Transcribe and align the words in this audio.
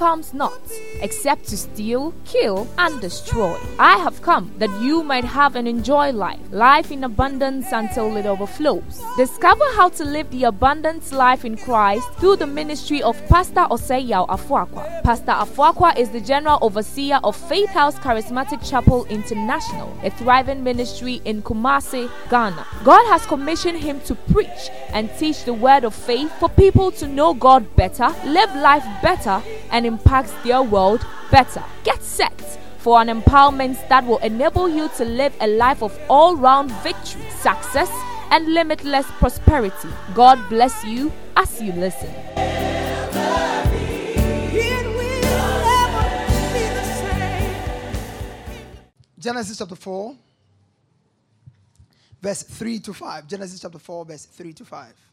comes 0.00 0.32
not, 0.32 0.58
except 1.02 1.46
to 1.46 1.58
steal, 1.58 2.14
kill, 2.24 2.66
and 2.78 2.98
destroy. 3.02 3.54
I 3.78 3.98
have 3.98 4.22
come 4.22 4.50
that 4.56 4.70
you 4.80 5.02
might 5.02 5.24
have 5.24 5.56
and 5.56 5.68
enjoy 5.68 6.10
life, 6.12 6.40
life 6.52 6.90
in 6.90 7.04
abundance 7.04 7.66
until 7.70 8.16
it 8.16 8.24
overflows. 8.24 9.02
Discover 9.18 9.66
how 9.76 9.90
to 9.90 10.04
live 10.06 10.30
the 10.30 10.44
abundance 10.44 11.12
life 11.12 11.44
in 11.44 11.54
Christ 11.58 12.10
through 12.14 12.36
the 12.36 12.46
ministry 12.46 13.02
of 13.02 13.14
Pastor 13.28 13.66
Oseyao 13.70 14.26
Afuakwa. 14.28 15.02
Pastor 15.02 15.32
Afuakwa 15.32 15.94
is 15.98 16.08
the 16.08 16.20
General 16.22 16.58
Overseer 16.62 17.20
of 17.22 17.36
Faith 17.36 17.68
House 17.68 17.96
Charismatic 17.98 18.66
Chapel 18.66 19.04
International, 19.10 19.94
a 20.02 20.08
thriving 20.08 20.64
ministry 20.64 21.20
in 21.26 21.42
Kumasi, 21.42 22.10
Ghana. 22.30 22.66
God 22.84 23.04
has 23.12 23.26
commissioned 23.26 23.80
him 23.80 24.00
to 24.08 24.14
preach 24.32 24.70
and 24.94 25.10
teach 25.18 25.44
the 25.44 25.52
word 25.52 25.84
of 25.84 25.94
faith 25.94 26.32
for 26.40 26.48
people 26.48 26.90
to 26.92 27.06
know 27.06 27.34
God 27.34 27.76
better, 27.76 28.08
live 28.24 28.54
life 28.56 28.86
better, 29.02 29.42
and 29.70 29.89
impact 29.90 30.32
their 30.44 30.62
world 30.62 31.04
better. 31.30 31.64
Get 31.84 32.02
set 32.02 32.38
for 32.78 33.00
an 33.00 33.08
empowerment 33.08 33.76
that 33.88 34.06
will 34.06 34.18
enable 34.18 34.68
you 34.68 34.88
to 34.96 35.04
live 35.04 35.34
a 35.40 35.46
life 35.46 35.82
of 35.82 35.98
all 36.08 36.36
round 36.36 36.70
victory, 36.82 37.28
success, 37.30 37.90
and 38.30 38.54
limitless 38.54 39.06
prosperity. 39.18 39.88
God 40.14 40.38
bless 40.48 40.84
you 40.84 41.12
as 41.36 41.60
you 41.60 41.72
listen. 41.72 42.12
Genesis 49.18 49.58
chapter 49.58 49.74
4, 49.74 50.16
verse 52.22 52.42
3 52.42 52.78
to 52.78 52.94
5. 52.94 53.26
Genesis 53.26 53.60
chapter 53.60 53.78
4, 53.78 54.04
verse 54.06 54.24
3 54.24 54.52
to 54.54 54.64
5. 54.64 55.09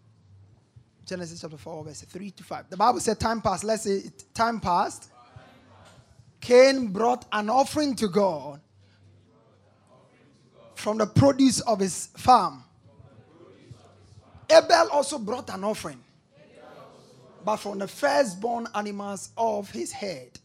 Genesis 1.08 1.40
chapter 1.40 1.58
4, 1.58 1.86
verse 1.86 2.02
3 2.02 2.32
to 2.32 2.44
5. 2.44 2.70
The 2.70 2.76
Bible 2.76 3.00
said 3.00 3.18
time 3.18 3.40
passed. 3.40 3.64
Let's 3.64 3.84
say 3.84 4.04
time 4.34 4.60
passed. 4.60 5.10
Cain 6.42 6.88
brought 6.88 7.26
an 7.32 7.50
offering 7.50 7.96
to 7.96 8.10
God 8.10 8.60
from 10.76 10.98
the 10.98 11.08
produce 11.08 11.62
of 11.62 11.80
his 11.80 12.08
farm. 12.18 12.62
Abel 14.50 14.90
also 14.92 15.18
brought 15.18 15.50
an 15.50 15.64
offering, 15.64 16.04
but 17.44 17.56
from 17.58 17.80
the 17.80 17.88
firstborn 17.88 18.68
animals 18.76 19.30
of 19.38 19.72
his 19.72 19.94
head. 19.94 20.38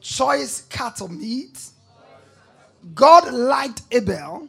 Choice 0.00 0.62
cattle 0.62 1.08
meat. 1.08 1.62
God 2.94 3.32
liked 3.32 3.82
Abel 3.90 4.48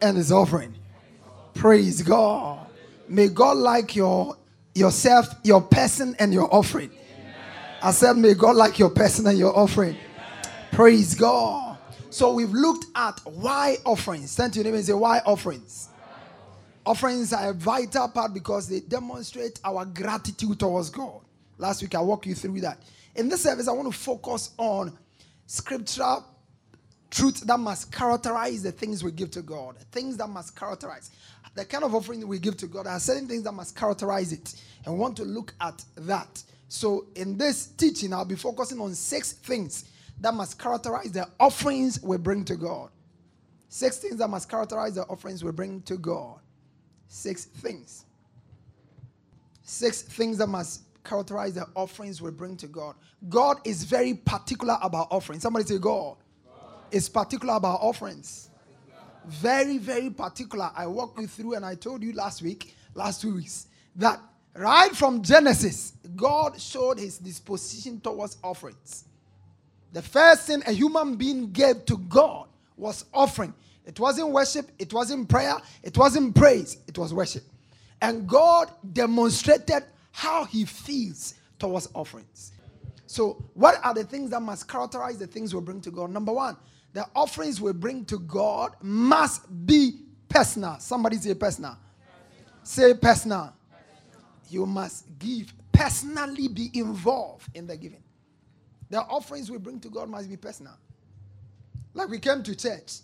and 0.00 0.16
his 0.16 0.32
offering. 0.32 0.74
Praise 1.56 2.02
God. 2.02 2.66
May 3.08 3.28
God 3.28 3.56
like 3.56 3.96
your 3.96 4.36
yourself, 4.74 5.28
your 5.42 5.62
person, 5.62 6.14
and 6.18 6.32
your 6.32 6.54
offering. 6.54 6.90
I 7.82 7.90
said, 7.92 8.16
may 8.16 8.34
God 8.34 8.56
like 8.56 8.78
your 8.78 8.90
person 8.90 9.26
and 9.26 9.38
your 9.38 9.56
offering. 9.56 9.96
Praise 10.70 11.14
God. 11.14 11.78
So 12.10 12.32
we've 12.34 12.52
looked 12.52 12.86
at 12.94 13.20
why 13.24 13.76
offerings. 13.84 14.34
Turn 14.36 14.50
to 14.50 14.58
your 14.58 14.64
name 14.64 14.74
and 14.74 14.84
say, 14.84 14.92
why 14.92 15.20
offerings? 15.24 15.88
Offerings 16.84 17.32
are 17.32 17.50
a 17.50 17.54
vital 17.54 18.08
part 18.08 18.34
because 18.34 18.68
they 18.68 18.80
demonstrate 18.80 19.58
our 19.64 19.84
gratitude 19.84 20.58
towards 20.58 20.90
God. 20.90 21.20
Last 21.58 21.82
week 21.82 21.94
I 21.94 22.00
walked 22.00 22.26
you 22.26 22.34
through 22.34 22.60
that. 22.60 22.82
In 23.14 23.28
this 23.28 23.42
service, 23.42 23.66
I 23.66 23.72
want 23.72 23.90
to 23.90 23.98
focus 23.98 24.50
on 24.58 24.96
scriptural 25.46 26.24
truth 27.10 27.40
that 27.40 27.58
must 27.58 27.90
characterize 27.92 28.62
the 28.62 28.72
things 28.72 29.02
we 29.02 29.10
give 29.10 29.30
to 29.32 29.42
God. 29.42 29.76
Things 29.92 30.16
that 30.18 30.28
must 30.28 30.54
characterize 30.54 31.10
the 31.56 31.64
kind 31.64 31.82
of 31.82 31.94
offering 31.94 32.26
we 32.28 32.38
give 32.38 32.56
to 32.58 32.66
God. 32.66 32.86
Are 32.86 33.00
certain 33.00 33.26
things 33.26 33.42
that 33.44 33.52
must 33.52 33.74
characterize 33.74 34.32
it, 34.32 34.54
and 34.84 34.94
we 34.94 35.00
want 35.00 35.16
to 35.16 35.24
look 35.24 35.54
at 35.60 35.82
that. 35.96 36.42
So, 36.68 37.06
in 37.16 37.38
this 37.38 37.68
teaching, 37.68 38.12
I'll 38.12 38.24
be 38.24 38.36
focusing 38.36 38.78
on 38.80 38.94
six 38.94 39.32
things 39.32 39.86
that 40.20 40.34
must 40.34 40.58
characterize 40.58 41.12
the 41.12 41.26
offerings 41.40 42.02
we 42.02 42.18
bring 42.18 42.44
to 42.44 42.56
God. 42.56 42.90
Six 43.68 43.98
things 43.98 44.16
that 44.16 44.28
must 44.28 44.48
characterize 44.48 44.94
the 44.94 45.02
offerings 45.04 45.42
we 45.42 45.50
bring 45.50 45.82
to 45.82 45.96
God. 45.96 46.40
Six 47.08 47.46
things. 47.46 48.04
Six 49.62 50.02
things 50.02 50.38
that 50.38 50.48
must 50.48 50.82
characterize 51.04 51.54
the 51.54 51.66
offerings 51.74 52.20
we 52.20 52.30
bring 52.30 52.56
to 52.58 52.66
God. 52.66 52.96
God 53.28 53.58
is 53.64 53.84
very 53.84 54.14
particular 54.14 54.76
about 54.82 55.08
offerings. 55.10 55.42
Somebody 55.42 55.64
say, 55.64 55.78
God, 55.78 56.16
God. 56.44 56.84
is 56.90 57.08
particular 57.08 57.54
about 57.54 57.80
offerings. 57.80 58.50
Very, 59.26 59.78
very 59.78 60.10
particular. 60.10 60.70
I 60.76 60.86
walked 60.86 61.20
you 61.20 61.26
through 61.26 61.54
and 61.54 61.64
I 61.64 61.74
told 61.74 62.02
you 62.02 62.12
last 62.12 62.42
week, 62.42 62.74
last 62.94 63.20
two 63.20 63.34
weeks, 63.34 63.66
that 63.96 64.20
right 64.54 64.94
from 64.94 65.22
Genesis, 65.22 65.92
God 66.14 66.60
showed 66.60 66.98
his 66.98 67.18
disposition 67.18 68.00
towards 68.00 68.38
offerings. 68.42 69.04
The 69.92 70.02
first 70.02 70.46
thing 70.46 70.62
a 70.66 70.72
human 70.72 71.16
being 71.16 71.50
gave 71.50 71.84
to 71.86 71.96
God 71.98 72.48
was 72.76 73.04
offering. 73.12 73.54
It 73.84 73.98
wasn't 73.98 74.30
worship, 74.30 74.70
it 74.78 74.92
wasn't 74.92 75.28
prayer, 75.28 75.56
it 75.82 75.96
wasn't 75.96 76.34
praise, 76.34 76.76
it 76.86 76.98
was 76.98 77.14
worship. 77.14 77.44
And 78.02 78.28
God 78.28 78.70
demonstrated 78.92 79.84
how 80.12 80.44
he 80.44 80.64
feels 80.64 81.34
towards 81.58 81.88
offerings. 81.94 82.52
So, 83.06 83.42
what 83.54 83.76
are 83.84 83.94
the 83.94 84.04
things 84.04 84.30
that 84.30 84.40
must 84.40 84.68
characterize 84.68 85.18
the 85.18 85.26
things 85.26 85.54
we 85.54 85.60
bring 85.60 85.80
to 85.82 85.90
God? 85.90 86.10
Number 86.10 86.32
one, 86.32 86.56
the 86.96 87.06
offerings 87.14 87.60
we 87.60 87.74
bring 87.74 88.06
to 88.06 88.18
God 88.18 88.72
must 88.80 89.66
be 89.66 90.00
personal. 90.30 90.78
Somebody 90.78 91.18
say 91.18 91.34
personal. 91.34 91.76
Say 92.62 92.94
personal. 92.94 93.52
You 94.48 94.64
must 94.64 95.04
give, 95.18 95.52
personally 95.72 96.48
be 96.48 96.70
involved 96.72 97.54
in 97.54 97.66
the 97.66 97.76
giving. 97.76 98.02
The 98.88 99.02
offerings 99.02 99.50
we 99.50 99.58
bring 99.58 99.78
to 99.80 99.90
God 99.90 100.08
must 100.08 100.30
be 100.30 100.38
personal. 100.38 100.72
Like 101.92 102.08
we 102.08 102.18
came 102.18 102.42
to 102.42 102.56
church, 102.56 103.00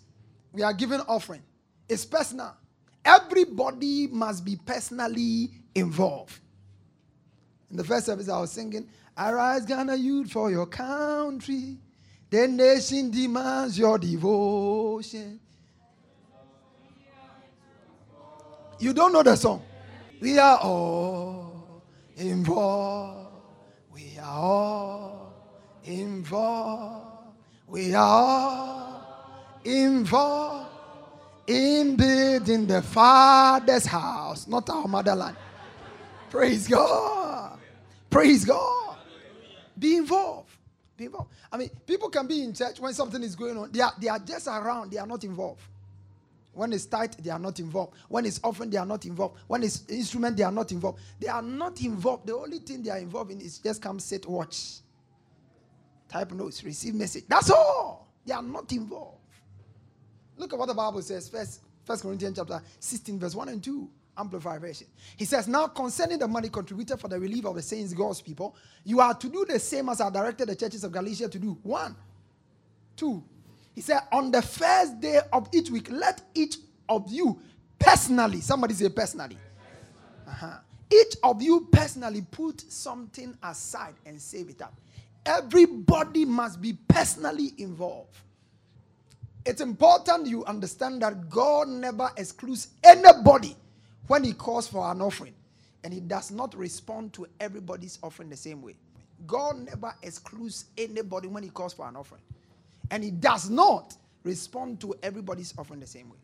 we 0.51 0.63
are 0.63 0.73
giving 0.73 1.01
offering. 1.01 1.43
It's 1.87 2.03
personal. 2.03 2.57
Everybody 3.05 4.07
must 4.07 4.43
be 4.43 4.55
personally 4.55 5.51
involved. 5.75 6.39
In 7.69 7.77
the 7.77 7.83
first 7.83 8.07
service, 8.07 8.27
I 8.27 8.39
was 8.39 8.51
singing, 8.51 8.89
Arise, 9.15 9.67
Ghana 9.67 9.97
youth, 9.97 10.31
for 10.31 10.49
your 10.49 10.65
country. 10.65 11.77
The 12.33 12.47
nation 12.47 13.11
demands 13.11 13.77
your 13.77 13.99
devotion. 13.99 15.39
You 18.79 18.91
don't 18.91 19.13
know 19.13 19.21
the 19.21 19.35
song. 19.35 19.61
We 20.19 20.39
are 20.39 20.57
all 20.57 21.83
involved. 22.15 23.29
We 23.93 24.17
are 24.17 24.31
all 24.31 25.33
involved. 25.83 27.35
We 27.67 27.93
are 27.93 28.01
all 28.01 29.61
involved 29.63 30.71
in 31.45 31.95
building 31.95 32.65
the 32.65 32.81
Father's 32.81 33.85
house, 33.85 34.47
not 34.47 34.67
our 34.71 34.87
motherland. 34.87 35.37
Praise 36.31 36.67
God. 36.67 37.59
Praise 38.09 38.43
God. 38.43 38.97
Be 39.77 39.97
involved. 39.97 40.42
Involved. 40.99 41.31
I 41.51 41.57
mean, 41.57 41.69
people 41.85 42.09
can 42.09 42.27
be 42.27 42.43
in 42.43 42.53
church 42.53 42.79
when 42.79 42.93
something 42.93 43.21
is 43.23 43.35
going 43.35 43.57
on. 43.57 43.71
They 43.71 43.81
are, 43.81 43.93
they 43.99 44.07
are 44.07 44.19
just 44.19 44.47
around, 44.47 44.91
they 44.91 44.97
are 44.97 45.07
not 45.07 45.23
involved. 45.23 45.61
When 46.53 46.71
it's 46.71 46.85
tight, 46.85 47.17
they 47.19 47.31
are 47.31 47.39
not 47.39 47.59
involved. 47.59 47.95
When 48.09 48.25
it's 48.25 48.39
often, 48.43 48.69
they 48.69 48.77
are 48.77 48.85
not 48.85 49.05
involved. 49.05 49.39
When 49.47 49.63
it's 49.63 49.83
instrument, 49.89 50.37
they 50.37 50.43
are 50.43 50.51
not 50.51 50.71
involved. 50.71 50.99
They 51.19 51.27
are 51.27 51.41
not 51.41 51.81
involved. 51.81 52.27
The 52.27 52.35
only 52.35 52.59
thing 52.59 52.83
they 52.83 52.91
are 52.91 52.99
involved 52.99 53.31
in 53.31 53.41
is 53.41 53.57
just 53.57 53.81
come, 53.81 53.99
sit, 53.99 54.27
watch. 54.27 54.81
Type 56.09 56.31
notes, 56.31 56.63
receive 56.63 56.93
message. 56.93 57.23
That's 57.27 57.49
all. 57.49 58.07
They 58.23 58.33
are 58.33 58.43
not 58.43 58.71
involved. 58.71 59.17
Look 60.37 60.53
at 60.53 60.59
what 60.59 60.67
the 60.67 60.75
Bible 60.75 61.01
says. 61.01 61.27
First, 61.27 61.61
First 61.85 62.03
Corinthians 62.03 62.37
chapter 62.37 62.61
16, 62.79 63.19
verse 63.19 63.33
1 63.33 63.49
and 63.49 63.63
2. 63.63 63.89
Amplified 64.17 64.61
version. 64.61 64.87
He 65.17 65.25
says, 65.25 65.47
Now 65.47 65.67
concerning 65.67 66.19
the 66.19 66.27
money 66.27 66.49
contributed 66.49 66.99
for 66.99 67.07
the 67.07 67.19
relief 67.19 67.45
of 67.45 67.55
the 67.55 67.61
saints, 67.61 67.93
God's 67.93 68.21
people, 68.21 68.55
you 68.83 68.99
are 68.99 69.13
to 69.13 69.29
do 69.29 69.45
the 69.47 69.59
same 69.59 69.89
as 69.89 70.01
I 70.01 70.09
directed 70.09 70.49
the 70.49 70.55
churches 70.55 70.83
of 70.83 70.91
Galatia 70.91 71.29
to 71.29 71.39
do. 71.39 71.57
One. 71.63 71.95
Two. 72.95 73.23
He 73.73 73.81
said, 73.81 74.01
On 74.11 74.29
the 74.31 74.41
first 74.41 74.99
day 74.99 75.19
of 75.31 75.49
each 75.51 75.71
week, 75.71 75.89
let 75.91 76.21
each 76.35 76.57
of 76.87 77.11
you 77.11 77.39
personally, 77.79 78.41
somebody 78.41 78.73
say 78.75 78.89
personally. 78.89 79.37
Uh-huh. 80.27 80.57
Each 80.91 81.15
of 81.23 81.41
you 81.41 81.67
personally 81.71 82.21
put 82.29 82.61
something 82.71 83.35
aside 83.41 83.95
and 84.05 84.21
save 84.21 84.49
it 84.49 84.61
up. 84.61 84.79
Everybody 85.25 86.25
must 86.25 86.61
be 86.61 86.73
personally 86.87 87.53
involved. 87.57 88.15
It's 89.45 89.61
important 89.61 90.27
you 90.27 90.45
understand 90.45 91.01
that 91.01 91.29
God 91.29 91.67
never 91.67 92.09
excludes 92.15 92.69
anybody 92.83 93.55
when 94.07 94.23
he 94.23 94.33
calls 94.33 94.67
for 94.67 94.89
an 94.91 95.01
offering 95.01 95.33
and 95.83 95.93
he 95.93 95.99
does 95.99 96.31
not 96.31 96.55
respond 96.55 97.13
to 97.13 97.27
everybody's 97.39 97.99
offering 98.03 98.29
the 98.29 98.37
same 98.37 98.61
way. 98.61 98.75
God 99.27 99.65
never 99.65 99.93
excludes 100.03 100.65
anybody 100.77 101.27
when 101.27 101.43
he 101.43 101.49
calls 101.49 101.73
for 101.73 101.87
an 101.87 101.95
offering. 101.95 102.21
And 102.91 103.03
he 103.03 103.11
does 103.11 103.49
not 103.49 103.95
respond 104.23 104.79
to 104.81 104.93
everybody's 105.03 105.53
offering 105.57 105.79
the 105.79 105.87
same 105.87 106.09
way. 106.09 106.17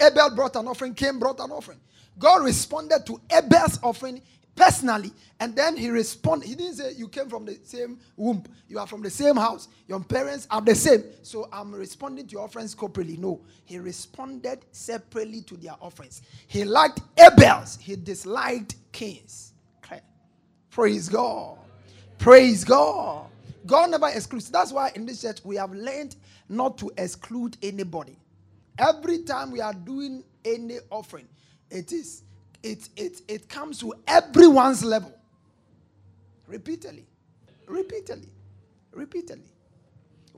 Abel 0.00 0.34
brought 0.34 0.56
an 0.56 0.68
offering, 0.68 0.94
Cain 0.94 1.18
brought 1.18 1.40
an 1.40 1.50
offering. 1.50 1.80
God 2.18 2.44
responded 2.44 3.04
to 3.06 3.20
Abel's 3.30 3.78
offering 3.82 4.20
personally. 4.58 5.12
And 5.40 5.56
then 5.56 5.76
he 5.76 5.88
responded. 5.90 6.48
He 6.48 6.54
didn't 6.56 6.74
say 6.74 6.92
you 6.92 7.08
came 7.08 7.28
from 7.28 7.46
the 7.46 7.58
same 7.64 7.98
womb. 8.16 8.44
You 8.68 8.78
are 8.80 8.86
from 8.86 9.02
the 9.02 9.10
same 9.10 9.36
house. 9.36 9.68
Your 9.86 10.00
parents 10.00 10.46
are 10.50 10.60
the 10.60 10.74
same. 10.74 11.04
So 11.22 11.48
I'm 11.52 11.74
responding 11.74 12.26
to 12.26 12.32
your 12.32 12.42
offerings 12.42 12.74
corporately. 12.74 13.18
No, 13.18 13.40
he 13.64 13.78
responded 13.78 14.64
separately 14.72 15.42
to 15.42 15.56
their 15.56 15.76
offerings. 15.80 16.22
He 16.48 16.64
liked 16.64 17.00
Abel's. 17.18 17.78
He 17.80 17.96
disliked 17.96 18.76
Cain's. 18.92 19.52
Praise 20.70 21.08
God. 21.08 21.58
Praise 22.18 22.64
God. 22.64 23.26
God 23.66 23.90
never 23.90 24.08
excludes. 24.08 24.50
That's 24.50 24.72
why 24.72 24.92
in 24.94 25.06
this 25.06 25.22
church 25.22 25.40
we 25.44 25.56
have 25.56 25.72
learned 25.72 26.16
not 26.48 26.78
to 26.78 26.90
exclude 26.96 27.56
anybody. 27.62 28.16
Every 28.78 29.22
time 29.24 29.50
we 29.50 29.60
are 29.60 29.74
doing 29.74 30.24
any 30.44 30.78
offering, 30.90 31.28
it 31.70 31.92
is 31.92 32.22
it 32.62 32.88
it 32.96 33.22
it 33.28 33.48
comes 33.48 33.78
to 33.80 33.94
everyone's 34.06 34.84
level. 34.84 35.12
Repeatedly. 36.46 37.06
Repeatedly. 37.66 38.30
Repeatedly. 38.92 39.50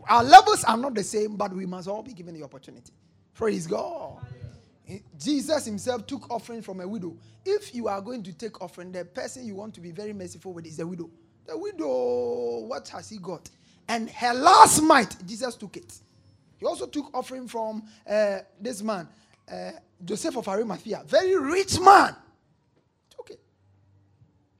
Our 0.09 0.25
levels 0.25 0.65
are 0.65 0.77
not 0.77 0.95
the 0.95 1.05
same, 1.05 1.37
but 1.37 1.55
we 1.55 1.67
must 1.67 1.87
all 1.89 2.03
be 2.03 2.13
given 2.13 2.35
the 2.35 2.43
opportunity. 2.43 2.93
Praise 3.35 3.67
God. 3.67 4.19
Jesus 5.19 5.65
himself 5.65 6.07
took 6.07 6.29
offering 6.31 6.63
from 6.63 6.81
a 6.81 6.89
widow. 6.89 7.17
If 7.45 7.75
you 7.75 7.87
are 7.89 8.01
going 8.01 8.23
to 8.25 8.33
take 8.33 8.61
offering, 8.61 8.91
the 8.91 9.05
person 9.05 9.47
you 9.47 9.55
want 9.55 9.75
to 9.75 9.81
be 9.81 9.93
very 9.93 10.13
merciful 10.13 10.53
with 10.53 10.67
is 10.67 10.79
the 10.79 10.87
widow. 10.87 11.09
The 11.47 11.57
widow, 11.57 12.61
what 12.67 12.89
has 12.89 13.09
he 13.09 13.19
got? 13.19 13.49
And 13.89 14.11
her 14.11 14.35
last 14.35 14.83
mite, 14.83 15.17
Jesus 15.27 15.55
took 15.55 15.77
it. 15.77 15.95
He 16.59 16.67
also 16.67 16.87
took 16.87 17.11
offering 17.15 17.49
from 17.49 17.83
uh, 18.09 18.39
this 18.61 18.83
man, 18.83 19.09
uh, 19.51 19.73
Joseph 20.05 20.37
of 20.37 20.49
Arimathea, 20.49 21.03
very 21.07 21.37
rich 21.39 21.79
man. 21.81 22.17
It. 23.29 23.41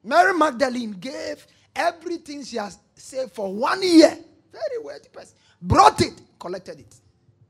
Mary 0.05 0.33
Magdalene 0.35 0.93
gave 0.93 1.47
everything 1.75 2.45
she 2.45 2.57
has 2.57 2.79
saved 2.95 3.33
for 3.33 3.53
one 3.53 3.83
year. 3.83 4.17
Very 4.53 4.83
wealthy 4.83 5.09
person. 5.11 5.37
Brought 5.61 6.01
it, 6.01 6.15
collected 6.39 6.81
it. 6.81 6.95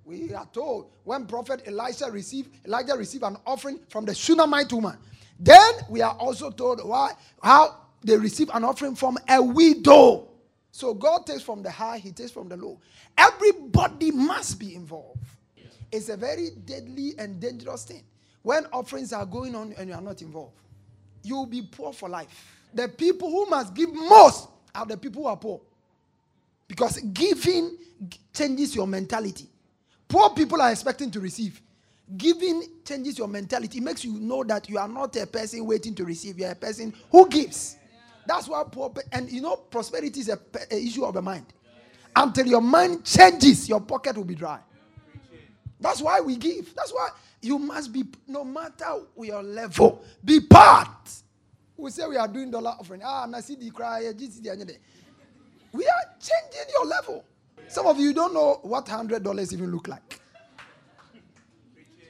We 0.04 0.34
are 0.34 0.46
told 0.52 0.90
when 1.04 1.26
Prophet 1.26 1.62
Elijah 1.68 2.10
received 2.10 2.66
Elijah 2.66 2.94
received 2.94 3.22
an 3.24 3.36
offering 3.46 3.78
from 3.88 4.04
the 4.04 4.14
Shunammite 4.14 4.72
woman. 4.72 4.98
Then 5.38 5.72
we 5.88 6.02
are 6.02 6.14
also 6.14 6.50
told 6.50 6.84
why 6.86 7.12
how 7.42 7.76
they 8.02 8.16
received 8.16 8.50
an 8.52 8.64
offering 8.64 8.96
from 8.96 9.18
a 9.28 9.40
widow. 9.42 10.28
So 10.72 10.94
God 10.94 11.26
takes 11.26 11.42
from 11.42 11.62
the 11.62 11.70
high, 11.70 11.98
He 11.98 12.12
takes 12.12 12.30
from 12.30 12.48
the 12.48 12.56
low. 12.56 12.80
Everybody 13.16 14.10
must 14.10 14.58
be 14.58 14.74
involved. 14.74 15.19
It's 15.92 16.08
a 16.08 16.16
very 16.16 16.50
deadly 16.64 17.14
and 17.18 17.40
dangerous 17.40 17.84
thing. 17.84 18.02
When 18.42 18.64
offerings 18.72 19.12
are 19.12 19.26
going 19.26 19.54
on 19.54 19.74
and 19.76 19.88
you 19.88 19.94
are 19.94 20.00
not 20.00 20.22
involved, 20.22 20.54
you 21.22 21.36
will 21.36 21.46
be 21.46 21.62
poor 21.62 21.92
for 21.92 22.08
life. 22.08 22.28
The 22.72 22.88
people 22.88 23.30
who 23.30 23.46
must 23.46 23.74
give 23.74 23.92
most 23.92 24.48
are 24.74 24.86
the 24.86 24.96
people 24.96 25.22
who 25.22 25.28
are 25.28 25.36
poor. 25.36 25.60
Because 26.68 26.98
giving 27.00 27.76
changes 28.32 28.74
your 28.74 28.86
mentality. 28.86 29.48
Poor 30.08 30.30
people 30.30 30.62
are 30.62 30.70
expecting 30.70 31.10
to 31.10 31.20
receive. 31.20 31.60
Giving 32.16 32.62
changes 32.84 33.18
your 33.18 33.28
mentality. 33.28 33.78
It 33.78 33.84
makes 33.84 34.04
you 34.04 34.18
know 34.18 34.42
that 34.44 34.68
you 34.68 34.78
are 34.78 34.88
not 34.88 35.14
a 35.16 35.26
person 35.26 35.64
waiting 35.66 35.94
to 35.96 36.04
receive, 36.04 36.38
you 36.38 36.46
are 36.46 36.52
a 36.52 36.56
person 36.56 36.94
who 37.10 37.28
gives. 37.28 37.76
That's 38.26 38.48
why 38.48 38.62
poor 38.70 38.92
and 39.12 39.30
you 39.30 39.40
know 39.40 39.56
prosperity 39.56 40.20
is 40.20 40.28
a, 40.28 40.38
a 40.70 40.76
issue 40.76 41.04
of 41.04 41.14
the 41.14 41.22
mind. 41.22 41.46
Until 42.14 42.46
your 42.46 42.60
mind 42.60 43.04
changes, 43.04 43.68
your 43.68 43.80
pocket 43.80 44.16
will 44.16 44.24
be 44.24 44.34
dry. 44.34 44.58
That's 45.80 46.02
why 46.02 46.20
we 46.20 46.36
give. 46.36 46.74
That's 46.74 46.92
why 46.92 47.08
you 47.40 47.58
must 47.58 47.92
be, 47.92 48.04
no 48.26 48.44
matter 48.44 48.84
your 49.18 49.42
level, 49.42 50.04
be 50.24 50.40
part. 50.40 50.88
We 51.76 51.90
say 51.90 52.06
we 52.06 52.16
are 52.16 52.28
doing 52.28 52.50
dollar 52.50 52.74
offering. 52.78 53.00
Ah, 53.02 53.26
the 53.26 53.70
cry. 53.74 54.12
We 55.72 55.86
are 55.86 56.04
changing 56.20 56.74
your 56.74 56.86
level. 56.86 57.24
Some 57.68 57.86
of 57.86 57.98
you 57.98 58.12
don't 58.12 58.34
know 58.34 58.58
what 58.62 58.88
hundred 58.88 59.22
dollars 59.22 59.52
even 59.52 59.70
look 59.70 59.88
like. 59.88 60.20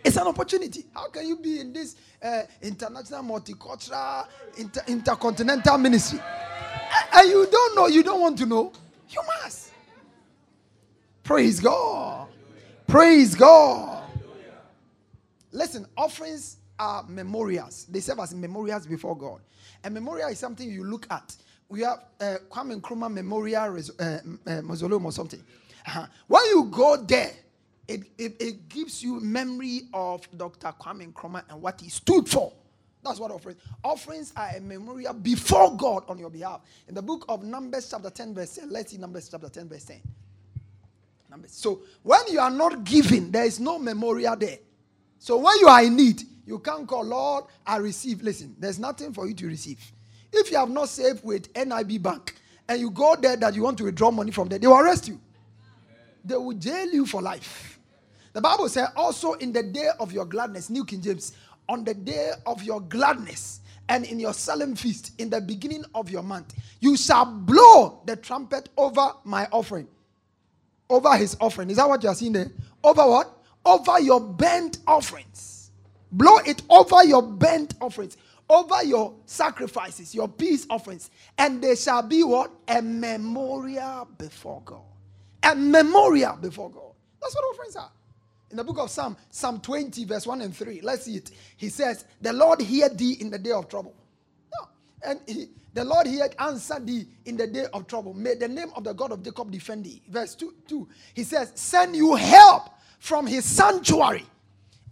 It's 0.03 0.17
an 0.17 0.27
opportunity. 0.27 0.87
How 0.95 1.09
can 1.11 1.29
you 1.29 1.37
be 1.37 1.61
in 1.61 1.73
this 1.73 1.95
uh, 2.23 2.43
international, 2.63 3.23
multicultural, 3.23 4.27
inter- 4.57 4.83
intercontinental 4.89 5.77
ministry? 5.79 6.21
And 7.13 7.29
you 7.29 7.47
don't 7.51 7.77
know, 7.77 7.87
you 7.87 8.03
don't 8.03 8.21
want 8.21 8.39
to 8.39 8.47
know? 8.47 8.73
You 9.11 9.21
must. 9.43 9.73
Praise 11.23 11.61
God. 11.61 12.29
Praise 12.91 13.37
God. 13.37 14.03
Listen, 15.53 15.87
offerings 15.97 16.57
are 16.77 17.05
memorials. 17.05 17.87
They 17.89 18.01
serve 18.01 18.19
as 18.19 18.35
memorials 18.35 18.85
before 18.85 19.17
God. 19.17 19.43
A 19.85 19.91
memorial 19.91 20.29
is 20.29 20.41
something 20.41 20.69
you 20.69 20.83
look 20.83 21.07
at. 21.09 21.37
We 21.69 21.83
have 21.83 22.01
uh, 22.21 22.39
Kwame 22.51 22.81
Nkrumah 22.81 23.13
Memorial 23.13 23.79
uh, 24.01 24.19
uh, 24.45 24.63
Mausoleum 24.63 25.07
or 25.07 25.13
something. 25.13 25.41
Uh-huh. 25.87 26.07
When 26.27 26.45
you 26.47 26.65
go 26.65 26.97
there, 26.97 27.31
it, 27.87 28.01
it, 28.19 28.43
it, 28.43 28.69
gives 28.69 29.05
you 29.05 29.21
memory 29.21 29.83
of 29.95 30.27
Dr. 30.37 30.75
Kwame 30.81 31.13
Nkrumah 31.13 31.45
and 31.49 31.63
what 31.63 31.81
he 31.81 31.91
stood 31.91 32.29
for. 32.29 32.53
That's 33.05 33.21
what 33.21 33.31
offerings. 33.31 33.61
Offerings 33.85 34.33
are 34.37 34.51
a 34.57 34.61
memorial 34.61 35.15
before 35.15 35.77
God 35.77 36.03
on 36.09 36.19
your 36.19 36.29
behalf. 36.29 36.63
In 36.89 36.97
the 36.97 37.03
book 37.03 37.25
of 37.29 37.45
Numbers, 37.45 37.89
chapter 37.89 38.11
10, 38.11 38.35
verse 38.35 38.57
10, 38.57 38.69
let's 38.69 38.91
see 38.91 38.99
Numbers 38.99 39.29
chapter 39.29 39.49
10, 39.49 39.69
verse 39.69 39.85
10. 39.85 40.01
So 41.47 41.83
when 42.03 42.21
you 42.31 42.41
are 42.41 42.51
not 42.51 42.85
giving, 42.85 43.31
there 43.31 43.45
is 43.45 43.61
no 43.61 43.79
memorial 43.79 44.37
there. 44.37 44.59
So 45.19 45.37
when 45.39 45.59
you 45.61 45.69
are 45.69 45.83
in 45.83 45.97
need, 45.97 46.23
you 46.47 46.59
can't 46.59 46.87
call, 46.87 47.05
Lord, 47.05 47.45
I 47.67 47.77
receive. 47.77 48.23
Listen, 48.23 48.57
there's 48.59 48.79
nothing 48.79 49.13
for 49.13 49.27
you 49.29 49.35
to 49.35 49.47
receive. 49.47 49.79
If 50.33 50.51
you 50.51 50.57
have 50.57 50.71
not 50.71 50.89
saved 50.89 51.25
with 51.25 51.49
NIB 51.55 52.03
Bank 52.03 52.35
and 52.69 52.81
you 52.81 52.91
go 52.91 53.17
there 53.17 53.37
that 53.37 53.55
you 53.55 53.63
want 53.63 53.79
to 53.79 53.85
withdraw 53.85 54.11
money 54.11 54.31
from 54.31 54.49
there, 54.49 54.59
they 54.59 54.67
will 54.67 54.79
arrest 54.81 55.09
you. 55.09 55.21
They 56.25 56.37
will 56.37 56.53
jail 56.55 56.89
you 56.91 57.07
for 57.07 57.23
life. 57.23 57.79
The 58.33 58.41
Bible 58.41 58.69
says 58.69 58.89
also 58.97 59.35
in 59.35 59.53
the 59.53 59.63
day 59.63 59.89
of 59.99 60.13
your 60.13 60.25
gladness, 60.25 60.71
New 60.71 60.85
King 60.85 61.03
James, 61.03 61.33
on 61.69 61.85
the 61.85 61.95
day 61.95 62.33
of 62.47 62.63
your 62.63 62.81
gladness 62.81 63.61
and 63.89 64.05
in 64.05 64.21
your 64.21 64.33
solemn 64.33 64.77
feast, 64.77 65.13
in 65.19 65.31
the 65.31 65.41
beginning 65.41 65.85
of 65.95 66.11
your 66.11 66.23
month, 66.23 66.55
you 66.81 66.97
shall 66.97 67.27
blow 67.27 68.03
the 68.07 68.17
trumpet 68.17 68.69
over 68.77 69.13
my 69.25 69.49
offering. 69.51 69.89
Over 70.91 71.17
his 71.17 71.37
offering. 71.41 71.71
Is 71.71 71.79
that 71.79 71.89
what 71.89 72.03
you 72.03 72.11
are 72.11 72.15
seeing 72.15 72.33
there? 72.33 72.51
Over 72.85 73.07
what? 73.09 73.39
Over 73.65 74.01
your 74.01 74.21
burnt 74.21 74.79
offerings. 74.87 75.71
Blow 76.13 76.39
it 76.39 76.63
over 76.69 77.05
your 77.05 77.23
burnt 77.23 77.75
offerings 77.81 78.17
over 78.51 78.83
your 78.83 79.15
sacrifices, 79.27 80.15
your 80.15 80.29
peace 80.29 80.67
offerings, 80.69 81.11
and 81.39 81.63
there 81.63 81.77
shall 81.77 82.03
be 82.03 82.25
what? 82.25 82.51
A 82.69 82.83
memorial 82.83 84.09
before 84.19 84.61
God. 84.65 84.83
A 85.45 85.55
memorial 85.55 86.37
before 86.37 86.69
God. 86.69 86.93
That's 87.23 87.35
what 87.35 87.45
offerings 87.55 87.77
are. 87.77 87.93
In 88.51 88.57
the 88.57 88.65
book 88.65 88.79
of 88.79 88.91
Psalm, 88.91 89.17
Psalm 89.31 89.61
20, 89.61 90.05
verse 90.05 90.27
1 90.27 90.41
and 90.41 90.55
3, 90.55 90.81
let's 90.83 91.05
see 91.05 91.17
it. 91.17 91.31
He 91.57 91.69
says, 91.69 92.05
The 92.21 92.33
Lord 92.33 92.61
hear 92.61 92.89
thee 92.89 93.17
in 93.21 93.31
the 93.31 93.39
day 93.39 93.53
of 93.53 93.69
trouble. 93.69 93.95
And 95.05 95.21
he, 95.27 95.49
the 95.75 95.85
Lord 95.85 96.07
hear 96.07 96.29
answered 96.39 96.87
thee 96.87 97.07
in 97.25 97.37
the 97.37 97.47
day 97.47 97.67
of 97.73 97.87
trouble. 97.87 98.15
May 98.15 98.35
the 98.35 98.49
name 98.49 98.71
of 98.75 98.85
the 98.85 98.93
God 98.93 99.13
of 99.13 99.23
Jacob 99.23 99.51
defend 99.51 99.85
thee. 99.85 100.03
Verse 100.09 100.35
2, 100.35 100.55
2 100.69 100.89
he 101.15 101.23
says, 101.25 101.53
Send 101.55 101.97
you 101.97 102.15
help 102.17 102.71
from 102.99 103.27
his 103.27 103.45
sanctuary 103.45 104.27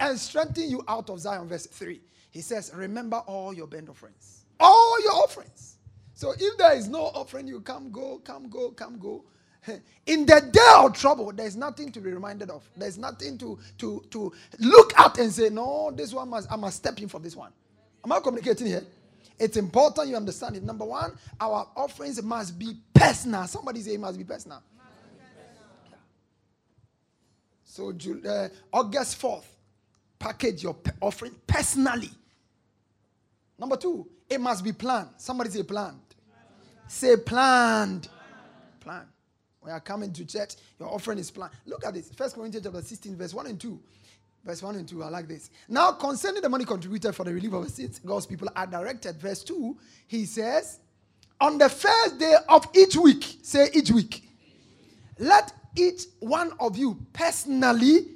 and 0.00 0.18
strengthen 0.18 0.70
you 0.70 0.82
out 0.88 1.10
of 1.10 1.20
Zion. 1.20 1.48
Verse 1.48 1.66
3 1.66 2.00
he 2.30 2.40
says, 2.40 2.70
Remember 2.74 3.18
all 3.26 3.52
your 3.52 3.66
burnt 3.66 3.88
offerings. 3.88 4.44
All 4.60 5.02
your 5.02 5.14
offerings. 5.14 5.76
So 6.14 6.32
if 6.38 6.56
there 6.58 6.74
is 6.76 6.88
no 6.88 7.06
offering, 7.14 7.46
you 7.46 7.60
come, 7.60 7.90
go, 7.90 8.18
come, 8.18 8.48
go, 8.48 8.70
come, 8.70 8.98
go. 8.98 9.24
In 10.06 10.26
the 10.26 10.40
day 10.52 10.72
of 10.76 10.92
trouble, 10.94 11.32
there's 11.32 11.56
nothing 11.56 11.92
to 11.92 12.00
be 12.00 12.10
reminded 12.10 12.50
of. 12.50 12.68
There's 12.76 12.98
nothing 12.98 13.38
to, 13.38 13.58
to, 13.78 14.04
to 14.10 14.32
look 14.58 14.98
at 14.98 15.18
and 15.18 15.32
say, 15.32 15.48
No, 15.48 15.92
this 15.94 16.12
one 16.12 16.28
must, 16.30 16.50
I 16.50 16.56
must 16.56 16.76
step 16.78 17.00
in 17.00 17.08
for 17.08 17.20
this 17.20 17.36
one. 17.36 17.52
Am 18.04 18.12
I 18.12 18.20
communicating 18.20 18.66
here? 18.66 18.84
It's 19.38 19.56
important 19.56 20.08
you 20.08 20.16
understand 20.16 20.56
it. 20.56 20.62
Number 20.62 20.84
one, 20.84 21.16
our 21.40 21.68
offerings 21.76 22.20
must 22.22 22.58
be 22.58 22.76
personal. 22.92 23.46
Somebody 23.46 23.80
say 23.80 23.94
it 23.94 24.00
must 24.00 24.18
be 24.18 24.24
personal. 24.24 24.62
So, 27.64 27.92
uh, 28.26 28.48
August 28.72 29.20
4th, 29.20 29.44
package 30.18 30.64
your 30.64 30.76
offering 31.00 31.34
personally. 31.46 32.10
Number 33.58 33.76
two, 33.76 34.08
it 34.28 34.40
must 34.40 34.64
be 34.64 34.72
planned. 34.72 35.10
Somebody 35.16 35.50
say 35.50 35.62
planned. 35.62 36.00
Say 36.88 37.16
planned. 37.16 38.08
Plan. 38.80 39.06
When 39.60 39.72
you're 39.72 39.80
coming 39.80 40.12
to 40.12 40.24
church, 40.24 40.54
your 40.78 40.88
offering 40.88 41.18
is 41.18 41.30
planned. 41.30 41.52
Look 41.66 41.84
at 41.84 41.94
this. 41.94 42.10
First 42.16 42.34
Corinthians 42.34 42.64
chapter 42.66 42.82
16, 42.82 43.16
verse 43.16 43.34
1 43.34 43.46
and 43.46 43.60
2. 43.60 43.80
Verse 44.44 44.62
1 44.62 44.76
and 44.76 44.88
2, 44.88 45.02
are 45.02 45.10
like 45.10 45.28
this. 45.28 45.50
Now, 45.68 45.92
concerning 45.92 46.42
the 46.42 46.48
money 46.48 46.64
contributed 46.64 47.14
for 47.14 47.24
the 47.24 47.34
relief 47.34 47.52
of 47.52 47.64
the 47.64 47.70
saints, 47.70 47.98
God's 47.98 48.26
people 48.26 48.48
are 48.54 48.66
directed. 48.66 49.16
Verse 49.16 49.42
2, 49.44 49.76
he 50.06 50.24
says, 50.24 50.80
On 51.40 51.58
the 51.58 51.68
first 51.68 52.18
day 52.18 52.34
of 52.48 52.66
each 52.74 52.96
week, 52.96 53.38
say 53.42 53.68
each 53.74 53.90
week, 53.90 54.28
let 55.18 55.52
each 55.76 56.04
one 56.20 56.52
of 56.60 56.78
you 56.78 56.98
personally 57.12 58.06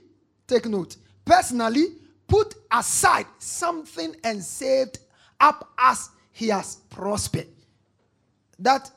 take 0.47 0.67
note 0.67 0.97
personally 1.25 1.87
put 2.27 2.55
aside 2.71 3.27
something 3.39 4.15
and 4.25 4.43
saved 4.43 4.99
up 5.41 5.73
as 5.79 6.11
he 6.33 6.49
has 6.49 6.77
prospered. 6.91 7.49
That 8.59 8.91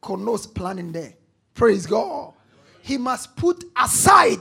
connotes 0.00 0.46
planning 0.46 0.92
there. 0.92 1.14
Praise 1.54 1.86
God. 1.86 2.34
He 2.82 2.98
must 2.98 3.36
put 3.36 3.64
aside. 3.76 4.40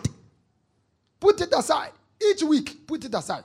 Put 1.19 1.41
it 1.41 1.53
aside. 1.53 1.91
Each 2.29 2.43
week, 2.43 2.85
put 2.87 3.03
it 3.05 3.13
aside. 3.13 3.43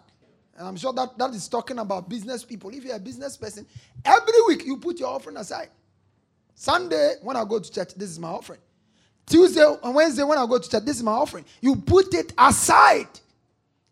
And 0.56 0.66
I'm 0.68 0.76
sure 0.76 0.92
that 0.92 1.18
that 1.18 1.30
is 1.34 1.48
talking 1.48 1.78
about 1.78 2.08
business 2.08 2.44
people. 2.44 2.70
If 2.70 2.84
you're 2.84 2.96
a 2.96 3.00
business 3.00 3.36
person, 3.36 3.66
every 4.04 4.42
week 4.48 4.64
you 4.64 4.78
put 4.78 4.98
your 4.98 5.08
offering 5.08 5.36
aside. 5.36 5.68
Sunday, 6.54 7.14
when 7.22 7.36
I 7.36 7.44
go 7.44 7.58
to 7.58 7.70
church, 7.70 7.94
this 7.94 8.10
is 8.10 8.18
my 8.18 8.28
offering. 8.28 8.60
Tuesday 9.26 9.64
and 9.82 9.94
Wednesday, 9.94 10.22
when 10.22 10.38
I 10.38 10.46
go 10.46 10.58
to 10.58 10.68
church, 10.68 10.84
this 10.84 10.96
is 10.96 11.02
my 11.02 11.12
offering. 11.12 11.44
You 11.60 11.76
put 11.76 12.14
it 12.14 12.32
aside. 12.38 13.08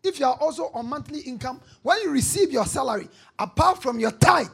If 0.03 0.19
you 0.19 0.25
are 0.25 0.35
also 0.35 0.69
on 0.73 0.87
monthly 0.87 1.21
income, 1.21 1.61
when 1.81 2.01
you 2.01 2.11
receive 2.11 2.51
your 2.51 2.65
salary, 2.65 3.09
apart 3.37 3.81
from 3.81 3.99
your 3.99 4.11
tithe, 4.11 4.47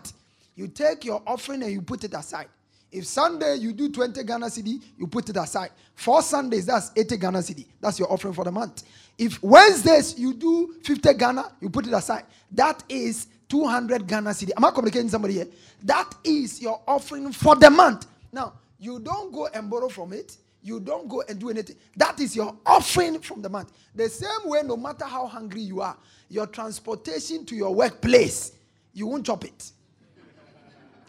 you 0.55 0.67
take 0.67 1.05
your 1.05 1.21
offering 1.25 1.63
and 1.63 1.71
you 1.71 1.81
put 1.81 2.03
it 2.03 2.13
aside. 2.13 2.47
If 2.91 3.05
Sunday 3.07 3.55
you 3.55 3.71
do 3.71 3.89
20 3.89 4.23
Ghana 4.23 4.47
cedi, 4.47 4.81
you 4.97 5.07
put 5.07 5.29
it 5.29 5.37
aside. 5.37 5.71
Four 5.95 6.21
Sundays, 6.21 6.65
that's 6.65 6.91
80 6.95 7.17
Ghana 7.17 7.39
cedi. 7.39 7.65
That's 7.79 7.97
your 7.97 8.11
offering 8.11 8.33
for 8.33 8.43
the 8.43 8.51
month. 8.51 8.83
If 9.17 9.41
Wednesdays 9.41 10.19
you 10.19 10.33
do 10.33 10.75
50 10.83 11.13
Ghana, 11.13 11.53
you 11.61 11.69
put 11.69 11.87
it 11.87 11.93
aside. 11.93 12.25
That 12.51 12.83
is 12.89 13.27
200 13.47 14.07
Ghana 14.07 14.31
cedi. 14.31 14.51
Am 14.57 14.65
I 14.65 14.71
communicating 14.71 15.09
somebody 15.09 15.35
here? 15.35 15.47
That 15.83 16.13
is 16.23 16.61
your 16.61 16.81
offering 16.87 17.31
for 17.31 17.55
the 17.55 17.69
month. 17.69 18.07
Now, 18.33 18.53
you 18.77 18.99
don't 18.99 19.31
go 19.31 19.47
and 19.47 19.69
borrow 19.69 19.87
from 19.89 20.11
it. 20.11 20.37
You 20.63 20.79
don't 20.79 21.07
go 21.07 21.23
and 21.27 21.39
do 21.39 21.49
anything. 21.49 21.75
That 21.95 22.19
is 22.19 22.35
your 22.35 22.55
offering 22.65 23.19
from 23.19 23.41
the 23.41 23.49
month. 23.49 23.71
The 23.95 24.09
same 24.09 24.45
way, 24.45 24.61
no 24.63 24.75
matter 24.77 25.05
how 25.05 25.27
hungry 25.27 25.61
you 25.61 25.81
are, 25.81 25.97
your 26.29 26.47
transportation 26.47 27.45
to 27.45 27.55
your 27.55 27.73
workplace, 27.73 28.53
you 28.93 29.07
won't 29.07 29.25
chop 29.25 29.45
it. 29.45 29.71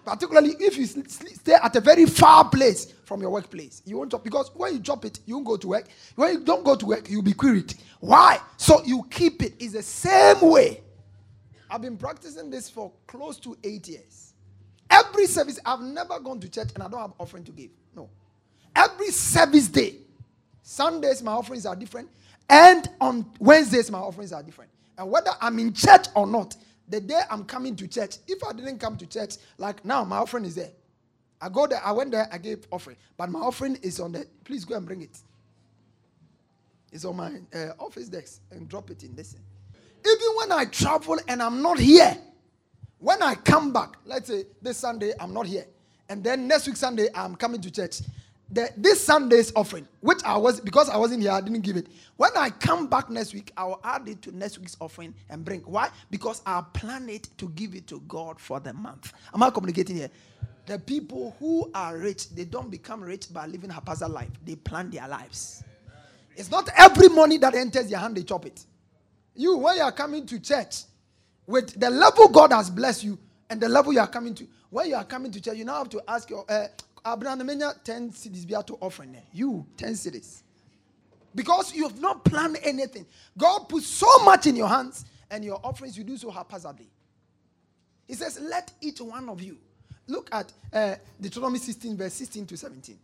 Particularly 0.05 0.57
if 0.59 0.77
you 0.77 0.87
stay 0.87 1.55
at 1.55 1.77
a 1.77 1.81
very 1.81 2.07
far 2.07 2.49
place 2.49 2.93
from 3.05 3.21
your 3.21 3.31
workplace. 3.31 3.83
You 3.85 3.99
won't 3.99 4.11
drop 4.11 4.25
because 4.25 4.51
when 4.55 4.75
you 4.75 4.79
drop 4.81 5.05
it, 5.05 5.21
you 5.27 5.35
won't 5.35 5.47
go 5.47 5.57
to 5.57 5.69
work. 5.69 5.87
When 6.17 6.33
you 6.33 6.41
don't 6.41 6.65
go 6.65 6.75
to 6.75 6.87
work, 6.87 7.09
you'll 7.09 7.23
be 7.23 7.35
queried. 7.35 7.75
Why? 8.01 8.41
So 8.57 8.83
you 8.85 9.05
keep 9.11 9.43
it. 9.43 9.55
It's 9.61 9.75
the 9.75 9.83
same 9.83 10.41
way. 10.41 10.81
I've 11.71 11.83
been 11.83 11.97
practicing 11.97 12.51
this 12.51 12.69
for 12.69 12.93
close 13.07 13.39
to 13.41 13.57
eight 13.65 13.89
years. 13.89 14.35
Every 14.91 15.27
service, 15.27 15.59
I've 15.65 15.81
never 15.81 16.19
gone 16.21 16.41
to 16.41 16.49
church 16.49 16.69
and 16.75 16.83
I 16.83 16.89
don't 16.89 17.01
have 17.01 17.13
offering 17.19 17.45
to 17.45 17.53
give. 17.53 17.71
No. 17.97 18.11
Every 18.77 19.11
service 19.11 19.69
day, 19.69 19.97
Sundays, 20.63 21.23
my 21.23 21.33
offerings 21.33 21.65
are 21.65 21.77
different. 21.77 22.11
And 22.51 22.89
on 23.01 23.25
Wednesdays, 23.39 23.91
my 23.91 23.99
offerings 23.99 24.33
are 24.33 24.43
different. 24.43 24.71
And 24.99 25.11
whether 25.11 25.31
I'm 25.41 25.59
in 25.59 25.73
church 25.73 26.09
or 26.15 26.27
not, 26.27 26.57
the 26.89 27.01
day 27.01 27.21
I'm 27.31 27.45
coming 27.45 27.77
to 27.77 27.89
church, 27.89 28.17
if 28.27 28.43
I 28.45 28.53
didn't 28.53 28.79
come 28.79 28.97
to 28.97 29.07
church, 29.07 29.37
like 29.59 29.85
now, 29.85 30.05
my 30.05 30.19
offering 30.19 30.45
is 30.45 30.55
there. 30.55 30.71
I 31.41 31.49
go 31.49 31.67
there, 31.67 31.81
I 31.85 31.93
went 31.93 32.13
there, 32.13 32.29
I 32.33 32.39
gave 32.39 32.67
offering. 32.71 32.97
But 33.17 33.31
my 33.31 33.41
offering 33.41 33.77
is 33.83 33.99
on 33.99 34.13
the, 34.13 34.27
please 34.45 34.65
go 34.65 34.77
and 34.77 34.87
bring 34.87 35.03
it. 35.03 35.19
It's 36.93 37.05
on 37.05 37.17
my 37.17 37.33
uh, 37.55 37.71
office 37.79 38.09
desk 38.09 38.43
and 38.51 38.69
drop 38.69 38.91
it 38.91 39.03
in 39.03 39.15
this. 39.17 39.35
Even 40.05 40.29
when 40.37 40.53
I 40.53 40.67
travel 40.67 41.19
and 41.27 41.43
I'm 41.43 41.63
not 41.63 41.79
here, 41.79 42.17
when 42.99 43.23
I 43.23 43.35
come 43.35 43.73
back, 43.73 43.97
let's 44.05 44.29
say 44.29 44.45
this 44.61 44.77
Sunday 44.77 45.13
I'm 45.19 45.33
not 45.33 45.47
here, 45.47 45.65
and 46.09 46.23
then 46.23 46.47
next 46.47 46.67
week 46.67 46.77
Sunday 46.77 47.09
I'm 47.15 47.35
coming 47.35 47.61
to 47.63 47.71
church 47.71 48.01
the, 48.53 48.71
this 48.77 49.03
Sunday's 49.03 49.51
offering, 49.57 49.89
which 50.01 50.23
I 50.25 50.37
was 50.37 50.61
because 50.61 50.91
I 50.91 50.97
wasn't 50.99 51.23
here, 51.23 51.33
I 51.33 51.41
didn't 51.41 51.63
give 51.63 51.77
it. 51.77 51.87
When 52.17 52.31
I 52.37 52.51
come 52.51 52.87
back 52.87 53.09
next 53.09 53.33
week, 53.33 53.51
I 53.57 53.65
will 53.65 53.81
add 53.83 54.07
it 54.09 54.21
to 54.23 54.37
next 54.37 54.59
week's 54.59 54.77
offering 54.79 55.15
and 55.31 55.45
bring. 55.45 55.61
Why? 55.61 55.89
Because 56.11 56.43
I 56.45 56.63
plan 56.75 57.09
it 57.09 57.29
to 57.39 57.49
give 57.51 57.75
it 57.75 57.87
to 57.89 58.01
God 58.01 58.39
for 58.39 58.61
the 58.61 58.75
month. 58.75 59.15
Am 59.35 59.43
I 59.43 59.49
communicating 59.51 59.97
here? 59.97 60.11
The 60.67 60.79
people 60.79 61.35
who 61.41 61.71
are 61.75 61.97
rich, 61.97 62.31
they 62.31 62.45
don't 62.45 62.71
become 62.71 63.03
rich 63.03 63.33
by 63.33 63.47
living 63.47 63.71
a 63.71 63.73
haphazard 63.73 64.11
life. 64.11 64.31
They 64.45 64.55
plan 64.57 64.91
their 64.91 65.09
lives. 65.09 65.65
It's 66.37 66.51
not 66.51 66.69
every 66.77 67.09
money 67.09 67.39
that 67.39 67.55
enters 67.55 67.91
your 67.91 68.01
hand 68.01 68.17
they 68.17 68.23
chop 68.23 68.45
it. 68.47 68.65
You, 69.35 69.57
when 69.57 69.77
you 69.77 69.83
are 69.83 69.93
coming 69.93 70.27
to 70.27 70.39
church, 70.39 70.83
with 71.47 71.79
the 71.81 71.91
level 71.91 72.29
God 72.29 72.53
has 72.53 72.71
blessed 72.71 73.05
you 73.05 73.19
and 73.51 73.61
the 73.61 73.69
level 73.69 73.93
you 73.93 74.01
are 74.01 74.07
coming 74.07 74.35
to, 74.35 74.47
when 74.69 74.89
you 74.89 74.95
are 74.95 75.05
coming 75.05 75.33
to 75.33 75.41
church, 75.41 75.57
you 75.57 75.65
now 75.65 75.79
have 75.79 75.89
to 75.91 76.03
ask 76.07 76.29
your 76.31 76.45
uh, 76.49 76.67
Abraham 77.07 77.39
10 77.47 78.11
cedis 78.13 78.47
be 78.47 78.55
to 78.67 78.77
offering. 78.81 79.17
You 79.33 79.67
10 79.77 79.93
cedis. 79.93 80.43
Because 81.35 81.75
you 81.75 81.89
have 81.89 82.01
not 82.01 82.25
planned 82.25 82.59
anything. 82.63 83.07
God 83.37 83.69
put 83.69 83.83
so 83.83 84.25
much 84.25 84.47
in 84.47 84.57
your 84.57 84.69
hands 84.69 85.05
and 85.31 85.45
your 85.45 85.61
offerings, 85.65 85.97
you 85.97 86.05
do 86.05 86.17
so 86.17 86.31
haphazardly. 86.31 86.89
He 88.07 88.15
says, 88.15 88.39
Let 88.41 88.71
each 88.81 89.01
one 89.01 89.29
of 89.29 89.41
you 89.41 89.57
look 90.07 90.29
at 90.33 90.53
uh, 90.73 90.97
Deuteronomy 91.21 91.59
16, 91.59 91.97
verse 91.97 92.13
16 92.15 92.47
to 92.47 92.57
17. 92.57 92.99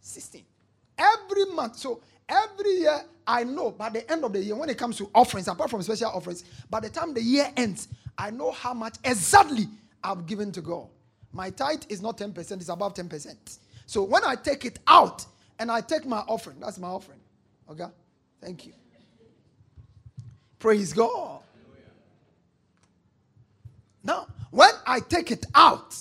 16. 0.00 0.44
Every 0.98 1.44
month. 1.54 1.76
So 1.76 2.00
every 2.28 2.78
year, 2.78 3.04
I 3.26 3.44
know 3.44 3.70
by 3.70 3.90
the 3.90 4.10
end 4.10 4.24
of 4.24 4.32
the 4.32 4.42
year, 4.42 4.56
when 4.56 4.68
it 4.68 4.76
comes 4.76 4.96
to 4.98 5.08
offerings, 5.14 5.46
apart 5.46 5.70
from 5.70 5.82
special 5.82 6.10
offerings, 6.10 6.44
by 6.68 6.80
the 6.80 6.88
time 6.90 7.14
the 7.14 7.22
year 7.22 7.50
ends, 7.56 7.88
I 8.18 8.30
know 8.30 8.50
how 8.50 8.74
much 8.74 8.96
exactly 9.04 9.68
I've 10.02 10.26
given 10.26 10.50
to 10.52 10.60
God. 10.60 10.88
My 11.32 11.50
tithe 11.50 11.84
is 11.88 12.02
not 12.02 12.18
10%, 12.18 12.52
it's 12.52 12.68
above 12.68 12.94
10%. 12.94 13.58
So 13.86 14.02
when 14.02 14.24
I 14.24 14.34
take 14.34 14.64
it 14.64 14.78
out 14.86 15.24
and 15.58 15.70
I 15.70 15.80
take 15.80 16.06
my 16.06 16.18
offering, 16.20 16.58
that's 16.60 16.78
my 16.78 16.88
offering. 16.88 17.20
Okay? 17.70 17.86
Thank 18.40 18.66
you. 18.66 18.72
Praise 20.58 20.92
God. 20.92 21.40
Now, 24.02 24.26
when 24.50 24.70
I 24.86 25.00
take 25.00 25.30
it 25.30 25.46
out, 25.54 25.94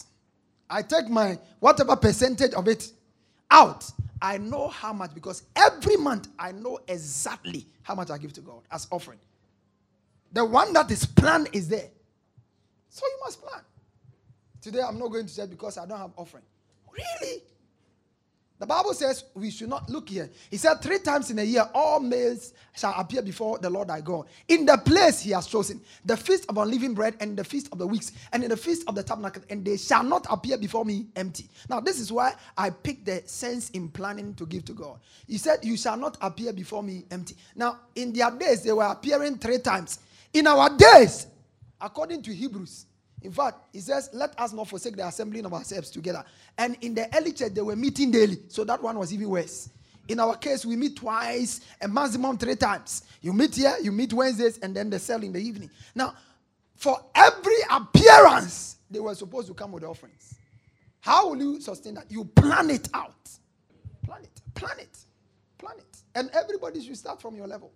I 0.69 0.81
take 0.81 1.09
my 1.09 1.38
whatever 1.59 1.95
percentage 1.95 2.53
of 2.53 2.67
it 2.67 2.91
out, 3.51 3.89
I 4.21 4.38
know 4.38 4.67
how 4.67 4.93
much 4.93 5.13
because 5.13 5.43
every 5.55 5.95
month 5.95 6.27
I 6.38 6.51
know 6.51 6.79
exactly 6.88 7.65
how 7.83 7.95
much 7.95 8.09
I 8.12 8.17
give 8.17 8.33
to 8.33 8.41
God 8.41 8.62
as 8.71 8.88
offering. 8.91 9.19
The 10.31 10.45
one 10.45 10.74
that 10.74 10.91
is 10.91 11.05
planned 11.05 11.50
is 11.53 11.67
there. 11.67 11.89
So 12.89 13.05
you 13.05 13.19
must 13.25 13.41
plan. 13.41 13.62
Today 14.61 14.81
I'm 14.87 14.99
not 14.99 15.09
going 15.09 15.25
to 15.25 15.35
church 15.35 15.49
because 15.49 15.77
I 15.77 15.85
don't 15.85 15.99
have 15.99 16.11
offering. 16.17 16.43
Really? 16.91 17.43
The 18.59 18.65
Bible 18.65 18.93
says 18.93 19.23
we 19.35 19.51
should 19.51 19.69
not 19.69 19.89
look 19.89 20.09
here. 20.09 20.29
He 20.51 20.57
said 20.57 20.81
three 20.81 20.99
times 20.99 21.31
in 21.31 21.39
a 21.39 21.43
year, 21.43 21.63
all 21.73 22.01
males 22.01 22.53
shall 22.75 22.93
appear 22.97 23.21
before 23.21 23.57
the 23.57 23.69
Lord 23.69 23.87
thy 23.87 24.01
God. 24.01 24.27
In 24.49 24.65
the 24.65 24.77
place 24.77 25.21
he 25.21 25.31
has 25.31 25.47
chosen, 25.47 25.79
the 26.03 26.17
feast 26.17 26.45
of 26.49 26.57
unleavened 26.57 26.97
bread 26.97 27.15
and 27.21 27.37
the 27.37 27.43
feast 27.45 27.69
of 27.71 27.77
the 27.77 27.87
weeks, 27.87 28.11
and 28.33 28.43
in 28.43 28.49
the 28.49 28.57
feast 28.57 28.83
of 28.89 28.95
the 28.95 29.03
tabernacle, 29.03 29.43
and 29.49 29.63
they 29.63 29.77
shall 29.77 30.03
not 30.03 30.27
appear 30.29 30.57
before 30.57 30.83
me 30.83 31.07
empty. 31.15 31.47
Now, 31.69 31.79
this 31.79 32.01
is 32.01 32.11
why 32.11 32.33
I 32.57 32.69
picked 32.69 33.05
the 33.05 33.23
sense 33.25 33.69
in 33.69 33.87
planning 33.87 34.33
to 34.35 34.45
give 34.45 34.65
to 34.65 34.73
God. 34.73 34.99
He 35.25 35.37
said, 35.37 35.59
You 35.63 35.77
shall 35.77 35.95
not 35.95 36.17
appear 36.19 36.51
before 36.51 36.83
me 36.83 37.05
empty. 37.11 37.35
Now, 37.55 37.79
in 37.95 38.11
their 38.11 38.29
days, 38.31 38.63
they 38.63 38.73
were 38.73 38.83
appearing 38.83 39.37
three 39.37 39.59
times. 39.59 39.99
In 40.33 40.47
our 40.47 40.75
days, 40.75 41.27
according 41.79 42.23
to 42.23 42.33
Hebrews, 42.33 42.87
in 43.21 43.31
fact, 43.31 43.57
he 43.73 43.79
says, 43.79 44.09
Let 44.13 44.39
us 44.39 44.53
not 44.53 44.67
forsake 44.67 44.95
the 44.95 45.07
assembling 45.07 45.45
of 45.45 45.53
ourselves 45.53 45.89
together. 45.91 46.23
And 46.57 46.77
in 46.81 46.95
the 46.95 47.09
early 47.17 47.33
church, 47.33 47.53
they 47.53 47.61
were 47.61 47.75
meeting 47.75 48.11
daily. 48.11 48.38
So 48.47 48.63
that 48.63 48.81
one 48.81 48.97
was 48.97 49.13
even 49.13 49.29
worse. 49.29 49.69
In 50.07 50.19
our 50.19 50.35
case, 50.38 50.65
we 50.65 50.75
meet 50.75 50.95
twice, 50.95 51.61
a 51.81 51.88
maximum 51.88 52.38
three 52.38 52.55
times. 52.55 53.03
You 53.21 53.33
meet 53.33 53.55
here, 53.55 53.75
you 53.81 53.91
meet 53.91 54.11
Wednesdays, 54.13 54.57
and 54.59 54.75
then 54.75 54.89
the 54.89 54.97
cell 54.99 55.21
in 55.23 55.31
the 55.33 55.39
evening. 55.39 55.69
Now, 55.93 56.15
for 56.75 56.99
every 57.13 57.57
appearance, 57.69 58.77
they 58.89 58.99
were 58.99 59.13
supposed 59.13 59.47
to 59.49 59.53
come 59.53 59.71
with 59.71 59.83
offerings. 59.83 60.35
How 61.01 61.29
will 61.29 61.38
you 61.38 61.61
sustain 61.61 61.95
that? 61.95 62.09
You 62.09 62.25
plan 62.25 62.69
it 62.71 62.89
out. 62.93 63.13
Plan 64.05 64.23
it, 64.23 64.41
plan 64.55 64.79
it, 64.79 64.97
plan 65.59 65.75
it. 65.77 65.97
And 66.15 66.29
everybody 66.33 66.81
should 66.83 66.97
start 66.97 67.21
from 67.21 67.35
your 67.35 67.47
level. 67.47 67.71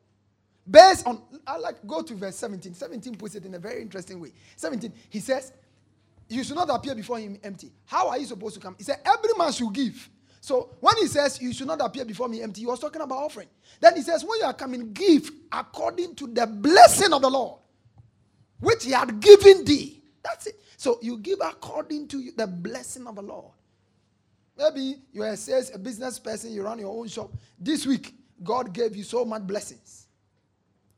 Based 0.69 1.05
on, 1.05 1.21
I 1.45 1.57
like 1.57 1.85
go 1.85 2.01
to 2.01 2.15
verse 2.15 2.35
17. 2.37 2.73
17 2.73 3.15
puts 3.15 3.35
it 3.35 3.45
in 3.45 3.53
a 3.55 3.59
very 3.59 3.81
interesting 3.81 4.19
way. 4.19 4.31
17, 4.55 4.93
he 5.09 5.19
says, 5.19 5.51
You 6.29 6.43
should 6.43 6.55
not 6.55 6.69
appear 6.69 6.95
before 6.95 7.19
him 7.19 7.37
empty. 7.43 7.71
How 7.85 8.09
are 8.09 8.17
you 8.17 8.25
supposed 8.25 8.55
to 8.55 8.61
come? 8.61 8.75
He 8.77 8.83
said, 8.83 8.99
Every 9.05 9.31
man 9.37 9.51
should 9.51 9.73
give. 9.73 10.09
So 10.39 10.69
when 10.79 10.95
he 10.97 11.07
says, 11.07 11.41
You 11.41 11.53
should 11.53 11.67
not 11.67 11.81
appear 11.81 12.05
before 12.05 12.29
me 12.29 12.41
empty, 12.41 12.61
he 12.61 12.67
was 12.67 12.79
talking 12.79 13.01
about 13.01 13.17
offering. 13.17 13.47
Then 13.81 13.95
he 13.95 14.01
says, 14.01 14.23
When 14.23 14.39
you 14.39 14.45
are 14.45 14.53
coming, 14.53 14.93
give 14.93 15.29
according 15.51 16.15
to 16.15 16.27
the 16.27 16.47
blessing 16.47 17.11
of 17.11 17.21
the 17.21 17.29
Lord, 17.29 17.59
which 18.59 18.85
he 18.85 18.91
had 18.91 19.19
given 19.19 19.65
thee. 19.65 20.01
That's 20.23 20.47
it. 20.47 20.61
So 20.77 20.99
you 21.01 21.17
give 21.17 21.39
according 21.41 22.07
to 22.09 22.31
the 22.37 22.47
blessing 22.47 23.05
of 23.07 23.15
the 23.15 23.21
Lord. 23.21 23.51
Maybe 24.57 24.97
you 25.11 25.23
are 25.23 25.29
a 25.29 25.37
sales, 25.37 25.71
a 25.73 25.79
business 25.79 26.19
person, 26.19 26.51
you 26.51 26.63
run 26.63 26.79
your 26.79 26.95
own 26.95 27.07
shop. 27.07 27.31
This 27.59 27.85
week, 27.85 28.13
God 28.43 28.73
gave 28.73 28.95
you 28.95 29.03
so 29.03 29.25
much 29.25 29.45
blessings. 29.47 30.02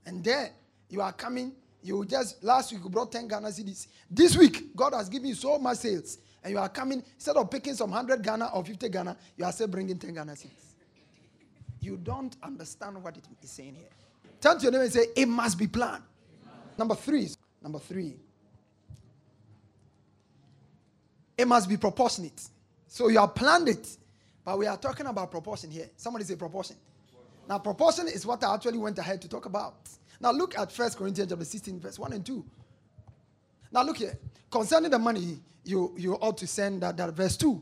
And 0.06 0.24
then 0.24 0.50
you 0.90 1.02
are 1.02 1.14
coming, 1.14 1.54
you 1.82 2.06
just, 2.06 2.44
last 2.44 2.72
week 2.72 2.82
you 2.84 2.90
brought 2.90 3.12
10 3.12 3.28
Ghana 3.28 3.48
cedis. 3.48 3.88
This 4.10 4.38
week, 4.38 4.76
God 4.76 4.94
has 4.94 5.10
given 5.10 5.30
you 5.30 5.36
so 5.36 5.58
much 5.58 5.78
sales. 5.78 6.20
And 6.44 6.54
you 6.54 6.60
are 6.60 6.70
coming, 6.70 7.04
instead 7.16 7.38
of 7.38 7.50
picking 7.50 7.74
some 7.74 7.92
100 7.92 8.22
Ghana 8.22 8.50
or 8.54 8.64
50 8.64 8.90
Ghana, 8.90 9.18
you 9.36 9.46
are 9.46 9.52
still 9.52 9.68
bringing 9.68 9.98
10 9.98 10.14
Ghana 10.14 10.34
cedis. 10.34 10.76
You 11.82 11.98
don't 11.98 12.36
understand 12.44 13.04
what 13.04 13.18
it 13.18 13.24
is 13.42 13.50
saying 13.50 13.76
here. 13.76 13.90
Turn 14.42 14.58
to 14.58 14.64
your 14.64 14.72
name 14.72 14.82
and 14.82 14.92
say, 14.92 15.06
it 15.16 15.28
must 15.28 15.58
be 15.58 15.68
planned. 15.68 16.04
Number 16.78 16.96
three. 16.96 17.30
Number 17.62 17.80
three. 17.80 18.16
it 21.38 21.48
must 21.48 21.70
be 21.70 21.78
proportionate. 21.78 22.42
So 22.88 23.10
you 23.10 23.20
have 23.20 23.36
planned 23.36 23.68
it, 23.68 23.98
but 24.44 24.58
we 24.58 24.68
are 24.68 24.78
talking 24.78 25.06
about 25.06 25.32
proportion 25.32 25.70
here. 25.70 25.90
Somebody 25.98 26.26
say 26.26 26.36
proportion. 26.36 26.78
Now, 27.48 27.60
proportion 27.60 28.08
is 28.08 28.26
what 28.26 28.44
I 28.44 28.54
actually 28.54 28.78
went 28.78 28.98
ahead 28.98 29.22
to 29.22 29.30
talk 29.30 29.46
about. 29.46 29.76
Now, 30.20 30.32
look 30.32 30.58
at 30.58 30.72
First 30.72 30.98
Corinthians 30.98 31.30
chapter 31.30 31.46
16, 31.46 31.80
verse 31.80 32.00
1 32.00 32.14
and 32.14 32.26
2. 32.26 32.46
Now, 33.72 33.84
look 33.84 33.98
here. 33.98 34.18
Concerning 34.50 34.90
the 34.90 35.00
money, 35.00 35.40
you, 35.64 35.94
you 35.98 36.14
ought 36.16 36.38
to 36.38 36.48
send 36.48 36.82
that, 36.82 36.98
that 36.98 37.14
verse 37.14 37.38
2. 37.38 37.62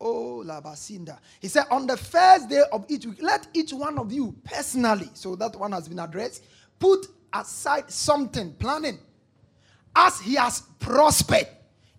Oh, 0.00 0.42
Labasinda. 0.46 1.18
He 1.40 1.48
said, 1.48 1.64
On 1.70 1.86
the 1.86 1.96
first 1.96 2.48
day 2.48 2.62
of 2.70 2.84
each 2.88 3.06
week, 3.06 3.22
let 3.22 3.46
each 3.54 3.72
one 3.72 3.98
of 3.98 4.12
you 4.12 4.34
personally, 4.44 5.10
so 5.14 5.34
that 5.36 5.56
one 5.56 5.72
has 5.72 5.88
been 5.88 5.98
addressed, 5.98 6.44
put 6.78 7.06
aside 7.32 7.90
something, 7.90 8.52
planning, 8.54 8.98
as 9.94 10.20
he 10.20 10.34
has 10.34 10.60
prospered 10.78 11.48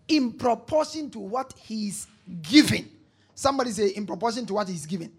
in 0.07 0.31
proportion 0.33 1.09
to 1.11 1.19
what 1.19 1.53
he's 1.57 2.07
giving. 2.41 2.87
Somebody 3.33 3.71
say, 3.71 3.89
in 3.89 4.05
proportion 4.05 4.45
to 4.45 4.53
what 4.53 4.67
he's 4.67 4.85
giving. 4.85 5.11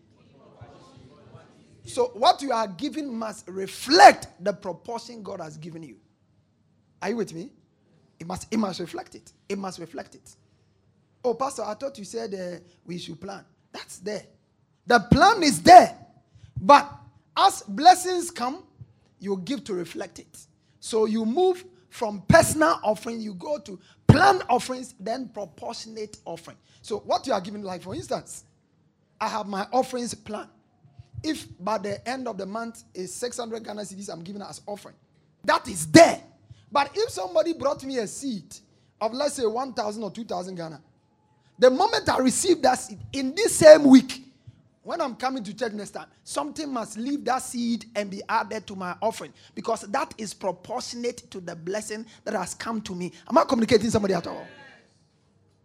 So, 1.89 2.11
what 2.15 2.43
you 2.43 2.53
are 2.53 2.69
giving 2.69 3.13
must 3.17 3.49
reflect 3.49 4.29
the 4.45 4.53
proportion 4.53 5.23
God 5.23 5.41
has 5.41 5.57
given 5.57 5.83
you. 5.83 5.97
Are 7.01 7.11
you 7.11 7.17
with 7.17 7.33
me? 7.33 7.51
It 8.21 8.27
must, 8.27 8.47
it 8.53 8.59
must 8.59 8.81
reflect 8.81 9.15
it. 9.15 9.33
It 9.49 9.59
must 9.59 9.79
reflect 9.79 10.15
it. 10.15 10.37
Oh, 11.25 11.35
Pastor, 11.35 11.63
I 11.65 11.75
thought 11.75 11.97
you 11.99 12.05
said 12.05 12.35
uh, 12.35 12.61
we 12.85 12.99
should 12.99 13.21
plan. 13.21 13.45
That's 13.73 13.99
there. 13.99 14.23
The 14.87 15.01
plan 15.01 15.43
is 15.43 15.63
there. 15.63 15.97
But 16.61 16.93
as 17.37 17.63
blessings 17.63 18.31
come, 18.31 18.65
you 19.19 19.39
give 19.45 19.65
to 19.65 19.75
reflect 19.75 20.19
it. 20.19 20.39
So 20.81 21.07
you 21.07 21.25
move 21.25 21.65
from 21.91 22.23
personal 22.29 22.81
offering, 22.83 23.21
you 23.21 23.35
go 23.35 23.59
to 23.61 23.79
planned 24.07 24.43
offerings, 24.49 24.95
then 25.01 25.29
proportionate 25.29 26.19
offering. 26.25 26.57
So 26.83 26.99
what 26.99 27.27
you 27.27 27.33
are 27.33 27.41
giving, 27.41 27.63
like 27.63 27.83
for 27.83 27.95
instance, 27.95 28.45
I 29.21 29.29
have 29.29 29.47
my 29.47 29.67
offerings 29.73 30.15
plan. 30.15 30.49
If 31.23 31.47
by 31.59 31.79
the 31.79 32.07
end 32.09 32.29
of 32.29 32.39
the 32.39 32.47
month 32.47 32.85
is 32.95 33.15
600 33.15 33.65
Ghana 33.65 33.83
cedis, 33.83 34.13
I'm 34.13 34.23
giving 34.23 34.43
as 34.43 34.61
offering. 34.67 34.95
That 35.45 35.67
is 35.69 35.87
there. 35.87 36.23
But 36.71 36.91
if 36.95 37.11
somebody 37.11 37.55
brought 37.55 37.83
me 37.85 37.99
a 37.99 38.07
seed 38.07 38.55
of 39.01 39.13
let's 39.13 39.35
say 39.35 39.47
1,000 39.47 40.03
or 40.03 40.11
2,000 40.11 40.55
Ghana, 40.55 40.81
the 41.59 41.71
moment 41.71 42.09
I 42.09 42.19
receive 42.19 42.63
that 42.63 42.75
seed 42.75 42.99
in 43.13 43.35
this 43.35 43.57
same 43.57 43.85
week, 43.85 44.25
when 44.83 45.01
I'm 45.01 45.17
coming 45.17 45.45
to 45.45 45.55
church 45.55 45.73
next 45.73 45.91
time, 45.91 46.07
something 46.25 46.73
must 46.73 46.97
leave 46.97 47.25
that 47.27 47.43
seed 47.43 47.87
and 47.95 48.11
be 48.11 48.23
added 48.29 48.67
to 48.69 48.77
my 48.77 48.97
offering 49.03 49.33
because 49.55 49.83
that 49.83 50.15
is 50.17 50.33
proportionate 50.33 51.31
to 51.31 51.41
the 51.41 51.55
blessing 51.55 52.07
that 52.25 52.35
has 52.35 52.55
come 52.55 52.81
to 52.83 52.95
me. 52.95 53.13
Am 53.29 53.37
I 53.37 53.45
communicating 53.45 53.91
somebody 53.91 54.15
at 54.15 54.27
all? 54.27 54.47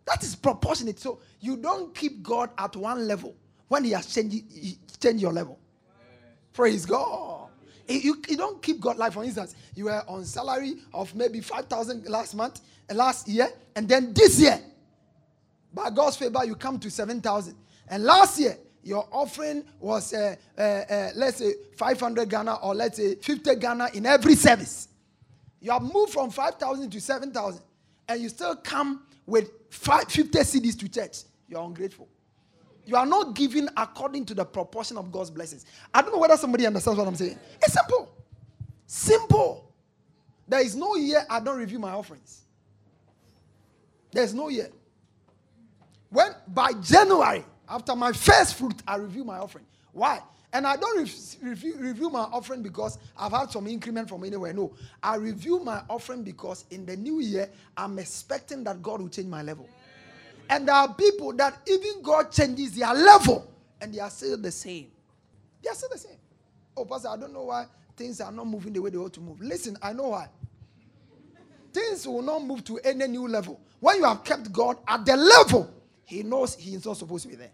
That 0.05 0.21
is 0.23 0.35
proportionate. 0.35 0.99
So 0.99 1.19
you 1.39 1.55
don't 1.55 1.95
keep 1.95 2.21
God 2.21 2.49
at 2.57 2.75
one 2.75 3.07
level 3.07 3.35
when 3.73 3.83
He 3.85 3.91
has 3.91 4.05
changed, 4.05 4.43
changed 5.01 5.19
your 5.19 5.33
level. 5.33 5.57
Praise 6.53 6.85
God. 6.85 7.49
You, 7.89 8.21
you 8.29 8.37
don't 8.37 8.61
keep 8.61 8.79
God 8.79 8.97
like, 8.97 9.13
for 9.13 9.23
instance, 9.23 9.55
you 9.73 9.85
were 9.85 10.03
on 10.07 10.23
salary 10.25 10.75
of 10.93 11.13
maybe 11.15 11.41
5,000 11.41 12.07
last 12.07 12.35
month, 12.35 12.61
last 12.93 13.27
year, 13.27 13.47
and 13.75 13.89
then 13.89 14.13
this 14.13 14.39
year, 14.39 14.59
by 15.73 15.89
God's 15.89 16.17
favor, 16.17 16.45
you 16.45 16.55
come 16.55 16.77
to 16.79 16.91
7,000. 16.91 17.55
And 17.87 18.03
last 18.03 18.39
year, 18.39 18.57
your 18.83 19.07
offering 19.11 19.63
was, 19.79 20.13
uh, 20.13 20.35
uh, 20.55 20.61
uh, 20.61 21.09
let's 21.15 21.37
say, 21.37 21.53
500 21.75 22.29
Ghana 22.29 22.59
or 22.61 22.75
let's 22.75 22.97
say 22.97 23.15
50 23.15 23.55
Ghana 23.55 23.89
in 23.95 24.05
every 24.05 24.35
service. 24.35 24.87
You 25.59 25.71
have 25.71 25.81
moved 25.81 26.13
from 26.13 26.29
5,000 26.29 26.91
to 26.91 27.01
7,000, 27.01 27.63
and 28.07 28.21
you 28.21 28.29
still 28.29 28.55
come 28.55 29.07
with 29.25 29.49
five, 29.71 30.03
50 30.11 30.37
cedis 30.39 30.77
to 30.79 30.87
church. 30.87 31.23
You're 31.47 31.63
ungrateful. 31.63 32.07
You 32.85 32.95
are 32.97 33.05
not 33.05 33.35
giving 33.35 33.69
according 33.77 34.25
to 34.25 34.33
the 34.33 34.45
proportion 34.45 34.97
of 34.97 35.11
God's 35.11 35.29
blessings. 35.29 35.65
I 35.93 36.01
don't 36.01 36.11
know 36.11 36.19
whether 36.19 36.37
somebody 36.37 36.65
understands 36.65 36.99
what 36.99 37.07
I'm 37.07 37.15
saying. 37.15 37.39
It's 37.61 37.73
simple. 37.73 38.09
Simple. 38.85 39.71
There 40.47 40.61
is 40.61 40.75
no 40.75 40.95
year 40.95 41.25
I 41.29 41.39
don't 41.39 41.57
review 41.57 41.79
my 41.79 41.91
offerings. 41.91 42.41
There's 44.11 44.33
no 44.33 44.49
year. 44.49 44.69
When 46.09 46.31
by 46.47 46.73
January, 46.73 47.43
after 47.67 47.95
my 47.95 48.11
first 48.11 48.55
fruit, 48.55 48.75
I 48.87 48.97
review 48.97 49.23
my 49.23 49.39
offering. 49.39 49.65
Why? 49.93 50.19
And 50.51 50.67
I 50.67 50.75
don't 50.75 50.99
review, 51.41 51.75
review 51.79 52.11
my 52.11 52.19
offering 52.19 52.61
because 52.61 52.99
I've 53.17 53.31
had 53.31 53.49
some 53.49 53.65
increment 53.65 54.07
from 54.07 54.23
anywhere. 54.23 54.53
No. 54.53 54.73
I 55.01 55.15
review 55.15 55.59
my 55.59 55.81
offering 55.89 56.23
because 56.23 56.65
in 56.69 56.85
the 56.85 56.95
new 56.95 57.19
year, 57.21 57.49
I'm 57.75 57.97
expecting 57.97 58.63
that 58.65 58.83
God 58.83 59.01
will 59.01 59.09
change 59.09 59.27
my 59.27 59.41
level. 59.41 59.67
And 60.53 60.67
there 60.67 60.75
are 60.75 60.93
people 60.93 61.33
that 61.33 61.57
even 61.65 62.03
God 62.03 62.31
changes 62.31 62.75
their 62.75 62.93
level 62.93 63.51
and 63.81 63.91
they 63.91 63.99
are 63.99 64.09
still 64.11 64.37
the 64.37 64.51
same. 64.51 64.91
They 65.63 65.69
are 65.69 65.73
still 65.73 65.89
the 65.91 65.97
same. 65.97 66.17
Oh, 66.77 66.85
Pastor, 66.85 67.07
I 67.07 67.17
don't 67.17 67.33
know 67.33 67.45
why 67.45 67.65
things 67.97 68.21
are 68.21 68.31
not 68.31 68.45
moving 68.45 68.71
the 68.71 68.79
way 68.79 68.91
they 68.91 68.97
ought 68.99 69.13
to 69.13 69.19
move. 69.19 69.41
Listen, 69.41 69.75
I 69.81 69.93
know 69.93 70.09
why. 70.09 70.27
Things 71.73 72.07
will 72.07 72.21
not 72.21 72.43
move 72.43 72.63
to 72.65 72.77
any 72.83 73.07
new 73.07 73.27
level. 73.27 73.59
When 73.79 73.97
you 73.97 74.03
have 74.03 74.23
kept 74.23 74.51
God 74.51 74.77
at 74.87 75.03
the 75.07 75.17
level 75.17 75.73
he 76.05 76.21
knows 76.21 76.53
he 76.53 76.75
is 76.75 76.85
not 76.85 76.97
supposed 76.97 77.23
to 77.23 77.29
be 77.29 77.35
there. 77.35 77.51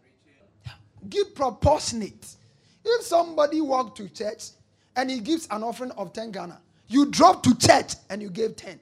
Give 1.08 1.34
proportionate. 1.34 2.36
If 2.84 3.06
somebody 3.06 3.62
walked 3.62 3.96
to 4.00 4.10
church 4.10 4.50
and 4.98 5.10
he 5.10 5.22
gives 5.22 5.48
an 5.52 5.64
offering 5.64 5.92
of 5.92 6.12
10 6.12 6.32
Ghana, 6.32 6.60
you 6.88 7.06
drop 7.06 7.44
to 7.44 7.58
church 7.58 7.94
and 8.10 8.22
you 8.22 8.30
gave 8.30 8.58
10. 8.58 8.78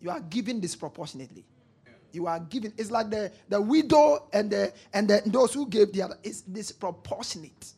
You 0.00 0.08
are 0.08 0.20
giving 0.20 0.60
disproportionately. 0.60 1.44
You 2.14 2.26
are 2.28 2.38
giving. 2.38 2.72
It's 2.76 2.90
like 2.90 3.10
the, 3.10 3.32
the 3.48 3.60
widow 3.60 4.28
and 4.32 4.50
the 4.50 4.72
and 4.92 5.08
the, 5.08 5.22
those 5.26 5.52
who 5.52 5.68
gave 5.68 5.92
the 5.92 6.02
other. 6.02 6.16
It's 6.22 6.42
disproportionate. 6.42 7.72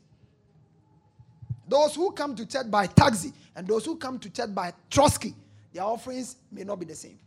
Those 1.68 1.94
who 1.96 2.12
come 2.12 2.36
to 2.36 2.46
church 2.46 2.70
by 2.70 2.86
taxi 2.86 3.32
and 3.56 3.66
those 3.66 3.84
who 3.84 3.96
come 3.96 4.18
to 4.20 4.30
church 4.30 4.54
by 4.54 4.72
trotro, 4.90 5.34
their 5.72 5.82
offerings 5.82 6.36
may 6.52 6.62
not 6.62 6.78
be 6.78 6.86
the 6.86 6.94
same. 6.94 7.18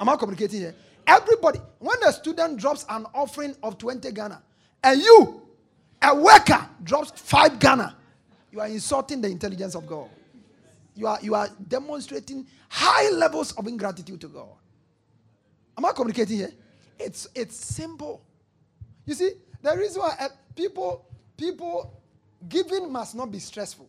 Am 0.00 0.08
I 0.08 0.16
communicating 0.16 0.60
here? 0.60 0.74
Everybody, 1.06 1.60
when 1.78 2.02
a 2.06 2.12
student 2.12 2.58
drops 2.58 2.84
an 2.88 3.06
offering 3.14 3.54
of 3.62 3.78
20 3.78 4.10
Ghana, 4.10 4.42
and 4.82 5.00
you, 5.00 5.42
a 6.02 6.14
worker, 6.14 6.68
drops 6.82 7.12
5 7.20 7.58
Ghana, 7.58 7.96
you 8.50 8.60
are 8.60 8.66
insulting 8.68 9.20
the 9.20 9.28
intelligence 9.28 9.74
of 9.74 9.86
God. 9.86 10.08
You 10.96 11.06
are, 11.06 11.18
you 11.22 11.34
are 11.34 11.48
demonstrating 11.68 12.46
high 12.68 13.10
levels 13.10 13.52
of 13.52 13.66
ingratitude 13.66 14.20
to 14.22 14.28
God. 14.28 14.48
Am 15.76 15.84
I 15.84 15.92
communicating 15.92 16.38
here? 16.38 16.52
It's, 16.98 17.28
it's 17.34 17.56
simple. 17.56 18.22
You 19.06 19.14
see, 19.14 19.32
the 19.62 19.76
reason 19.76 20.02
why 20.02 20.14
uh, 20.20 20.28
people, 20.54 21.06
people 21.36 22.00
giving 22.48 22.90
must 22.90 23.14
not 23.14 23.30
be 23.30 23.38
stressful. 23.38 23.88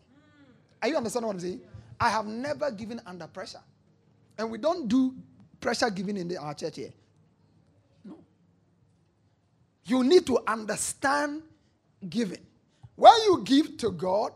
Are 0.82 0.88
you 0.88 0.98
understanding 0.98 1.28
what 1.28 1.34
I'm 1.34 1.40
saying? 1.40 1.62
I 2.00 2.10
have 2.10 2.26
never 2.26 2.72
given 2.72 3.02
under 3.06 3.28
pressure. 3.28 3.62
And 4.38 4.52
we 4.52 4.58
don't 4.58 4.88
do 4.88 5.16
pressure 5.60 5.90
giving 5.90 6.18
in 6.18 6.28
the, 6.28 6.38
our 6.38 6.54
church 6.54 6.76
here. 6.76 6.92
No. 8.04 8.18
You 9.86 10.04
need 10.04 10.26
to 10.28 10.40
understand 10.48 11.44
giving. 12.10 12.46
When 12.96 13.14
you 13.26 13.42
give 13.44 13.78
to 13.78 13.92
God, 13.92 14.32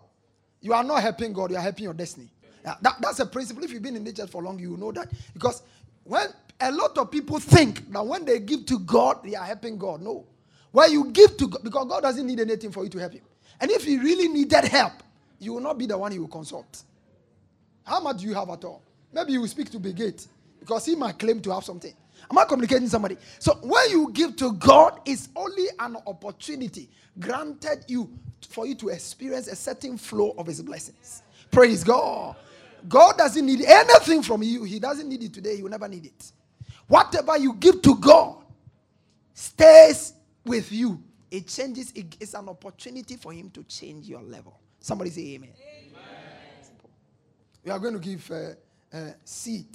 you 0.62 0.73
are 0.73 0.83
not 0.83 1.01
helping 1.01 1.33
God, 1.33 1.51
you 1.51 1.57
are 1.57 1.62
helping 1.62 1.85
your 1.85 1.93
destiny. 1.93 2.29
Yeah, 2.63 2.75
that, 2.81 2.95
that's 3.01 3.19
a 3.19 3.25
principle. 3.25 3.63
If 3.63 3.71
you've 3.71 3.81
been 3.81 3.95
in 3.95 4.03
the 4.03 4.12
church 4.12 4.29
for 4.29 4.41
long, 4.41 4.59
you 4.59 4.75
know 4.75 4.91
that. 4.91 5.12
Because 5.33 5.63
when 6.03 6.27
a 6.61 6.71
lot 6.71 6.97
of 6.97 7.11
people 7.11 7.39
think 7.39 7.91
that 7.91 8.05
when 8.05 8.25
they 8.25 8.39
give 8.39 8.65
to 8.67 8.79
God, 8.79 9.23
they 9.23 9.35
are 9.35 9.45
helping 9.45 9.77
God. 9.77 10.01
No. 10.01 10.25
When 10.71 10.91
you 10.91 11.11
give 11.11 11.37
to 11.37 11.47
God, 11.47 11.63
because 11.63 11.87
God 11.87 12.01
doesn't 12.03 12.25
need 12.25 12.39
anything 12.39 12.71
for 12.71 12.83
you 12.83 12.89
to 12.89 12.97
help 12.99 13.13
him. 13.13 13.23
And 13.59 13.71
if 13.71 13.83
he 13.83 13.97
really 13.97 14.27
needed 14.27 14.65
help, 14.65 14.93
you 15.39 15.53
will 15.53 15.61
not 15.61 15.77
be 15.77 15.85
the 15.85 15.97
one 15.97 16.11
he 16.11 16.19
will 16.19 16.27
consult. 16.27 16.83
How 17.83 17.99
much 17.99 18.17
do 18.19 18.27
you 18.27 18.33
have 18.35 18.49
at 18.49 18.63
all? 18.63 18.83
Maybe 19.11 19.33
you 19.33 19.41
will 19.41 19.47
speak 19.47 19.71
to 19.71 19.79
Bill 19.79 19.93
Gates 19.93 20.27
because 20.59 20.85
he 20.85 20.95
might 20.95 21.17
claim 21.17 21.41
to 21.41 21.51
have 21.53 21.63
something. 21.63 21.93
Am 22.29 22.37
I 22.37 22.45
communicating 22.45 22.87
somebody? 22.89 23.17
So 23.39 23.55
when 23.63 23.89
you 23.89 24.11
give 24.13 24.35
to 24.37 24.53
God, 24.53 24.99
it's 25.05 25.29
only 25.35 25.65
an 25.79 25.97
opportunity 26.05 26.89
granted 27.19 27.85
you 27.87 28.09
for 28.49 28.65
you 28.67 28.75
to 28.75 28.89
experience 28.89 29.47
a 29.47 29.55
certain 29.55 29.97
flow 29.97 30.35
of 30.37 30.47
his 30.47 30.61
blessings. 30.61 31.23
Praise 31.51 31.83
God. 31.83 32.35
God 32.87 33.17
doesn't 33.17 33.45
need 33.45 33.61
anything 33.63 34.21
from 34.23 34.43
you. 34.43 34.63
He 34.63 34.79
doesn't 34.79 35.07
need 35.09 35.23
it 35.23 35.33
today. 35.33 35.57
He 35.57 35.63
will 35.63 35.69
never 35.69 35.87
need 35.87 36.05
it. 36.05 36.31
Whatever 36.89 37.38
you 37.38 37.54
give 37.54 37.82
to 37.84 37.95
God 37.95 38.43
stays 39.34 40.13
with 40.43 40.71
you. 40.71 41.02
It 41.32 41.47
changes. 41.47 41.91
it, 41.91 42.17
It's 42.19 42.34
an 42.34 42.49
opportunity 42.49 43.15
for 43.15 43.32
him 43.32 43.52
to 43.52 43.63
change 43.63 44.08
your 44.10 44.21
level. 44.21 44.60
Somebody 44.82 45.12
say 45.12 45.36
amen. 45.36 45.52
amen. 45.56 45.93
We 47.63 47.71
are 47.71 47.80
going 47.80 47.93
to 47.93 47.99
give 47.99 48.30
a, 48.32 48.58
a 48.91 49.13
seed 49.23 49.67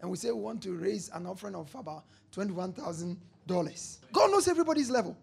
and 0.00 0.10
we 0.10 0.16
say 0.16 0.30
we 0.32 0.40
want 0.40 0.62
to 0.64 0.74
raise 0.74 1.08
an 1.14 1.26
offering 1.26 1.54
of 1.54 1.72
about 1.74 2.04
$21,000. 2.34 3.16
God 4.12 4.30
knows 4.30 4.48
everybody's 4.48 4.90
level. 4.90 5.16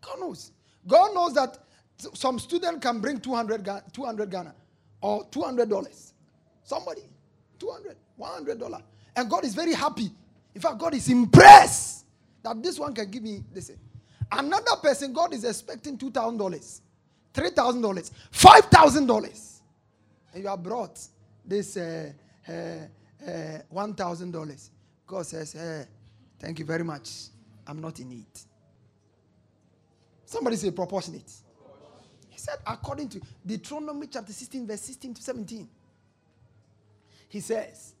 God 0.00 0.18
knows. 0.20 0.50
God 0.86 1.14
knows 1.14 1.34
that 1.34 1.58
some 2.14 2.38
student 2.40 2.82
can 2.82 3.00
bring 3.00 3.20
200, 3.20 3.68
200 3.92 4.30
Ghana 4.30 4.54
or 5.00 5.24
$200. 5.26 6.12
Somebody, 6.64 7.02
200, 7.58 7.96
$100. 8.20 8.82
And 9.16 9.28
God 9.28 9.44
is 9.44 9.54
very 9.54 9.74
happy. 9.74 10.10
In 10.54 10.60
fact, 10.60 10.78
God 10.78 10.94
is 10.94 11.08
impressed 11.08 12.04
that 12.42 12.62
this 12.62 12.78
one 12.78 12.94
can 12.94 13.10
give 13.10 13.22
me 13.22 13.42
this. 13.52 13.70
Another 14.30 14.76
person, 14.82 15.12
God 15.12 15.32
is 15.32 15.44
expecting 15.44 15.96
$2,000, 15.96 16.80
$3,000, 17.34 18.10
$5,000. 18.32 19.60
And 20.32 20.42
you 20.42 20.48
have 20.48 20.62
brought 20.62 20.98
this 21.44 21.76
uh, 21.76 22.12
uh, 22.48 22.52
uh, 22.52 23.58
$1,000. 23.74 24.70
God 25.06 25.26
says, 25.26 25.52
hey, 25.52 25.84
thank 26.38 26.58
you 26.58 26.64
very 26.64 26.84
much. 26.84 27.10
I'm 27.66 27.80
not 27.80 27.98
in 28.00 28.10
need. 28.10 28.26
Somebody 30.24 30.56
say 30.56 30.70
proportionate. 30.70 31.30
He 32.28 32.38
said, 32.38 32.56
according 32.66 33.08
to 33.10 33.20
Deuteronomy 33.44 34.06
chapter 34.08 34.32
16, 34.32 34.66
verse 34.66 34.82
16 34.82 35.14
to 35.14 35.22
17. 35.22 35.68
He 37.30 37.40
says, 37.40 37.94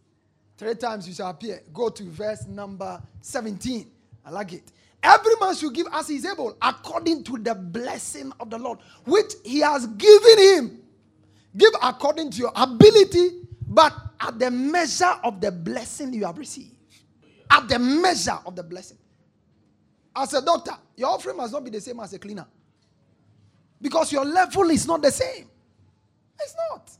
three 0.58 0.74
times 0.74 1.08
you 1.08 1.14
shall 1.14 1.30
appear. 1.30 1.62
Go 1.72 1.88
to 1.88 2.02
verse 2.02 2.46
number 2.46 3.00
17. 3.22 3.90
I 4.26 4.30
like 4.30 4.52
it. 4.52 4.72
Every 5.02 5.32
man 5.40 5.54
should 5.54 5.72
give 5.72 5.86
as 5.92 6.08
he 6.08 6.16
is 6.16 6.26
able, 6.26 6.56
according 6.60 7.22
to 7.24 7.38
the 7.38 7.54
blessing 7.54 8.32
of 8.40 8.50
the 8.50 8.58
Lord, 8.58 8.80
which 9.06 9.32
he 9.44 9.60
has 9.60 9.86
given 9.86 10.38
him. 10.38 10.82
Give 11.56 11.72
according 11.82 12.32
to 12.32 12.38
your 12.38 12.52
ability, 12.54 13.46
but 13.68 13.94
at 14.20 14.38
the 14.38 14.50
measure 14.50 15.14
of 15.22 15.40
the 15.40 15.52
blessing 15.52 16.12
you 16.12 16.26
have 16.26 16.36
received. 16.36 16.74
At 17.50 17.68
the 17.68 17.78
measure 17.78 18.38
of 18.44 18.56
the 18.56 18.62
blessing. 18.62 18.98
As 20.14 20.34
a 20.34 20.44
doctor, 20.44 20.72
your 20.96 21.10
offering 21.10 21.36
must 21.36 21.52
not 21.52 21.64
be 21.64 21.70
the 21.70 21.80
same 21.80 22.00
as 22.00 22.12
a 22.12 22.18
cleaner. 22.18 22.46
Because 23.80 24.12
your 24.12 24.24
level 24.24 24.68
is 24.70 24.86
not 24.86 25.00
the 25.00 25.12
same. 25.12 25.46
It's 26.40 26.56
not. 26.70 26.90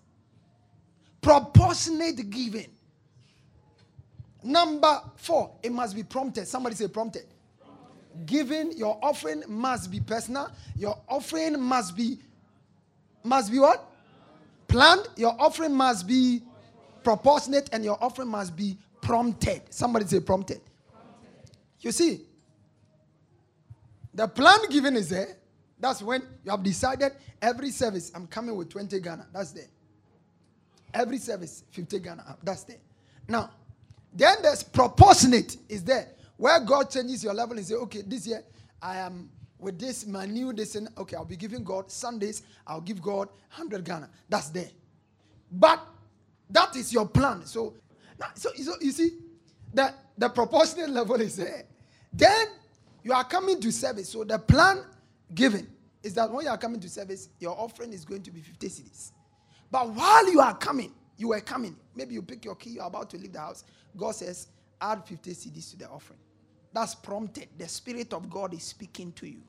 Proportionate 1.20 2.30
giving. 2.30 2.68
Number 4.42 5.01
four, 5.16 5.53
it 5.62 5.72
must 5.72 5.94
be 5.94 6.03
prompted. 6.03 6.46
Somebody 6.46 6.77
say 6.77 6.88
prompted. 6.88 7.27
Giving 8.27 8.77
your 8.77 8.98
offering 9.03 9.42
must 9.48 9.90
be 9.90 10.01
personal. 10.01 10.51
Your 10.77 10.98
offering 11.09 11.61
must 11.61 11.96
be 11.96 12.18
must 13.24 13.53
be 13.53 13.59
what? 13.59 13.85
Planned. 14.68 15.09
Your 15.16 15.37
offering 15.40 15.74
must 15.74 16.07
be 16.07 16.42
proportionate, 17.03 17.68
and 17.72 17.85
your 17.85 18.03
offering 18.03 18.29
must 18.29 18.57
be 18.57 18.77
prompted. 19.01 19.62
Somebody 19.70 20.07
say 20.07 20.20
prompted. 20.20 20.61
You 21.81 21.92
see, 21.92 22.22
the 24.14 24.27
plan 24.27 24.59
given 24.70 24.96
is 24.96 25.09
there. 25.09 25.37
That's 25.81 26.03
when 26.03 26.22
you 26.44 26.51
have 26.51 26.62
decided 26.62 27.12
every 27.40 27.70
service, 27.70 28.11
I'm 28.14 28.27
coming 28.27 28.57
with 28.57 28.68
20 28.68 28.98
Ghana. 29.01 29.27
That's 29.33 29.53
there. 29.53 29.68
Every 30.92 31.18
service, 31.18 31.64
50 31.70 31.98
Ghana. 32.01 32.37
That's 32.42 32.64
there. 32.64 32.79
Now, 33.29 33.51
then 34.12 34.36
there's 34.42 34.62
proportionate 34.62 35.56
is 35.68 35.84
there. 35.84 36.08
Where 36.36 36.60
God 36.60 36.90
changes 36.90 37.24
your 37.24 37.34
level 37.34 37.56
and 37.56 37.66
say, 37.66 37.74
okay, 37.74 38.02
this 38.06 38.26
year 38.26 38.42
I 38.80 38.98
am 38.98 39.30
with 39.58 39.78
this, 39.78 40.06
my 40.06 40.24
new 40.24 40.52
this, 40.52 40.76
and 40.76 40.88
okay, 40.96 41.16
I'll 41.16 41.24
be 41.24 41.36
giving 41.36 41.64
God 41.64 41.90
Sundays, 41.90 42.42
I'll 42.66 42.80
give 42.80 43.02
God 43.02 43.28
100 43.56 43.84
Ghana. 43.84 44.08
That's 44.28 44.50
there. 44.50 44.70
But 45.50 45.80
that 46.50 46.76
is 46.76 46.92
your 46.92 47.08
plan. 47.08 47.44
So, 47.44 47.74
now, 48.18 48.28
so, 48.34 48.50
so 48.54 48.74
you 48.80 48.92
see, 48.92 49.18
that 49.74 49.96
the 50.16 50.28
proportionate 50.28 50.90
level 50.90 51.20
is 51.20 51.36
there. 51.36 51.64
Then 52.12 52.46
you 53.02 53.12
are 53.12 53.24
coming 53.24 53.60
to 53.60 53.72
service. 53.72 54.08
So 54.08 54.24
the 54.24 54.38
plan 54.38 54.82
given 55.34 55.68
is 56.02 56.14
that 56.14 56.30
when 56.30 56.44
you 56.44 56.50
are 56.50 56.58
coming 56.58 56.80
to 56.80 56.88
service, 56.88 57.28
your 57.38 57.58
offering 57.58 57.92
is 57.92 58.04
going 58.04 58.22
to 58.22 58.30
be 58.30 58.40
50 58.40 58.68
cedis. 58.68 59.12
But 59.70 59.90
while 59.90 60.30
you 60.30 60.40
are 60.40 60.56
coming, 60.56 60.92
you 61.18 61.28
were 61.28 61.40
coming, 61.40 61.76
maybe 61.94 62.14
you 62.14 62.22
pick 62.22 62.44
your 62.44 62.54
key, 62.54 62.70
you're 62.70 62.87
about 62.87 63.11
to 63.11 63.18
leave 63.18 63.33
the 63.33 63.40
house. 63.40 63.64
God 63.96 64.12
says, 64.12 64.48
add 64.81 65.04
50 65.04 65.33
cedis 65.33 65.70
to 65.72 65.78
the 65.78 65.88
offering. 65.88 66.18
That's 66.72 66.94
prompted. 66.94 67.48
The 67.59 67.68
Spirit 67.68 68.12
of 68.12 68.31
God 68.31 68.54
is 68.54 68.62
speaking 68.62 69.12
to 69.12 69.26
you. 69.26 69.42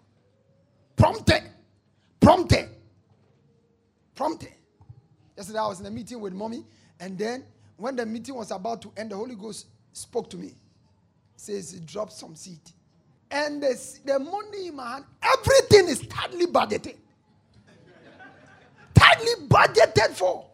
Prompted. 0.95 1.43
Prompted. 2.19 2.69
Prompted. 4.15 4.53
Yesterday 5.37 5.59
I 5.59 5.67
was 5.67 5.79
in 5.79 5.85
a 5.85 5.91
meeting 5.91 6.19
with 6.19 6.33
mommy, 6.33 6.65
and 6.99 7.17
then 7.17 7.45
when 7.77 7.95
the 7.95 8.05
meeting 8.05 8.35
was 8.35 8.51
about 8.51 8.81
to 8.81 8.91
end, 8.97 9.11
the 9.11 9.15
Holy 9.15 9.35
Ghost 9.35 9.67
spoke 9.93 10.29
to 10.31 10.37
me. 10.37 10.55
Says, 11.37 11.79
drop 11.85 12.11
some 12.11 12.35
seed 12.35 12.59
and 13.31 13.61
the, 13.61 13.99
the 14.05 14.19
money 14.19 14.67
in 14.67 14.75
my 14.75 14.93
hand, 14.93 15.05
everything 15.21 15.87
is 15.87 16.01
tightly 16.07 16.47
budgeted. 16.47 16.95
tightly 18.93 19.47
budgeted 19.47 20.09
for. 20.11 20.48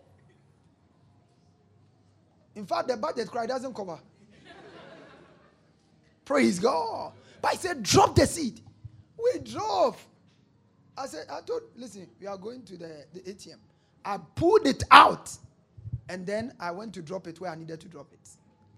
In 2.56 2.66
fact, 2.66 2.88
the 2.88 2.98
budget 2.98 3.30
cry 3.30 3.46
doesn't 3.46 3.74
cover. 3.76 4.00
Praise 6.24 6.60
God. 6.60 7.14
But 7.42 7.54
I 7.54 7.56
said, 7.56 7.84
drop 7.84 8.16
the 8.16 8.26
seed. 8.26 8.62
We 9.18 9.40
drove. 9.40 10.04
I 10.98 11.06
said, 11.08 11.28
I 11.32 11.42
told, 11.42 11.64
listen, 11.76 12.08
we 12.20 12.28
are 12.28 12.38
going 12.38 12.64
to 12.64 12.78
the, 12.78 13.06
the 13.14 13.20
ATM. 13.22 13.58
I 14.04 14.18
pulled 14.36 14.66
it 14.66 14.84
out. 14.92 15.30
And 16.10 16.26
then 16.26 16.54
I 16.60 16.72
went 16.72 16.94
to 16.96 17.02
drop 17.02 17.28
it 17.28 17.40
where 17.40 17.52
I 17.52 17.56
needed 17.56 17.80
to 17.82 17.88
drop 17.88 18.08
it. 18.14 18.30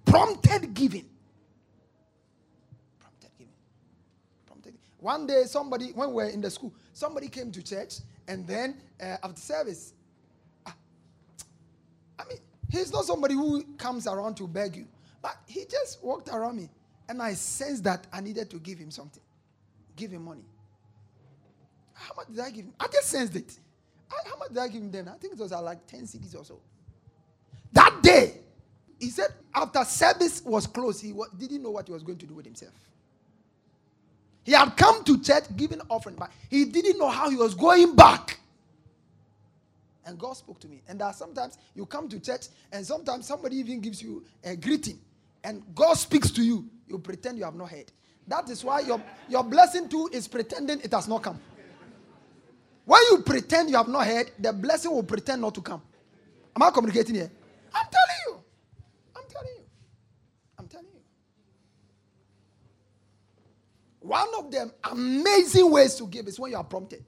Prompted 0.06 0.74
giving. 0.74 1.06
Prompted 3.00 3.30
giving. 3.38 3.54
Prompted. 4.46 4.74
One 5.00 5.28
day, 5.28 5.44
somebody, 5.46 5.92
when 5.92 6.10
we 6.10 6.16
were 6.16 6.30
in 6.30 6.42
the 6.42 6.50
school, 6.50 6.74
somebody 6.94 7.28
came 7.28 7.52
to 7.52 7.62
church, 7.62 7.96
and 8.28 8.48
then 8.48 8.78
uh, 9.02 9.18
after 9.24 9.42
service, 9.42 9.94
he's 12.78 12.92
not 12.92 13.06
somebody 13.06 13.34
who 13.34 13.64
comes 13.78 14.08
around 14.08 14.38
to 14.38 14.48
beg 14.48 14.76
you, 14.76 14.88
but 15.22 15.36
he 15.48 15.66
just 15.70 16.04
walked 16.04 16.30
around 16.30 16.58
me, 16.58 16.70
and 17.10 17.22
I 17.22 17.34
sensed 17.34 17.84
that 17.86 18.08
I 18.12 18.22
needed 18.22 18.50
to 18.52 18.60
give 18.60 18.78
him 18.78 18.92
something, 18.92 19.24
give 19.96 20.12
him 20.12 20.26
money. 20.26 20.46
How 21.94 22.14
much 22.16 22.28
did 22.28 22.40
I 22.40 22.50
give 22.52 22.66
him? 22.66 22.74
I 22.80 22.88
just 22.88 23.08
sensed 23.08 23.36
it. 23.36 23.58
I, 24.12 24.30
how 24.30 24.38
much 24.38 24.50
did 24.50 24.60
I 24.60 24.68
give 24.68 24.82
him 24.82 24.92
then? 24.92 25.08
I 25.08 25.14
think 25.14 25.34
it 25.34 25.40
was 25.40 25.52
like 25.52 25.86
10 25.88 26.02
cedis 26.02 26.40
or 26.40 26.46
so. 26.46 26.60
That 27.74 28.00
day, 28.02 28.40
he 29.00 29.10
said 29.10 29.30
after 29.54 29.84
service 29.84 30.42
was 30.46 30.68
closed, 30.68 31.02
he 31.02 31.14
didn't 31.38 31.64
know 31.64 31.72
what 31.72 31.88
he 31.88 31.94
was 31.94 32.04
going 32.04 32.18
to 32.20 32.26
do 32.26 32.36
with 32.36 32.46
himself. 32.46 32.74
He 34.44 34.54
had 34.54 34.78
come 34.78 35.04
to 35.04 35.22
church 35.22 35.44
giving 35.58 35.82
offering, 35.90 36.16
but 36.16 36.32
he 36.50 36.66
didn't 36.66 36.98
know 36.98 37.10
how 37.10 37.30
he 37.30 37.36
was 37.36 37.54
going 37.54 37.96
back. 37.96 38.40
And 40.08 40.18
God 40.18 40.38
spoke 40.38 40.60
to 40.62 40.70
me. 40.70 40.82
And 40.88 41.00
that 41.02 41.16
sometimes 41.16 41.58
you 41.76 41.86
come 41.86 42.08
to 42.08 42.20
church, 42.20 42.48
and 42.72 42.86
sometimes 42.86 43.28
somebody 43.28 43.58
even 43.58 43.82
gives 43.82 44.02
you 44.02 44.24
a 44.42 44.56
greeting, 44.56 45.00
and 45.44 45.62
God 45.76 45.96
speaks 45.96 46.32
to 46.32 46.42
you. 46.42 46.66
You 46.88 46.98
pretend 46.98 47.38
you 47.38 47.44
have 47.44 47.56
not 47.56 47.70
heard. 47.70 47.92
That 48.26 48.50
is 48.50 48.64
why 48.64 48.80
your, 48.80 49.02
your 49.28 49.44
blessing 49.44 49.90
too 49.90 50.10
is 50.14 50.28
pretending 50.28 50.80
it 50.80 50.94
has 50.94 51.10
not 51.10 51.24
come. 51.24 51.40
When 52.86 53.02
you 53.12 53.20
pretend 53.20 53.70
you 53.70 53.76
have 53.76 53.90
not 53.90 54.08
heard, 54.08 54.32
the 54.40 54.54
blessing 54.54 54.92
will 54.92 55.04
pretend 55.04 55.42
not 55.42 55.54
to 55.56 55.62
come. 55.62 55.82
Am 56.56 56.64
I 56.64 56.72
communicating 56.72 57.16
here? 57.16 57.30
I'm 57.74 57.86
telling 57.92 58.20
you. 58.28 58.44
I'm 59.14 59.24
telling 59.28 59.54
you. 59.58 59.64
I'm 60.58 60.68
telling 60.68 60.88
you. 60.94 61.02
One 64.00 64.30
of 64.38 64.52
them 64.52 64.72
amazing 64.90 65.70
ways 65.70 65.96
to 65.96 66.08
give 66.08 66.28
is 66.28 66.40
when 66.40 66.52
you 66.52 66.58
are 66.58 66.64
prompted. 66.64 67.04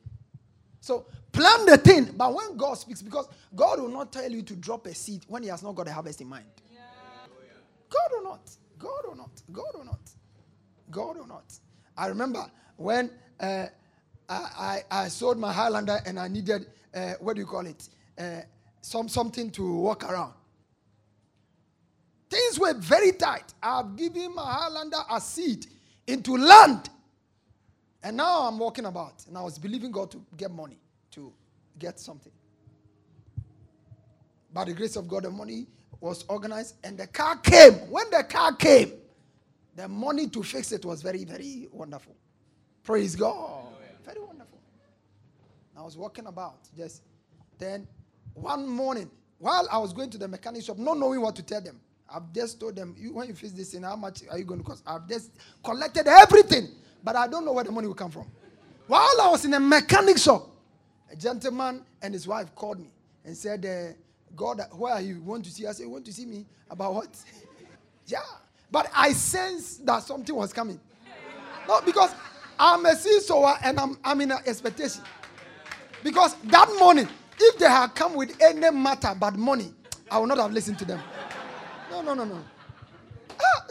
So 0.82 1.06
plan 1.32 1.65
the 1.65 1.78
thing, 1.78 2.13
but 2.15 2.34
when 2.34 2.58
God 2.58 2.76
speaks, 2.76 3.02
because 3.02 3.28
God 3.56 3.80
will 3.80 3.89
not 3.89 4.12
tell 4.12 4.30
you 4.32 4.42
to 4.44 4.56
drop 4.56 4.86
a 4.88 4.94
seed 4.94 5.24
when 5.28 5.44
He 5.44 5.50
has 5.50 5.63
not 5.63 5.76
got 5.76 5.88
a 5.88 5.94
harvest 5.94 6.22
in 6.22 6.28
mind. 6.28 6.46
God 7.89 8.10
will 8.12 8.24
not. 8.24 8.50
God 8.78 9.02
will 9.08 9.15
not. 9.15 9.42
God 9.52 9.65
will 9.74 9.86
not. 9.86 10.12
God 10.92 11.18
will 11.18 11.28
not. 11.28 11.54
I 11.98 12.08
remember 12.08 12.46
when 12.78 13.12
uh, 13.39 13.65
I, 14.28 14.82
I, 14.89 15.04
I, 15.04 15.08
sold 15.08 15.38
my 15.38 15.52
Highlander 15.52 16.00
and 16.06 16.20
I 16.20 16.28
needed, 16.28 16.68
uh, 16.94 17.13
what 17.20 17.36
do 17.36 17.42
you 17.42 17.48
call 17.48 17.65
it? 17.65 17.89
Uh, 18.18 18.42
some, 18.82 19.10
something 19.10 19.50
to 19.52 19.80
walk 19.80 20.04
around. 20.10 20.34
Things 22.30 22.60
were 22.60 22.74
very 22.76 23.12
tight. 23.12 23.54
I've 23.62 23.96
given 23.96 24.36
my 24.36 24.44
Highlander 24.44 25.00
a 25.12 25.20
seed 25.20 25.65
into 26.08 26.38
land. 26.38 26.89
And 28.04 28.18
now 28.18 28.48
I'm 28.48 28.58
walking 28.60 28.86
about, 28.86 29.26
and 29.28 29.38
I 29.38 29.42
was 29.42 29.58
believing 29.58 29.92
God 29.92 30.12
to 30.12 30.24
get 30.38 30.52
money, 30.52 30.80
get 31.80 32.00
something. 32.00 32.32
By 34.54 34.65
the 34.65 34.74
grace 34.74 34.96
of 34.96 35.08
God, 35.08 35.24
the 35.24 35.32
money 35.32 35.68
was 36.02 36.26
organized, 36.28 36.76
and 36.84 36.98
the 36.98 37.08
car 37.08 37.38
came. 37.38 37.74
When 37.89 38.10
the 38.10 38.24
car 38.24 38.54
came, 38.56 38.94
the 39.76 39.88
money 39.88 40.28
to 40.30 40.44
fix 40.44 40.72
it 40.72 40.86
was 40.86 41.02
very, 41.02 41.24
very 41.24 41.68
wonderful. 41.72 42.15
Praise 42.84 43.15
God. 43.15 43.68
Very 44.06 44.20
wonderful. 44.20 44.60
I 45.78 45.82
was 45.82 45.96
walking 45.98 46.26
about, 46.26 46.58
just 46.76 47.04
then 47.58 47.88
one 48.34 48.68
morning, 48.68 49.10
while 49.38 49.68
I 49.72 49.78
was 49.78 49.94
going 49.94 50.10
to 50.10 50.18
the 50.18 50.28
mechanic 50.28 50.63
shop, 50.63 50.78
not 50.78 50.98
knowing 50.98 51.22
what 51.22 51.36
to 51.36 51.44
tell 51.44 51.62
them, 51.62 51.80
I've 52.12 52.34
just 52.34 52.60
told 52.60 52.76
them, 52.76 52.96
you, 52.98 53.13
when 53.13 53.28
you 53.28 53.36
fix 53.36 53.54
this 53.54 53.74
in, 53.74 53.84
how 53.84 53.96
much 53.96 54.24
are 54.30 54.38
you 54.38 54.44
going 54.44 54.60
to 54.60 54.65
cost? 54.65 54.84
I've 54.88 55.08
just 55.08 55.32
collected 55.63 56.08
everything, 56.08 56.70
but 57.04 57.15
I 57.15 57.28
don't 57.28 57.46
know 57.46 57.54
where 57.54 57.63
the 57.63 57.72
money 57.72 57.88
will 57.88 57.94
come 57.94 58.12
from. 58.12 58.26
While 58.88 59.22
I 59.22 59.30
was 59.30 59.46
in 59.46 59.54
a 59.54 59.60
mechanic 59.60 60.18
shop, 60.18 60.50
a 61.12 61.15
gentleman 61.15 61.84
and 62.02 62.13
his 62.13 62.28
wife 62.28 62.54
called 62.56 62.80
me 62.80 62.89
and 63.26 63.36
said, 63.36 63.65
uh, 63.65 63.93
God, 64.36 64.62
where 64.74 64.93
are 64.93 65.02
you? 65.02 65.22
Want 65.22 65.45
to 65.45 65.52
see? 65.52 65.65
I 65.65 65.72
said, 65.72 65.84
You 65.84 65.89
want 65.89 66.06
to 66.06 66.13
see 66.13 66.26
me? 66.26 66.45
About 66.69 66.93
what? 66.93 67.08
yeah. 68.08 68.19
But 68.72 68.89
I 68.95 69.12
sensed 69.13 69.86
that 69.86 70.04
something 70.04 70.36
was 70.36 70.54
coming. 70.54 70.80
No, 71.67 71.82
because 71.82 72.12
I'm 72.60 72.86
a 72.86 72.95
seed 72.95 73.22
sower 73.22 73.56
and 73.63 73.80
I'm, 73.80 73.98
I'm 74.04 74.22
in 74.22 74.32
expectation. 74.32 75.02
Because 76.04 76.36
that 76.45 76.69
morning, 76.80 77.08
if 77.39 77.58
they 77.58 77.67
had 77.67 77.95
come 77.95 78.15
with 78.15 78.36
any 78.41 78.69
matter 78.72 79.15
but 79.19 79.36
money, 79.36 79.74
I 80.12 80.19
would 80.19 80.28
not 80.30 80.38
have 80.38 80.52
listened 80.52 80.80
to 80.80 80.86
them. 80.86 81.02
No, 81.91 82.02
no, 82.02 82.13
no, 82.13 82.26
no. 82.26 82.39
Ah, 83.41 83.65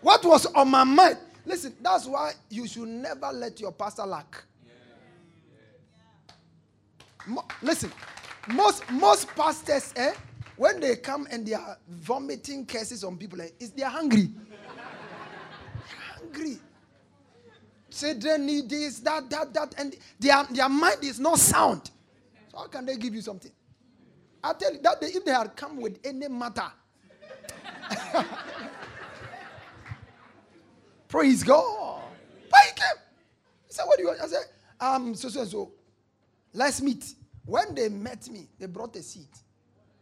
what 0.00 0.24
was 0.24 0.46
on 0.46 0.68
my 0.68 0.84
mind? 0.84 1.18
Listen, 1.44 1.74
that's 1.80 2.06
why 2.06 2.32
you 2.50 2.66
should 2.66 2.88
never 2.88 3.30
let 3.32 3.60
your 3.60 3.72
pastor 3.72 4.04
lack. 4.06 4.44
Listen, 7.62 7.92
most 8.48 8.88
most 8.90 9.28
pastors, 9.28 9.92
eh, 9.96 10.12
when 10.56 10.80
they 10.80 10.96
come 10.96 11.26
and 11.30 11.46
they 11.46 11.54
are 11.54 11.78
vomiting 11.88 12.66
curses 12.66 13.04
on 13.04 13.16
people, 13.16 13.40
eh, 13.40 13.48
is 13.60 13.70
they 13.72 13.82
are 13.82 13.90
hungry. 13.90 14.30
hungry. 16.18 16.58
Children 17.90 18.46
need 18.46 18.70
this, 18.70 19.00
that, 19.00 19.28
that, 19.28 19.52
that, 19.52 19.74
and 19.76 19.94
their, 20.18 20.44
their 20.50 20.68
mind 20.68 21.04
is 21.04 21.20
not 21.20 21.38
sound. 21.38 21.90
So 22.50 22.58
how 22.58 22.66
can 22.66 22.86
they 22.86 22.96
give 22.96 23.14
you 23.14 23.20
something? 23.20 23.52
I 24.42 24.54
tell 24.54 24.72
you 24.72 24.80
that 24.82 25.00
they, 25.00 25.08
if 25.08 25.24
they 25.24 25.30
had 25.30 25.54
come 25.54 25.80
with 25.80 25.98
any 26.04 26.26
matter, 26.28 26.72
praise 31.08 31.44
God. 31.44 32.02
But 32.50 32.60
he 32.60 32.70
came. 32.72 33.02
He 33.68 33.74
said, 33.74 33.84
"What 33.84 33.96
do 33.98 34.02
you 34.02 34.08
want?" 34.08 34.20
I 34.20 34.26
said, 34.26 34.44
"Um, 34.80 35.14
so 35.14 35.28
so 35.28 35.44
so. 35.44 35.72
Let's 36.52 36.80
meet." 36.80 37.14
When 37.44 37.74
they 37.74 37.88
met 37.88 38.28
me, 38.30 38.48
they 38.58 38.66
brought 38.66 38.94
a 38.96 39.02
seat, 39.02 39.28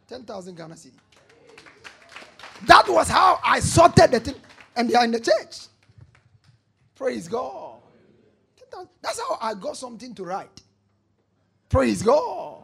ten 0.07 0.23
thousand 0.23 0.55
Ghana 0.55 0.75
cedi. 0.75 0.93
That 2.67 2.87
was 2.87 3.07
how 3.07 3.39
I 3.43 3.59
sorted 3.59 4.11
the 4.11 4.19
thing, 4.19 4.35
and 4.75 4.89
they 4.89 4.93
are 4.95 5.03
in 5.03 5.11
the 5.11 5.19
church. 5.19 5.67
Praise 6.95 7.27
God. 7.27 7.79
That's 9.01 9.19
how 9.19 9.37
I 9.41 9.53
got 9.55 9.75
something 9.75 10.13
to 10.15 10.23
write. 10.23 10.61
Praise 11.67 12.03
God. 12.03 12.63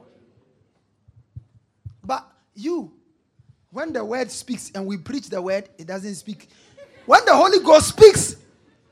But 2.04 2.26
you, 2.54 2.94
when 3.72 3.92
the 3.94 4.06
word 4.06 4.32
speaks 4.32 4.72
and 4.74 4.86
we 4.86 4.98
preach 4.98 5.30
the 5.30 5.42
word, 5.42 5.70
it 5.78 5.88
doesn't 5.88 6.16
speak. 6.16 6.48
When 7.06 7.26
the 7.26 7.36
Holy 7.36 7.60
Ghost 7.60 7.90
speaks, 7.90 8.36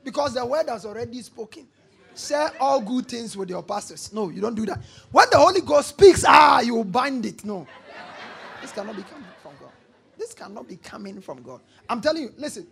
because 0.03 0.33
the 0.33 0.45
word 0.45 0.67
has 0.69 0.85
already 0.85 1.21
spoken, 1.21 1.67
share 2.15 2.51
all 2.59 2.81
good 2.81 3.07
things 3.07 3.35
with 3.35 3.49
your 3.49 3.63
pastors. 3.63 4.11
No, 4.13 4.29
you 4.29 4.41
don't 4.41 4.55
do 4.55 4.65
that. 4.65 4.79
When 5.11 5.27
the 5.31 5.37
Holy 5.37 5.61
Ghost 5.61 5.89
speaks, 5.89 6.23
ah, 6.27 6.61
you 6.61 6.83
bind 6.83 7.25
it. 7.25 7.43
No. 7.45 7.67
This 8.61 8.71
cannot 8.71 8.95
be 8.95 9.03
coming 9.03 9.25
from 9.41 9.51
God. 9.59 9.71
This 10.17 10.33
cannot 10.33 10.67
be 10.67 10.77
coming 10.77 11.21
from 11.21 11.43
God. 11.43 11.61
I'm 11.89 12.01
telling 12.01 12.23
you, 12.23 12.33
listen, 12.37 12.67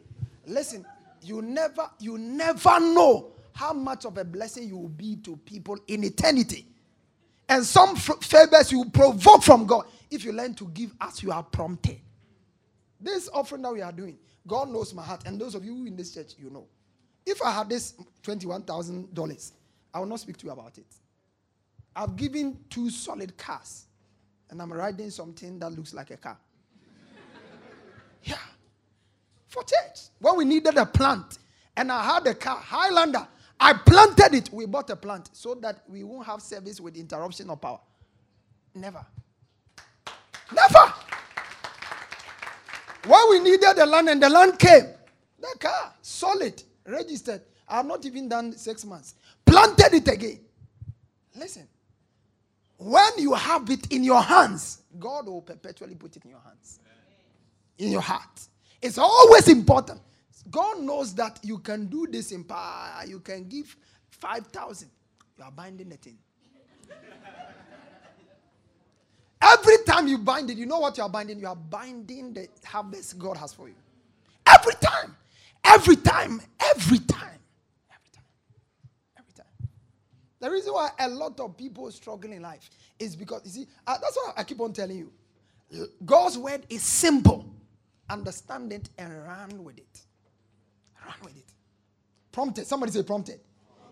listen, 0.48 0.86
you 1.22 1.42
never, 1.42 1.90
you 2.00 2.18
never 2.18 2.80
know 2.80 3.32
how 3.54 3.74
much 3.74 4.06
of 4.06 4.18
a 4.18 4.24
blessing 4.26 4.68
you 4.68 4.78
will 4.78 4.90
be 4.90 5.18
to 5.18 5.38
people 5.38 5.78
in 5.88 6.04
eternity. 6.04 6.66
And 7.50 7.64
some 7.64 7.96
favors 7.96 8.72
you 8.72 8.86
provoke 8.86 9.44
from 9.44 9.66
God 9.66 9.86
if 10.10 10.24
you 10.26 10.32
learn 10.32 10.56
to 10.56 10.66
give 10.70 10.94
as 11.02 11.22
you 11.22 11.32
are 11.32 11.44
prompted. 11.44 12.00
This 13.00 13.30
offering 13.34 13.62
that 13.64 13.74
we 13.74 13.82
are 13.82 13.92
doing, 13.92 14.18
God 14.48 14.70
knows 14.70 14.94
my 14.94 15.04
heart. 15.04 15.24
And 15.26 15.40
those 15.40 15.56
of 15.56 15.64
you 15.64 15.86
in 15.86 15.96
this 15.96 16.14
church, 16.14 16.34
you 16.40 16.50
know. 16.50 16.66
If 17.26 17.42
I 17.42 17.52
had 17.52 17.70
this 17.70 17.94
$21,000, 18.24 19.52
I 19.94 20.00
will 20.00 20.06
not 20.08 20.20
speak 20.20 20.38
to 20.38 20.46
you 20.46 20.52
about 20.52 20.78
it. 20.78 20.86
I've 21.96 22.16
given 22.16 22.58
two 22.70 22.90
solid 22.90 23.38
cars, 23.38 23.86
and 24.50 24.62
I'm 24.62 24.74
riding 24.74 25.10
something 25.10 25.60
that 25.60 25.70
looks 25.72 25.94
like 25.94 26.12
a 26.12 26.18
car. 26.18 26.38
yeah. 28.24 28.36
For 29.48 29.64
church. 29.64 30.10
When 30.20 30.38
we 30.38 30.46
needed 30.46 30.76
a 30.78 30.86
plant, 30.86 31.38
and 31.78 31.92
I 31.92 32.04
had 32.04 32.28
a 32.28 32.34
car, 32.34 32.58
Highlander, 32.58 33.28
I 33.60 33.74
planted 33.74 34.34
it. 34.34 34.50
We 34.52 34.66
bought 34.66 34.90
a 34.90 34.96
plant 34.96 35.30
so 35.34 35.56
that 35.56 35.84
we 35.88 36.04
won't 36.04 36.26
have 36.26 36.42
service 36.42 36.82
with 36.82 36.98
interruption 36.98 37.50
of 37.50 37.62
power. 37.62 37.80
Never. 38.76 39.06
Never. 40.54 40.94
When 43.06 43.30
we 43.30 43.40
needed 43.40 43.76
the 43.76 43.86
land 43.86 44.10
and 44.10 44.22
the 44.22 44.30
land 44.30 44.58
came, 44.58 44.86
the 45.40 45.56
car, 45.60 45.94
solid, 46.02 46.64
registered. 46.86 47.42
I 47.68 47.78
have 47.78 47.86
not 47.86 48.06
even 48.06 48.28
done 48.28 48.54
six 48.54 48.86
months. 48.86 49.16
Planted 49.46 49.94
it 49.94 50.08
again. 50.08 50.40
Listen, 51.36 51.68
when 52.78 53.12
you 53.18 53.34
have 53.34 53.70
it 53.70 53.92
in 53.92 54.04
your 54.04 54.22
hands, 54.22 54.82
God 55.00 55.28
will 55.28 55.42
perpetually 55.42 55.96
put 55.96 56.16
it 56.16 56.24
in 56.26 56.32
your 56.32 56.42
hands, 56.42 56.80
in 57.78 57.92
your 57.92 58.02
heart. 58.02 58.48
It's 58.82 58.98
always 58.98 59.48
important. 59.48 60.02
God 60.52 60.82
knows 60.82 61.16
that 61.16 61.40
you 61.42 61.60
can 61.60 61.86
do 61.86 62.06
this 62.10 62.32
in 62.32 62.44
power. 62.44 63.06
You 63.08 63.20
can 63.20 63.48
give 63.48 63.76
5,000. 64.10 64.90
You 65.38 65.44
are 65.46 65.52
binding 65.52 65.90
the 65.90 65.96
thing. 65.98 66.18
Every 69.42 69.78
time 69.86 70.08
you 70.08 70.18
bind 70.18 70.50
it, 70.50 70.58
you 70.58 70.66
know 70.66 70.80
what 70.80 70.98
you 70.98 71.04
are 71.04 71.10
binding? 71.10 71.40
You 71.40 71.48
are 71.48 71.56
binding 71.56 72.34
the 72.34 72.48
harvest 72.64 73.18
God 73.18 73.38
has 73.38 73.54
for 73.54 73.68
you. 73.68 73.76
Every 74.46 74.74
time. 74.76 75.16
Every 75.64 75.96
time. 75.96 76.42
Every 76.72 77.00
time. 77.00 77.40
Every 77.92 78.10
time. 78.12 78.26
Every 79.18 79.34
time. 79.34 79.70
The 80.40 80.52
reason 80.52 80.74
why 80.74 80.90
a 81.00 81.10
lot 81.10 81.40
of 81.40 81.58
people 81.58 81.90
struggle 81.92 82.32
in 82.32 82.42
life 82.42 82.70
is 83.00 83.16
because, 83.16 83.42
you 83.46 83.52
see, 83.52 83.68
uh, 83.88 83.98
that's 84.02 84.16
what 84.16 84.34
I 84.38 84.44
keep 84.44 84.60
on 84.62 84.74
telling 84.74 84.98
you. 84.98 85.12
God's 86.06 86.38
word 86.38 86.66
is 86.70 86.84
simple. 86.84 87.46
Understand 88.10 88.72
it 88.74 88.90
and 88.98 89.26
run 89.26 89.64
with 89.64 89.78
it. 89.78 90.02
Run 91.06 91.16
with 91.24 91.38
it. 91.38 91.54
Prompted. 92.32 92.68
Somebody 92.68 92.92
say 92.92 93.04
prompted. 93.04 93.40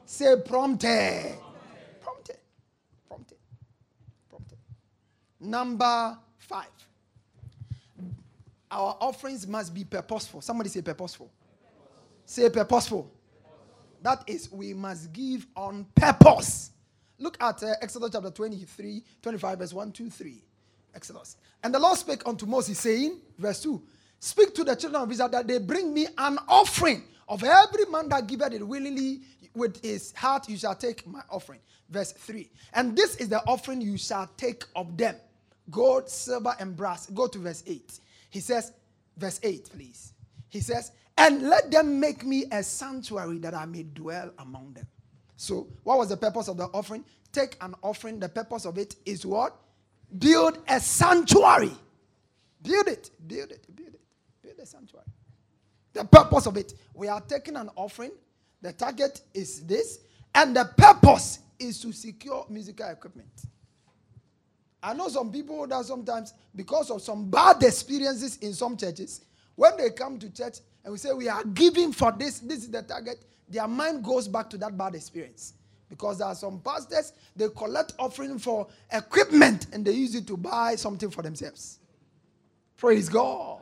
Say 0.05 0.35
prompted. 0.45 1.37
Prompted. 2.01 2.37
Prompted. 3.07 3.37
Prompted. 4.29 4.57
Number 5.39 6.17
five. 6.37 6.67
Our 8.69 8.97
offerings 9.01 9.47
must 9.47 9.73
be 9.73 9.83
purposeful. 9.83 10.41
Somebody 10.41 10.69
say 10.69 10.81
purposeful. 10.81 11.31
Say 12.25 12.49
purposeful. 12.49 13.11
That 14.01 14.23
is, 14.27 14.51
we 14.51 14.73
must 14.73 15.13
give 15.13 15.45
on 15.55 15.85
purpose. 15.95 16.71
Look 17.19 17.37
at 17.41 17.61
uh, 17.61 17.73
Exodus 17.81 18.09
chapter 18.11 18.31
23, 18.31 19.03
25, 19.21 19.59
verse 19.59 19.73
1, 19.73 19.91
2, 19.91 20.09
3. 20.09 20.43
Exodus. 20.95 21.37
And 21.63 21.73
the 21.73 21.79
Lord 21.79 21.97
spake 21.97 22.27
unto 22.27 22.45
Moses, 22.45 22.79
saying, 22.79 23.19
verse 23.37 23.61
2, 23.61 23.81
Speak 24.19 24.53
to 24.55 24.63
the 24.63 24.75
children 24.75 25.03
of 25.03 25.11
Israel 25.11 25.29
that 25.29 25.47
they 25.47 25.57
bring 25.59 25.93
me 25.93 26.07
an 26.17 26.37
offering 26.47 27.03
of 27.27 27.43
every 27.43 27.85
man 27.85 28.09
that 28.09 28.27
giveth 28.27 28.53
it 28.53 28.67
willingly 28.67 29.21
with 29.53 29.81
his 29.83 30.13
heart, 30.13 30.49
you 30.49 30.57
shall 30.57 30.75
take 30.75 31.05
my 31.07 31.21
offering. 31.29 31.59
Verse 31.89 32.11
3. 32.11 32.49
And 32.73 32.95
this 32.95 33.15
is 33.17 33.29
the 33.29 33.41
offering 33.47 33.81
you 33.81 33.97
shall 33.97 34.29
take 34.37 34.63
of 34.75 34.97
them 34.97 35.15
gold, 35.69 36.09
silver, 36.09 36.55
and 36.59 36.75
brass. 36.75 37.07
Go 37.07 37.27
to 37.27 37.39
verse 37.39 37.63
8. 37.65 37.99
He 38.29 38.39
says, 38.41 38.73
verse 39.17 39.39
8, 39.41 39.69
please. 39.71 40.13
He 40.49 40.59
says, 40.59 40.91
and 41.17 41.43
let 41.43 41.71
them 41.71 41.99
make 41.99 42.25
me 42.25 42.45
a 42.51 42.63
sanctuary 42.63 43.37
that 43.39 43.53
I 43.53 43.65
may 43.65 43.83
dwell 43.83 44.31
among 44.39 44.73
them. 44.73 44.87
So, 45.35 45.67
what 45.83 45.97
was 45.97 46.09
the 46.09 46.17
purpose 46.17 46.47
of 46.47 46.57
the 46.57 46.65
offering? 46.65 47.03
Take 47.31 47.57
an 47.61 47.73
offering. 47.81 48.19
The 48.19 48.29
purpose 48.29 48.65
of 48.65 48.77
it 48.77 48.95
is 49.05 49.25
what? 49.25 49.55
Build 50.19 50.59
a 50.67 50.79
sanctuary. 50.79 51.71
Build 52.61 52.87
it. 52.87 53.09
Build 53.25 53.51
it. 53.51 53.75
Build 53.75 53.95
it. 53.95 54.01
Build 54.41 54.59
a 54.59 54.65
sanctuary. 54.65 55.05
The 55.93 56.05
purpose 56.05 56.45
of 56.45 56.57
it. 56.57 56.73
We 56.93 57.07
are 57.07 57.21
taking 57.21 57.55
an 57.55 57.69
offering. 57.75 58.11
The 58.61 58.73
target 58.73 59.21
is 59.33 59.65
this. 59.65 59.99
And 60.35 60.55
the 60.55 60.65
purpose 60.77 61.39
is 61.59 61.79
to 61.81 61.91
secure 61.91 62.45
musical 62.49 62.87
equipment. 62.87 63.31
I 64.83 64.93
know 64.93 65.07
some 65.09 65.31
people 65.31 65.67
that 65.67 65.85
sometimes, 65.85 66.33
because 66.55 66.89
of 66.89 67.01
some 67.01 67.29
bad 67.29 67.61
experiences 67.63 68.37
in 68.37 68.53
some 68.53 68.75
churches, 68.77 69.21
when 69.55 69.77
they 69.77 69.91
come 69.91 70.17
to 70.19 70.29
church 70.29 70.57
and 70.83 70.91
we 70.91 70.97
say 70.97 71.11
we 71.13 71.29
are 71.29 71.43
giving 71.43 71.91
for 71.91 72.11
this, 72.11 72.39
this 72.39 72.59
is 72.59 72.71
the 72.71 72.81
target, 72.81 73.23
their 73.47 73.67
mind 73.67 74.03
goes 74.03 74.27
back 74.27 74.49
to 74.51 74.57
that 74.57 74.77
bad 74.77 74.95
experience. 74.95 75.53
Because 75.89 76.19
there 76.19 76.27
are 76.27 76.35
some 76.35 76.59
pastors, 76.61 77.11
they 77.35 77.49
collect 77.49 77.93
offering 77.99 78.39
for 78.39 78.67
equipment 78.91 79.67
and 79.73 79.85
they 79.85 79.91
use 79.91 80.15
it 80.15 80.25
to 80.27 80.37
buy 80.37 80.75
something 80.75 81.11
for 81.11 81.21
themselves. 81.21 81.79
Praise 82.77 83.09
God. 83.09 83.59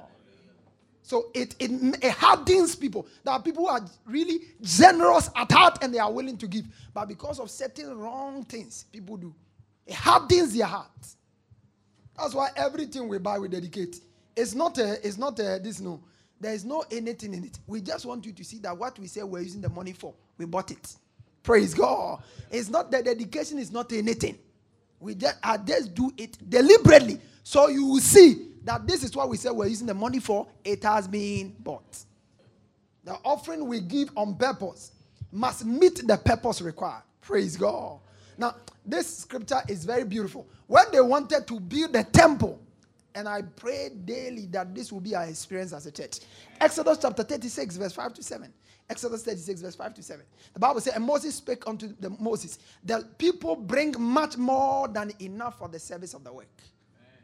So 1.01 1.31
it, 1.33 1.55
it, 1.57 1.71
it 2.03 2.11
hardens 2.11 2.75
people. 2.75 3.07
There 3.23 3.33
are 3.33 3.41
people 3.41 3.63
who 3.63 3.69
are 3.69 3.81
really 4.05 4.41
generous 4.61 5.31
at 5.35 5.51
heart 5.51 5.79
and 5.81 5.91
they 5.91 5.97
are 5.97 6.11
willing 6.11 6.37
to 6.37 6.47
give. 6.47 6.65
But 6.93 7.07
because 7.07 7.39
of 7.39 7.49
certain 7.49 7.97
wrong 7.97 8.43
things 8.43 8.85
people 8.91 9.17
do, 9.17 9.33
it 9.87 9.95
hardens 9.95 10.55
their 10.55 10.67
heart. 10.67 11.07
That's 12.15 12.35
why 12.35 12.49
everything 12.55 13.07
we 13.07 13.17
buy, 13.17 13.39
we 13.39 13.47
dedicate. 13.47 13.99
It's 14.35 14.53
not 14.53 14.77
a, 14.77 15.05
it's 15.05 15.17
not 15.17 15.39
a, 15.39 15.59
this 15.59 15.79
no. 15.79 15.99
There 16.39 16.53
is 16.53 16.63
no 16.65 16.83
anything 16.91 17.33
in 17.33 17.43
it. 17.45 17.59
We 17.67 17.81
just 17.81 18.05
want 18.05 18.25
you 18.25 18.31
to 18.33 18.43
see 18.43 18.59
that 18.59 18.77
what 18.77 18.97
we 18.99 19.07
say 19.07 19.23
we're 19.23 19.41
using 19.41 19.61
the 19.61 19.69
money 19.69 19.93
for, 19.93 20.13
we 20.37 20.45
bought 20.45 20.71
it. 20.71 20.95
Praise 21.43 21.73
God. 21.73 22.21
It's 22.51 22.69
not 22.69 22.91
the 22.91 23.01
dedication 23.03 23.59
is 23.59 23.71
not 23.71 23.91
anything. 23.91 24.37
We 24.99 25.15
just, 25.15 25.37
I 25.43 25.57
just 25.57 25.93
do 25.93 26.11
it 26.17 26.37
deliberately. 26.49 27.19
So 27.43 27.67
you 27.69 27.85
will 27.85 27.99
see 27.99 28.47
that 28.65 28.85
this 28.85 29.03
is 29.03 29.15
what 29.15 29.29
we 29.29 29.37
say 29.37 29.49
we're 29.49 29.67
using 29.67 29.87
the 29.87 29.93
money 29.93 30.19
for. 30.19 30.47
It 30.63 30.83
has 30.83 31.07
been 31.07 31.55
bought. 31.59 31.97
The 33.03 33.13
offering 33.23 33.65
we 33.67 33.79
give 33.81 34.11
on 34.15 34.35
purpose 34.35 34.91
must 35.31 35.65
meet 35.65 36.05
the 36.07 36.17
purpose 36.17 36.61
required. 36.61 37.03
Praise 37.21 37.57
God. 37.57 37.99
Now, 38.37 38.55
this 38.85 39.19
scripture 39.19 39.61
is 39.67 39.85
very 39.85 40.03
beautiful. 40.03 40.47
When 40.67 40.85
they 40.91 41.01
wanted 41.01 41.47
to 41.47 41.59
build 41.59 41.93
the 41.93 42.03
temple, 42.03 42.59
and 43.15 43.27
I 43.27 43.41
pray 43.41 43.89
daily 44.05 44.45
that 44.47 44.73
this 44.73 44.91
will 44.91 44.99
be 44.99 45.15
our 45.15 45.25
experience 45.25 45.73
as 45.73 45.85
a 45.85 45.91
church. 45.91 46.19
Exodus 46.61 46.99
chapter 47.01 47.23
36, 47.23 47.77
verse 47.77 47.93
5 47.93 48.13
to 48.15 48.23
7. 48.23 48.53
Exodus 48.89 49.23
36, 49.23 49.61
verse 49.61 49.75
5 49.75 49.93
to 49.95 50.03
7. 50.03 50.25
The 50.53 50.59
Bible 50.59 50.81
says, 50.81 50.95
And 50.95 51.03
Moses 51.03 51.35
spake 51.35 51.67
unto 51.67 51.93
the 51.99 52.09
Moses, 52.19 52.59
the 52.83 53.07
people 53.17 53.55
bring 53.55 53.93
much 53.97 54.37
more 54.37 54.87
than 54.87 55.11
enough 55.19 55.59
for 55.59 55.67
the 55.67 55.79
service 55.79 56.13
of 56.13 56.23
the 56.23 56.33
work. 56.33 56.47
Amen. 56.99 57.23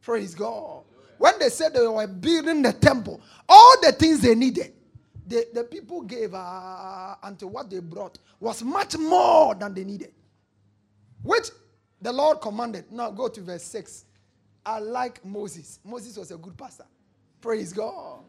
Praise 0.00 0.34
God. 0.34 0.84
When 1.18 1.38
they 1.38 1.50
said 1.50 1.74
they 1.74 1.86
were 1.86 2.06
building 2.06 2.62
the 2.62 2.72
temple, 2.72 3.20
all 3.48 3.80
the 3.82 3.92
things 3.92 4.20
they 4.20 4.34
needed, 4.34 4.72
the, 5.26 5.46
the 5.52 5.64
people 5.64 6.02
gave 6.02 6.32
uh, 6.32 7.16
unto 7.22 7.46
what 7.46 7.68
they 7.68 7.80
brought 7.80 8.18
was 8.40 8.62
much 8.62 8.96
more 8.96 9.54
than 9.54 9.74
they 9.74 9.84
needed. 9.84 10.12
Which 11.22 11.48
the 12.00 12.12
Lord 12.12 12.40
commanded. 12.40 12.90
Now 12.90 13.10
go 13.10 13.28
to 13.28 13.40
verse 13.40 13.64
6. 13.64 14.04
I 14.64 14.78
like 14.78 15.24
Moses. 15.24 15.80
Moses 15.84 16.16
was 16.16 16.30
a 16.30 16.36
good 16.36 16.56
pastor. 16.56 16.84
Praise 17.40 17.72
God. 17.72 18.20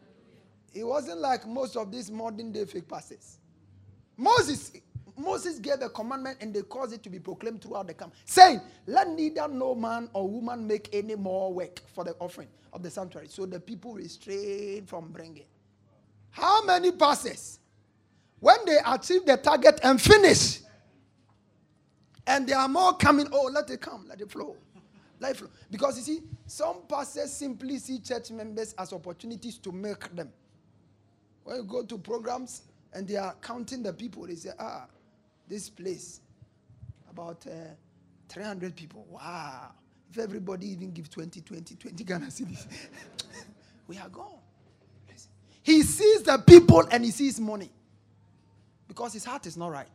He 0.72 0.84
wasn't 0.84 1.18
like 1.18 1.46
most 1.46 1.76
of 1.76 1.90
these 1.90 2.10
modern 2.10 2.52
day 2.52 2.64
fake 2.64 2.88
pastors. 2.88 3.38
Moses, 4.16 4.72
Moses 5.16 5.58
gave 5.58 5.82
a 5.82 5.88
commandment 5.88 6.38
and 6.40 6.54
they 6.54 6.62
caused 6.62 6.92
it 6.92 7.02
to 7.02 7.10
be 7.10 7.18
proclaimed 7.18 7.62
throughout 7.62 7.86
the 7.86 7.94
camp, 7.94 8.14
saying, 8.24 8.60
Let 8.86 9.08
neither 9.08 9.48
no 9.48 9.74
man 9.74 10.08
or 10.12 10.28
woman 10.28 10.66
make 10.66 10.88
any 10.92 11.16
more 11.16 11.52
work 11.52 11.82
for 11.94 12.04
the 12.04 12.14
offering 12.20 12.48
of 12.72 12.82
the 12.82 12.90
sanctuary. 12.90 13.28
So 13.28 13.46
the 13.46 13.58
people 13.58 13.94
restrained 13.94 14.88
from 14.88 15.08
bringing. 15.10 15.46
How 16.30 16.64
many 16.64 16.92
pastors, 16.92 17.58
when 18.38 18.56
they 18.64 18.78
achieve 18.86 19.26
the 19.26 19.36
target 19.36 19.80
and 19.82 20.00
finish, 20.00 20.60
and 22.26 22.46
there 22.46 22.58
are 22.58 22.68
more 22.68 22.96
coming, 22.96 23.26
oh, 23.32 23.50
let 23.52 23.68
it 23.70 23.80
come, 23.80 24.06
let 24.08 24.20
it 24.20 24.30
flow. 24.30 24.56
Flow. 25.20 25.48
Because 25.70 25.96
you 25.98 26.02
see, 26.02 26.22
some 26.46 26.82
pastors 26.88 27.32
simply 27.32 27.78
see 27.78 27.98
church 28.00 28.30
members 28.30 28.74
as 28.78 28.92
opportunities 28.92 29.58
to 29.58 29.72
milk 29.72 30.08
them. 30.14 30.30
When 31.44 31.56
you 31.56 31.62
go 31.64 31.84
to 31.84 31.98
programs 31.98 32.62
and 32.92 33.06
they 33.06 33.16
are 33.16 33.34
counting 33.40 33.82
the 33.82 33.92
people, 33.92 34.26
they 34.26 34.34
say, 34.34 34.50
ah, 34.58 34.86
this 35.48 35.68
place, 35.68 36.20
about 37.10 37.46
uh, 37.46 37.50
300 38.28 38.74
people. 38.74 39.06
Wow. 39.10 39.72
If 40.10 40.18
everybody 40.18 40.68
even 40.68 40.92
give 40.92 41.10
20, 41.10 41.40
20, 41.40 41.74
20 41.76 42.04
Ghana 42.04 42.26
cedis, 42.26 42.66
we 43.86 43.98
are 43.98 44.08
gone. 44.08 44.38
He 45.62 45.82
sees 45.82 46.22
the 46.22 46.38
people 46.38 46.84
and 46.90 47.04
he 47.04 47.10
sees 47.10 47.38
money 47.38 47.70
because 48.88 49.12
his 49.12 49.24
heart 49.24 49.46
is 49.46 49.56
not 49.56 49.70
right. 49.70 49.86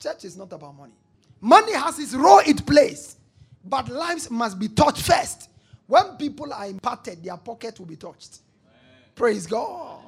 Church 0.00 0.24
is 0.24 0.36
not 0.36 0.52
about 0.52 0.76
money. 0.76 0.94
Money 1.40 1.74
has 1.74 1.98
its 1.98 2.14
role 2.14 2.40
it 2.40 2.64
plays, 2.66 3.16
but 3.64 3.88
lives 3.88 4.30
must 4.30 4.58
be 4.58 4.68
touched 4.68 5.02
first. 5.02 5.48
When 5.86 6.16
people 6.16 6.52
are 6.52 6.66
impacted, 6.66 7.22
their 7.22 7.36
pocket 7.36 7.78
will 7.78 7.86
be 7.86 7.96
touched. 7.96 8.38
Amen. 8.64 9.10
Praise 9.14 9.46
God. 9.46 10.00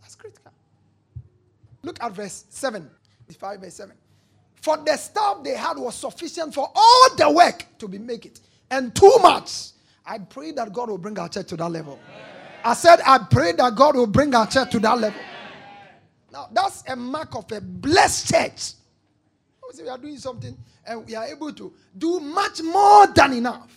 That's 0.00 0.14
critical. 0.14 0.52
Look 1.82 2.02
at 2.02 2.12
verse 2.12 2.44
7. 2.50 2.88
5 3.38 3.60
verse 3.60 3.74
7. 3.74 3.94
For 4.60 4.76
the 4.76 4.96
stuff 4.96 5.42
they 5.42 5.54
had 5.54 5.78
was 5.78 5.94
sufficient 5.94 6.54
for 6.54 6.70
all 6.74 7.14
the 7.16 7.30
work 7.30 7.64
to 7.78 7.88
be 7.88 7.98
make 7.98 8.26
it, 8.26 8.40
and 8.70 8.94
too 8.94 9.16
much. 9.22 9.70
I 10.04 10.18
pray 10.18 10.52
that 10.52 10.72
God 10.72 10.90
will 10.90 10.98
bring 10.98 11.18
our 11.18 11.28
church 11.28 11.46
to 11.48 11.56
that 11.56 11.70
level. 11.70 11.98
Amen. 12.08 12.26
I 12.64 12.74
said, 12.74 13.00
I 13.06 13.18
pray 13.30 13.52
that 13.52 13.74
God 13.74 13.96
will 13.96 14.06
bring 14.06 14.34
our 14.34 14.46
church 14.46 14.70
to 14.72 14.80
that 14.80 14.98
level. 14.98 15.20
Now, 16.32 16.48
that's 16.52 16.84
a 16.88 16.96
mark 16.96 17.34
of 17.34 17.50
a 17.52 17.60
blessed 17.60 18.32
church. 18.32 18.72
We 19.78 19.88
are 19.88 19.98
doing 19.98 20.18
something 20.18 20.56
and 20.86 21.06
we 21.06 21.14
are 21.14 21.26
able 21.26 21.52
to 21.52 21.72
do 21.96 22.20
much 22.20 22.62
more 22.62 23.06
than 23.08 23.34
enough. 23.34 23.76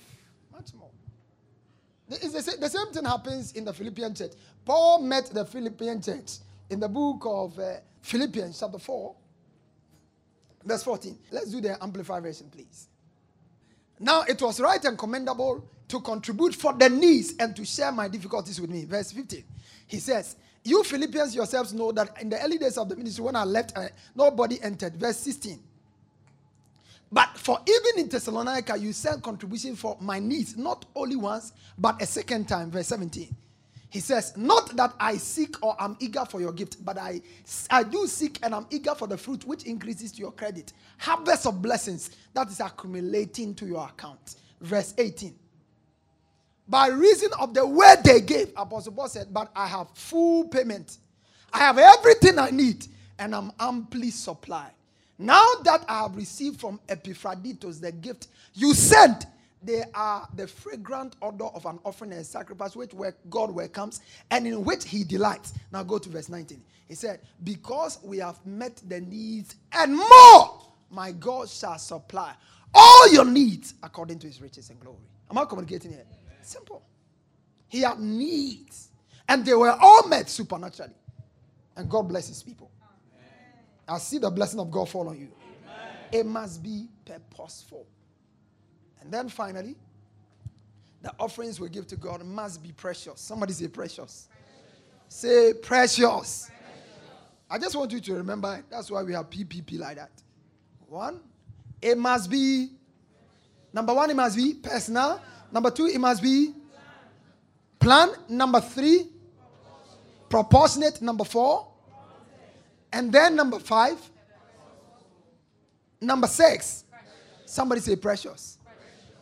Much 0.51 0.73
more. 0.73 0.89
The, 2.09 2.57
the 2.59 2.69
same 2.69 2.91
thing 2.91 3.05
happens 3.05 3.51
in 3.53 3.65
the 3.65 3.73
Philippian 3.73 4.15
church. 4.15 4.31
Paul 4.65 5.01
met 5.01 5.25
the 5.27 5.45
Philippian 5.45 6.01
church 6.01 6.37
in 6.69 6.79
the 6.79 6.89
book 6.89 7.23
of 7.25 7.59
uh, 7.59 7.75
Philippians, 8.01 8.59
chapter 8.59 8.79
4, 8.79 9.15
verse 10.65 10.83
14. 10.83 11.17
Let's 11.31 11.51
do 11.51 11.61
the 11.61 11.81
Amplified 11.81 12.23
version, 12.23 12.49
please. 12.49 12.87
Now 13.99 14.23
it 14.23 14.41
was 14.41 14.59
right 14.59 14.83
and 14.83 14.97
commendable 14.97 15.67
to 15.87 15.99
contribute 16.01 16.55
for 16.55 16.73
the 16.73 16.89
needs 16.89 17.35
and 17.39 17.55
to 17.55 17.63
share 17.63 17.91
my 17.91 18.07
difficulties 18.07 18.59
with 18.59 18.69
me. 18.69 18.85
Verse 18.85 19.11
15. 19.11 19.43
He 19.87 19.99
says, 19.99 20.35
You 20.63 20.83
Philippians 20.83 21.35
yourselves 21.35 21.73
know 21.73 21.91
that 21.91 22.19
in 22.21 22.29
the 22.29 22.41
early 22.41 22.57
days 22.57 22.77
of 22.77 22.89
the 22.89 22.95
ministry, 22.95 23.23
when 23.23 23.35
I 23.35 23.43
left, 23.43 23.77
uh, 23.77 23.87
nobody 24.15 24.61
entered. 24.61 24.95
Verse 24.95 25.17
16. 25.17 25.59
But 27.13 27.37
for 27.37 27.59
even 27.67 28.03
in 28.05 28.09
Thessalonica, 28.09 28.77
you 28.77 28.91
sent 28.91 29.23
contribution 29.23 29.75
for 29.75 29.95
my 30.01 30.19
needs, 30.19 30.57
not 30.57 30.85
only 30.95 31.15
once, 31.15 31.53
but 31.77 32.01
a 32.01 32.07
second 32.07 32.49
time. 32.49 32.71
Verse 32.71 32.87
17. 32.87 33.29
He 33.91 33.99
says, 33.99 34.35
Not 34.35 34.75
that 34.77 34.95
I 34.99 35.17
seek 35.17 35.63
or 35.63 35.75
am 35.79 35.95
eager 35.99 36.25
for 36.25 36.41
your 36.41 36.51
gift, 36.51 36.83
but 36.83 36.97
I, 36.97 37.21
I 37.69 37.83
do 37.83 38.07
seek 38.07 38.39
and 38.41 38.55
I'm 38.55 38.65
eager 38.71 38.95
for 38.95 39.07
the 39.07 39.17
fruit 39.17 39.45
which 39.45 39.65
increases 39.65 40.11
to 40.13 40.19
your 40.21 40.31
credit. 40.31 40.73
Harvest 40.97 41.45
of 41.45 41.61
blessings 41.61 42.09
that 42.33 42.49
is 42.49 42.59
accumulating 42.59 43.53
to 43.55 43.67
your 43.67 43.85
account. 43.87 44.37
Verse 44.59 44.95
18. 44.97 45.35
By 46.67 46.87
reason 46.87 47.29
of 47.39 47.53
the 47.53 47.67
word 47.67 47.97
they 48.03 48.21
gave, 48.21 48.51
Apostle 48.57 48.93
Paul 48.93 49.09
said, 49.09 49.27
But 49.31 49.51
I 49.55 49.67
have 49.67 49.89
full 49.93 50.47
payment. 50.47 50.97
I 51.53 51.59
have 51.59 51.77
everything 51.77 52.39
I 52.39 52.49
need, 52.49 52.87
and 53.19 53.35
I'm 53.35 53.51
amply 53.59 54.09
supplied. 54.09 54.71
Now 55.17 55.45
that 55.63 55.85
I 55.87 56.01
have 56.03 56.15
received 56.15 56.59
from 56.59 56.79
Epaphroditus 56.89 57.79
the 57.79 57.91
gift 57.91 58.27
you 58.53 58.73
sent, 58.73 59.25
they 59.61 59.83
are 59.93 60.27
the 60.35 60.47
fragrant 60.47 61.15
odor 61.21 61.45
of 61.45 61.65
an 61.65 61.79
offering 61.85 62.11
and 62.13 62.25
sacrifice 62.25 62.75
which 62.75 62.91
God 63.29 63.51
welcomes 63.51 64.01
and 64.29 64.45
in 64.45 64.65
which 64.65 64.85
he 64.85 65.03
delights. 65.03 65.53
Now 65.71 65.83
go 65.83 65.97
to 65.97 66.09
verse 66.09 66.29
19. 66.29 66.61
He 66.87 66.95
said, 66.95 67.21
Because 67.43 67.99
we 68.03 68.17
have 68.17 68.45
met 68.45 68.81
the 68.87 68.99
needs 69.01 69.55
and 69.71 69.95
more, 69.95 70.61
my 70.89 71.11
God 71.11 71.49
shall 71.49 71.77
supply 71.77 72.33
all 72.73 73.13
your 73.13 73.25
needs 73.25 73.75
according 73.83 74.19
to 74.19 74.27
his 74.27 74.41
riches 74.41 74.69
and 74.69 74.79
glory. 74.79 74.97
Am 75.31 75.37
I 75.37 75.45
communicating 75.45 75.91
here? 75.91 76.05
Simple. 76.41 76.83
He 77.69 77.81
had 77.81 77.99
needs, 77.99 78.89
and 79.27 79.45
they 79.45 79.53
were 79.53 79.75
all 79.81 80.07
met 80.07 80.29
supernaturally. 80.29 80.93
And 81.75 81.89
God 81.89 82.03
bless 82.03 82.27
his 82.27 82.43
people. 82.43 82.69
I 83.87 83.97
see 83.97 84.17
the 84.17 84.29
blessing 84.29 84.59
of 84.59 84.71
God 84.71 84.89
fall 84.89 85.09
on 85.09 85.19
you. 85.19 85.29
Amen. 85.29 85.95
It 86.11 86.25
must 86.25 86.63
be 86.63 86.87
purposeful. 87.05 87.85
And 89.01 89.11
then 89.11 89.27
finally, 89.29 89.75
the 91.01 91.13
offerings 91.19 91.59
we 91.59 91.69
give 91.69 91.85
to 91.87 91.97
God 91.97 92.23
must 92.23 92.63
be 92.63 92.71
precious. 92.71 93.19
Somebody 93.19 93.53
say 93.53 93.67
precious. 93.67 94.29
precious. 94.29 94.29
Say 95.09 95.53
precious. 95.53 95.99
precious. 95.99 96.51
I 97.49 97.59
just 97.59 97.75
want 97.75 97.91
you 97.91 97.99
to 97.99 98.13
remember 98.15 98.63
that's 98.69 98.89
why 98.89 99.03
we 99.03 99.13
have 99.13 99.29
PPP 99.29 99.77
like 99.77 99.97
that. 99.97 100.11
One, 100.87 101.19
it 101.81 101.97
must 101.97 102.31
be, 102.31 102.69
number 103.73 103.93
one, 103.93 104.09
it 104.09 104.15
must 104.15 104.37
be 104.37 104.53
personal. 104.53 105.19
Number 105.51 105.69
two, 105.69 105.87
it 105.87 105.99
must 105.99 106.23
be 106.23 106.53
plan. 107.79 108.09
Number 108.29 108.61
three, 108.61 109.09
proportionate. 110.29 111.01
Number 111.01 111.25
four, 111.25 111.67
and 112.93 113.11
then 113.11 113.35
number 113.35 113.57
five, 113.59 113.99
number 115.99 116.27
six, 116.27 116.85
somebody 117.45 117.81
say 117.81 117.95
precious. 117.95 118.59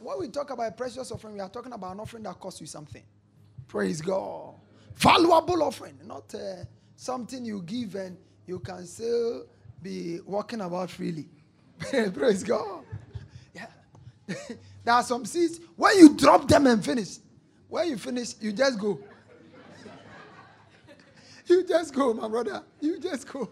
When 0.02 0.20
we 0.20 0.28
talk 0.28 0.50
about 0.50 0.76
precious 0.76 1.10
offering, 1.12 1.36
we 1.36 1.40
are 1.40 1.50
talking 1.50 1.72
about 1.72 1.94
an 1.94 2.02
offering 2.02 2.24
that 2.24 2.38
costs 2.38 2.60
you 2.60 2.68
something. 2.68 3.04
Praise 3.70 4.02
God. 4.02 4.56
Valuable 4.96 5.64
offering, 5.64 5.98
not 6.06 6.36
uh, 6.36 6.66
something 6.98 7.46
you 7.46 7.62
give 7.62 7.96
and 7.96 8.18
you 8.46 8.60
can 8.60 8.86
still 8.86 9.46
be 9.82 10.20
walking 10.26 10.60
about 10.62 10.90
freely. 10.90 11.30
Praise 12.14 12.44
God. 12.44 12.84
Yeah. 13.56 13.68
there 14.84 14.94
are 14.94 15.04
some 15.04 15.24
seeds, 15.24 15.62
when 15.78 15.98
you 15.98 16.16
drop 16.16 16.48
them 16.48 16.68
and 16.68 16.84
finish, 16.84 17.20
when 17.70 17.88
you 17.88 17.98
finish, 17.98 18.34
you 18.42 18.52
just 18.52 18.78
go. 18.78 19.00
You 21.48 21.66
just 21.66 21.94
go, 21.96 22.14
my 22.14 22.28
brother. 22.28 22.64
You 22.82 23.00
just 23.00 23.32
go. 23.32 23.50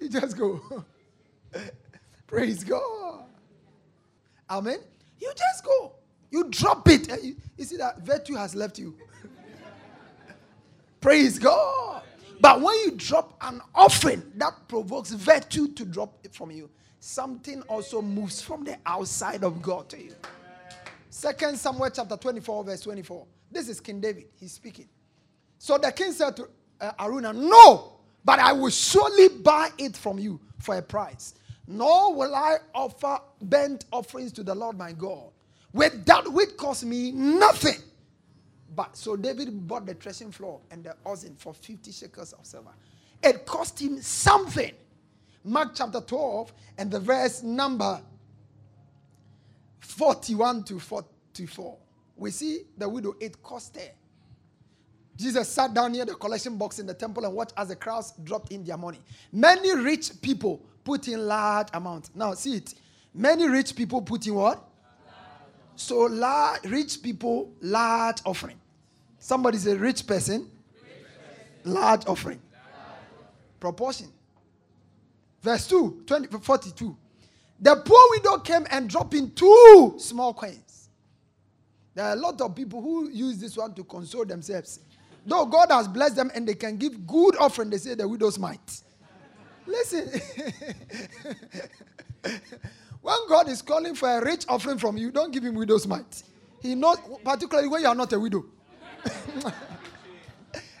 You 0.00 0.08
just 0.08 0.38
go. 0.38 0.84
Praise 2.26 2.64
God. 2.64 3.24
Amen. 4.50 4.78
You 5.20 5.32
just 5.36 5.64
go. 5.64 5.92
You 6.30 6.44
drop 6.50 6.88
it. 6.88 7.08
You, 7.22 7.36
you 7.56 7.64
see 7.64 7.76
that 7.78 8.00
virtue 8.00 8.34
has 8.34 8.54
left 8.54 8.78
you. 8.78 8.96
Praise 11.00 11.38
God. 11.38 12.02
But 12.40 12.60
when 12.60 12.74
you 12.84 12.92
drop 12.92 13.36
an 13.42 13.60
offering 13.74 14.22
that 14.36 14.68
provokes 14.68 15.12
virtue 15.12 15.68
to 15.74 15.84
drop 15.84 16.18
it 16.24 16.34
from 16.34 16.50
you, 16.50 16.70
something 17.00 17.62
also 17.62 18.02
moves 18.02 18.42
from 18.42 18.64
the 18.64 18.78
outside 18.86 19.44
of 19.44 19.62
God 19.62 19.88
to 19.90 20.02
you. 20.02 20.14
Second 21.10 21.58
Samuel 21.58 21.90
chapter 21.90 22.16
24, 22.16 22.64
verse 22.64 22.80
24. 22.82 23.26
This 23.50 23.68
is 23.68 23.80
King 23.80 24.00
David. 24.00 24.26
He's 24.38 24.52
speaking. 24.52 24.88
So 25.62 25.76
the 25.76 25.92
king 25.92 26.12
said 26.12 26.36
to 26.36 26.48
uh, 26.80 26.92
Araunah, 26.98 27.34
No, 27.34 27.92
but 28.24 28.38
I 28.38 28.50
will 28.54 28.70
surely 28.70 29.28
buy 29.28 29.68
it 29.76 29.94
from 29.94 30.18
you 30.18 30.40
for 30.58 30.78
a 30.78 30.82
price. 30.82 31.34
Nor 31.66 32.14
will 32.14 32.34
I 32.34 32.56
offer 32.74 33.18
burnt 33.42 33.84
offerings 33.92 34.32
to 34.32 34.42
the 34.42 34.54
Lord 34.54 34.78
my 34.78 34.92
God 34.92 35.28
with 35.74 36.06
that 36.06 36.26
which 36.32 36.56
cost 36.56 36.86
me 36.86 37.12
nothing. 37.12 37.76
But 38.74 38.96
so 38.96 39.16
David 39.16 39.68
bought 39.68 39.84
the 39.84 39.92
threshing 39.92 40.32
floor 40.32 40.60
and 40.70 40.82
the 40.82 40.96
oxen 41.04 41.36
for 41.36 41.52
50 41.52 41.92
shekels 41.92 42.32
of 42.32 42.46
silver. 42.46 42.70
It 43.22 43.44
cost 43.44 43.78
him 43.82 44.00
something. 44.00 44.72
Mark 45.44 45.72
chapter 45.74 46.00
12 46.00 46.54
and 46.78 46.90
the 46.90 47.00
verse 47.00 47.42
number 47.42 48.00
41 49.80 50.64
to 50.64 50.78
44. 50.80 51.76
We 52.16 52.30
see 52.30 52.62
the 52.78 52.88
widow, 52.88 53.14
it 53.20 53.42
cost 53.42 53.76
her. 53.76 53.90
Jesus 55.20 55.48
sat 55.48 55.74
down 55.74 55.92
near 55.92 56.06
the 56.06 56.14
collection 56.14 56.56
box 56.56 56.78
in 56.78 56.86
the 56.86 56.94
temple 56.94 57.26
and 57.26 57.34
watched 57.34 57.52
as 57.56 57.68
the 57.68 57.76
crowds 57.76 58.14
dropped 58.24 58.52
in 58.52 58.64
their 58.64 58.78
money. 58.78 58.98
Many 59.30 59.74
rich 59.74 60.10
people 60.22 60.62
put 60.82 61.08
in 61.08 61.26
large 61.26 61.68
amounts. 61.74 62.10
Now, 62.14 62.32
see 62.32 62.56
it. 62.56 62.74
Many 63.12 63.46
rich 63.46 63.76
people 63.76 64.00
put 64.00 64.26
in 64.26 64.34
what? 64.34 64.64
So, 65.76 66.00
large, 66.00 66.64
rich 66.64 67.02
people, 67.02 67.52
large 67.60 68.18
offering. 68.24 68.58
Somebody's 69.18 69.66
a 69.66 69.76
rich 69.76 70.06
person, 70.06 70.50
large 71.64 72.06
offering. 72.06 72.40
Proportion. 73.58 74.08
Verse 75.42 75.66
2, 75.68 76.04
20, 76.06 76.38
42. 76.38 76.96
The 77.60 77.76
poor 77.76 78.00
widow 78.10 78.38
came 78.38 78.66
and 78.70 78.88
dropped 78.88 79.12
in 79.12 79.30
two 79.32 79.96
small 79.98 80.32
coins. 80.32 80.88
There 81.94 82.06
are 82.06 82.12
a 82.12 82.16
lot 82.16 82.40
of 82.40 82.54
people 82.54 82.80
who 82.80 83.10
use 83.10 83.36
this 83.36 83.56
one 83.56 83.74
to 83.74 83.84
console 83.84 84.24
themselves. 84.24 84.80
Though 85.26 85.46
God 85.46 85.70
has 85.70 85.86
blessed 85.88 86.16
them 86.16 86.30
and 86.34 86.46
they 86.48 86.54
can 86.54 86.76
give 86.76 87.06
good 87.06 87.36
offering, 87.36 87.70
they 87.70 87.78
say 87.78 87.94
the 87.94 88.08
widow's 88.08 88.38
mite. 88.38 88.82
Listen. 89.66 90.08
when 93.00 93.16
God 93.28 93.48
is 93.48 93.62
calling 93.62 93.94
for 93.94 94.08
a 94.08 94.24
rich 94.24 94.44
offering 94.48 94.78
from 94.78 94.96
you, 94.96 95.10
don't 95.10 95.32
give 95.32 95.44
him 95.44 95.54
widow's 95.54 95.86
mite. 95.86 96.22
He 96.60 96.74
knows, 96.74 96.98
particularly 97.24 97.68
when 97.68 97.82
you 97.82 97.88
are 97.88 97.94
not 97.94 98.12
a 98.12 98.20
widow. 98.20 98.44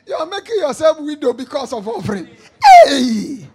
you 0.06 0.14
are 0.14 0.26
making 0.26 0.56
yourself 0.56 1.00
widow 1.00 1.32
because 1.32 1.72
of 1.72 1.86
offering. 1.86 2.28
Hey! 2.84 3.46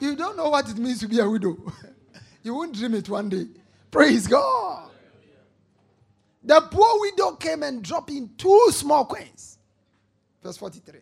You 0.00 0.16
don't 0.16 0.36
know 0.36 0.50
what 0.50 0.68
it 0.68 0.76
means 0.78 0.98
to 1.00 1.08
be 1.08 1.20
a 1.20 1.28
widow. 1.28 1.56
you 2.42 2.54
won't 2.54 2.74
dream 2.74 2.94
it 2.94 3.08
one 3.08 3.28
day. 3.28 3.46
Praise 3.90 4.26
God. 4.26 4.90
The 6.42 6.60
poor 6.60 7.00
widow 7.00 7.36
came 7.36 7.62
and 7.62 7.84
dropped 7.84 8.10
in 8.10 8.30
two 8.36 8.68
small 8.70 9.04
coins. 9.04 9.58
Verse 10.42 10.56
43. 10.56 11.00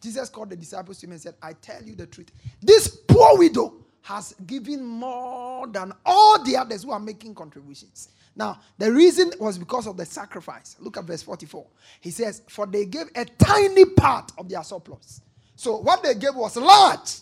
Jesus 0.00 0.28
called 0.28 0.50
the 0.50 0.56
disciples 0.56 0.98
to 0.98 1.06
him 1.06 1.12
and 1.12 1.20
said, 1.20 1.34
I 1.40 1.52
tell 1.54 1.82
you 1.82 1.94
the 1.94 2.06
truth. 2.06 2.32
This 2.60 2.88
poor 2.88 3.38
widow 3.38 3.74
has 4.02 4.34
given 4.46 4.84
more 4.84 5.66
than 5.68 5.92
all 6.04 6.42
the 6.42 6.56
others 6.56 6.82
who 6.82 6.90
are 6.90 6.98
making 6.98 7.34
contributions. 7.34 8.08
Now, 8.34 8.60
the 8.78 8.90
reason 8.90 9.30
was 9.38 9.58
because 9.58 9.86
of 9.86 9.96
the 9.96 10.04
sacrifice. 10.04 10.76
Look 10.80 10.96
at 10.96 11.04
verse 11.04 11.22
44. 11.22 11.66
He 12.00 12.10
says, 12.10 12.42
For 12.48 12.66
they 12.66 12.86
gave 12.86 13.06
a 13.14 13.24
tiny 13.24 13.84
part 13.84 14.32
of 14.38 14.48
their 14.48 14.62
surplus. 14.64 15.20
So, 15.54 15.76
what 15.76 16.02
they 16.02 16.14
gave 16.14 16.34
was 16.34 16.56
large. 16.56 17.18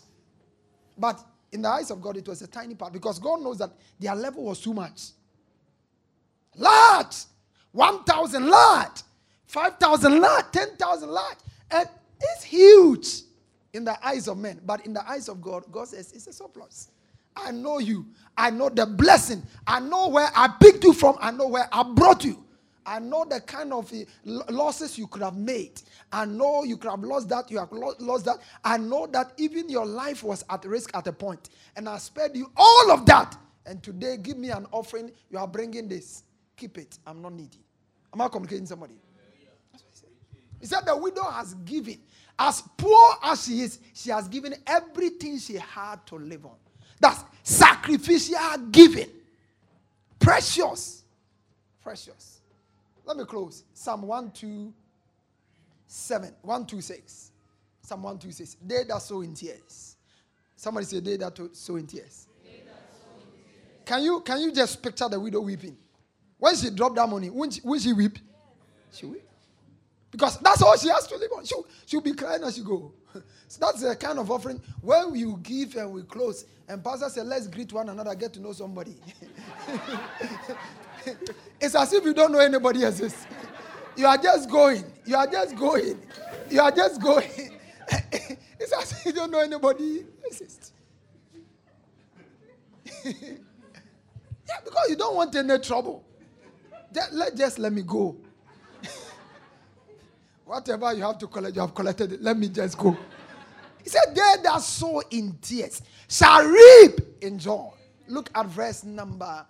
But 0.96 1.22
in 1.52 1.62
the 1.62 1.68
eyes 1.68 1.90
of 1.90 2.00
God, 2.00 2.16
it 2.16 2.28
was 2.28 2.40
a 2.42 2.46
tiny 2.46 2.74
part 2.74 2.92
because 2.92 3.18
God 3.18 3.42
knows 3.42 3.58
that 3.58 3.72
their 3.98 4.14
level 4.14 4.44
was 4.44 4.60
too 4.60 4.72
much. 4.72 5.10
Large. 6.56 7.16
1,000 7.72 8.48
large. 8.48 9.02
5,000 9.46 10.20
large. 10.20 10.44
10,000 10.52 11.08
large. 11.08 11.38
It's 11.72 12.44
huge 12.44 13.22
in 13.72 13.84
the 13.84 14.06
eyes 14.06 14.28
of 14.28 14.38
men. 14.38 14.60
But 14.64 14.84
in 14.84 14.92
the 14.92 15.08
eyes 15.08 15.28
of 15.28 15.40
God, 15.40 15.64
God 15.70 15.88
says 15.88 16.12
it's 16.12 16.26
a 16.26 16.32
surplus. 16.32 16.90
I 17.36 17.50
know 17.50 17.78
you. 17.78 18.06
I 18.36 18.50
know 18.50 18.68
the 18.68 18.86
blessing. 18.86 19.42
I 19.66 19.80
know 19.80 20.08
where 20.08 20.28
I 20.34 20.48
picked 20.60 20.84
you 20.84 20.92
from. 20.92 21.16
I 21.20 21.30
know 21.30 21.48
where 21.48 21.68
I 21.72 21.82
brought 21.82 22.24
you. 22.24 22.44
I 22.84 22.98
know 22.98 23.24
the 23.24 23.40
kind 23.40 23.72
of 23.72 23.92
eh, 23.92 24.04
losses 24.24 24.98
you 24.98 25.06
could 25.06 25.22
have 25.22 25.36
made. 25.36 25.80
I 26.10 26.24
know 26.24 26.64
you 26.64 26.76
could 26.76 26.90
have 26.90 27.04
lost 27.04 27.28
that. 27.28 27.50
You 27.50 27.58
have 27.58 27.70
lost 27.70 28.24
that. 28.24 28.38
I 28.64 28.78
know 28.78 29.06
that 29.08 29.32
even 29.36 29.68
your 29.68 29.86
life 29.86 30.24
was 30.24 30.44
at 30.50 30.64
risk 30.64 30.90
at 30.94 31.06
a 31.06 31.12
point, 31.12 31.50
And 31.76 31.88
I 31.88 31.98
spared 31.98 32.36
you 32.36 32.50
all 32.56 32.90
of 32.90 33.06
that. 33.06 33.36
And 33.66 33.82
today, 33.82 34.16
give 34.16 34.38
me 34.38 34.50
an 34.50 34.66
offering. 34.72 35.12
You 35.30 35.38
are 35.38 35.46
bringing 35.46 35.86
this. 35.88 36.24
Keep 36.56 36.78
it. 36.78 36.98
I'm 37.06 37.22
not 37.22 37.32
needy. 37.34 37.60
Am 38.12 38.20
I 38.20 38.28
communicating 38.28 38.66
somebody? 38.66 38.94
That's 39.72 39.84
what 39.84 39.92
he 39.92 39.98
said. 40.00 40.10
He 40.60 40.66
said 40.66 40.82
the 40.86 40.96
widow 40.96 41.24
has 41.24 41.54
given. 41.54 41.98
As 42.38 42.62
poor 42.76 43.14
as 43.22 43.44
she 43.44 43.62
is, 43.62 43.80
she 43.92 44.10
has 44.10 44.28
given 44.28 44.54
everything 44.66 45.38
she 45.38 45.56
had 45.56 46.06
to 46.06 46.16
live 46.16 46.46
on. 46.46 46.56
That's 46.98 47.22
sacrificial 47.42 48.38
giving. 48.70 49.10
Precious. 50.18 51.04
Precious. 51.82 52.40
Let 53.04 53.16
me 53.16 53.24
close. 53.24 53.64
Psalm 53.74 54.02
127. 54.02 56.34
126. 56.42 57.32
Psalm 57.82 58.02
126. 58.02 58.56
They 58.66 58.84
that 58.84 59.02
sow 59.02 59.20
in 59.22 59.34
tears. 59.34 59.96
Somebody 60.56 60.86
say, 60.86 61.00
they 61.00 61.16
that 61.16 61.38
sow 61.52 61.76
in 61.76 61.86
tears. 61.86 62.26
Can 63.86 64.02
you, 64.04 64.20
can 64.20 64.40
you 64.40 64.52
just 64.52 64.82
picture 64.82 65.08
the 65.08 65.18
widow 65.18 65.40
weeping? 65.40 65.76
When 66.38 66.54
she 66.54 66.70
dropped 66.70 66.94
that 66.96 67.08
money, 67.08 67.30
will 67.30 67.50
she, 67.50 67.60
she 67.80 67.92
weep? 67.92 68.18
She 68.92 69.06
weep. 69.06 69.29
Because 70.10 70.38
that's 70.38 70.62
all 70.62 70.76
she 70.76 70.88
has 70.88 71.06
to 71.06 71.16
live 71.16 71.30
on. 71.36 71.44
She'll, 71.44 71.66
she'll 71.86 72.00
be 72.00 72.12
crying 72.12 72.42
as 72.42 72.56
she 72.56 72.62
go. 72.62 72.92
so 73.48 73.58
that's 73.60 73.82
the 73.82 73.94
kind 73.96 74.18
of 74.18 74.30
offering. 74.30 74.60
When 74.80 75.14
you 75.14 75.38
give 75.42 75.76
and 75.76 75.92
we 75.92 76.02
close, 76.02 76.44
and 76.68 76.82
pastor 76.82 77.08
said, 77.08 77.26
let's 77.26 77.46
greet 77.46 77.72
one 77.72 77.88
another, 77.88 78.14
get 78.14 78.32
to 78.34 78.40
know 78.40 78.52
somebody. 78.52 78.96
it's 81.60 81.74
as 81.74 81.92
if 81.92 82.04
you 82.04 82.14
don't 82.14 82.32
know 82.32 82.40
anybody 82.40 82.84
exists. 82.84 83.26
You 83.96 84.06
are 84.06 84.18
just 84.18 84.48
going. 84.50 84.84
You 85.04 85.16
are 85.16 85.26
just 85.26 85.56
going. 85.56 86.00
You 86.48 86.60
are 86.60 86.70
just 86.70 87.00
going. 87.00 87.28
it's 88.12 88.72
as 88.72 88.92
if 88.92 89.06
you 89.06 89.12
don't 89.12 89.30
know 89.30 89.40
anybody 89.40 90.04
exists. 90.24 90.72
yeah, 93.04 93.12
because 94.64 94.88
you 94.88 94.96
don't 94.96 95.14
want 95.16 95.34
any 95.34 95.58
trouble. 95.58 96.04
Just, 96.92 97.12
let, 97.12 97.36
just 97.36 97.58
let 97.58 97.72
me 97.72 97.82
go. 97.82 98.16
Whatever 100.50 100.92
you 100.94 101.04
have 101.04 101.16
to 101.18 101.28
collect, 101.28 101.54
you 101.54 101.60
have 101.60 101.72
collected 101.72 102.10
it. 102.10 102.22
Let 102.22 102.36
me 102.36 102.48
just 102.48 102.76
go. 102.76 102.98
He 103.84 103.88
said, 103.88 104.06
They 104.08 104.42
that 104.42 104.60
sow 104.60 105.00
in 105.08 105.38
tears 105.40 105.80
shall 106.08 106.44
reap 106.44 106.98
in 107.20 107.38
joy. 107.38 107.70
Look 108.08 108.30
at 108.34 108.46
verse 108.46 108.82
number 108.82 109.46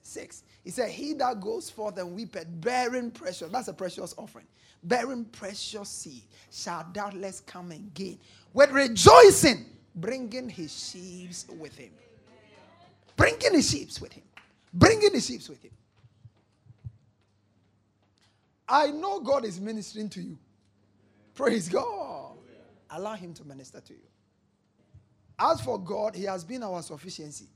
six. 0.00 0.44
He 0.62 0.70
said, 0.70 0.90
He 0.90 1.14
that 1.14 1.40
goes 1.40 1.70
forth 1.70 1.98
and 1.98 2.14
weepeth, 2.14 2.46
bearing 2.60 3.10
precious, 3.10 3.50
that's 3.50 3.66
a 3.66 3.72
precious 3.72 4.14
offering, 4.16 4.46
bearing 4.84 5.24
precious 5.24 5.88
seed, 5.88 6.22
shall 6.52 6.86
doubtless 6.92 7.40
come 7.40 7.72
and 7.72 7.92
gain 7.92 8.20
with 8.54 8.70
rejoicing, 8.70 9.66
bringing 9.96 10.48
his 10.48 10.72
sheaves 10.88 11.46
with 11.58 11.76
him. 11.76 11.90
Bringing 13.16 13.54
his 13.54 13.68
sheaves 13.68 14.00
with 14.00 14.12
him. 14.12 14.22
Bringing 14.72 15.14
his 15.14 15.26
sheaves 15.26 15.48
with 15.48 15.60
him. 15.64 15.72
I 18.68 18.88
know 18.90 19.20
God 19.20 19.44
is 19.44 19.60
ministering 19.60 20.08
to 20.10 20.20
you. 20.20 20.38
Praise 21.34 21.68
God. 21.68 22.36
Allow 22.90 23.14
Him 23.14 23.32
to 23.34 23.44
minister 23.44 23.80
to 23.80 23.92
you. 23.92 24.00
As 25.38 25.60
for 25.60 25.78
God, 25.78 26.14
He 26.14 26.24
has 26.24 26.44
been 26.44 26.62
our 26.62 26.82
sufficiency. 26.82 27.46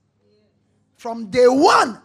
From 0.97 1.27
day 1.31 1.49
one, 1.49 2.01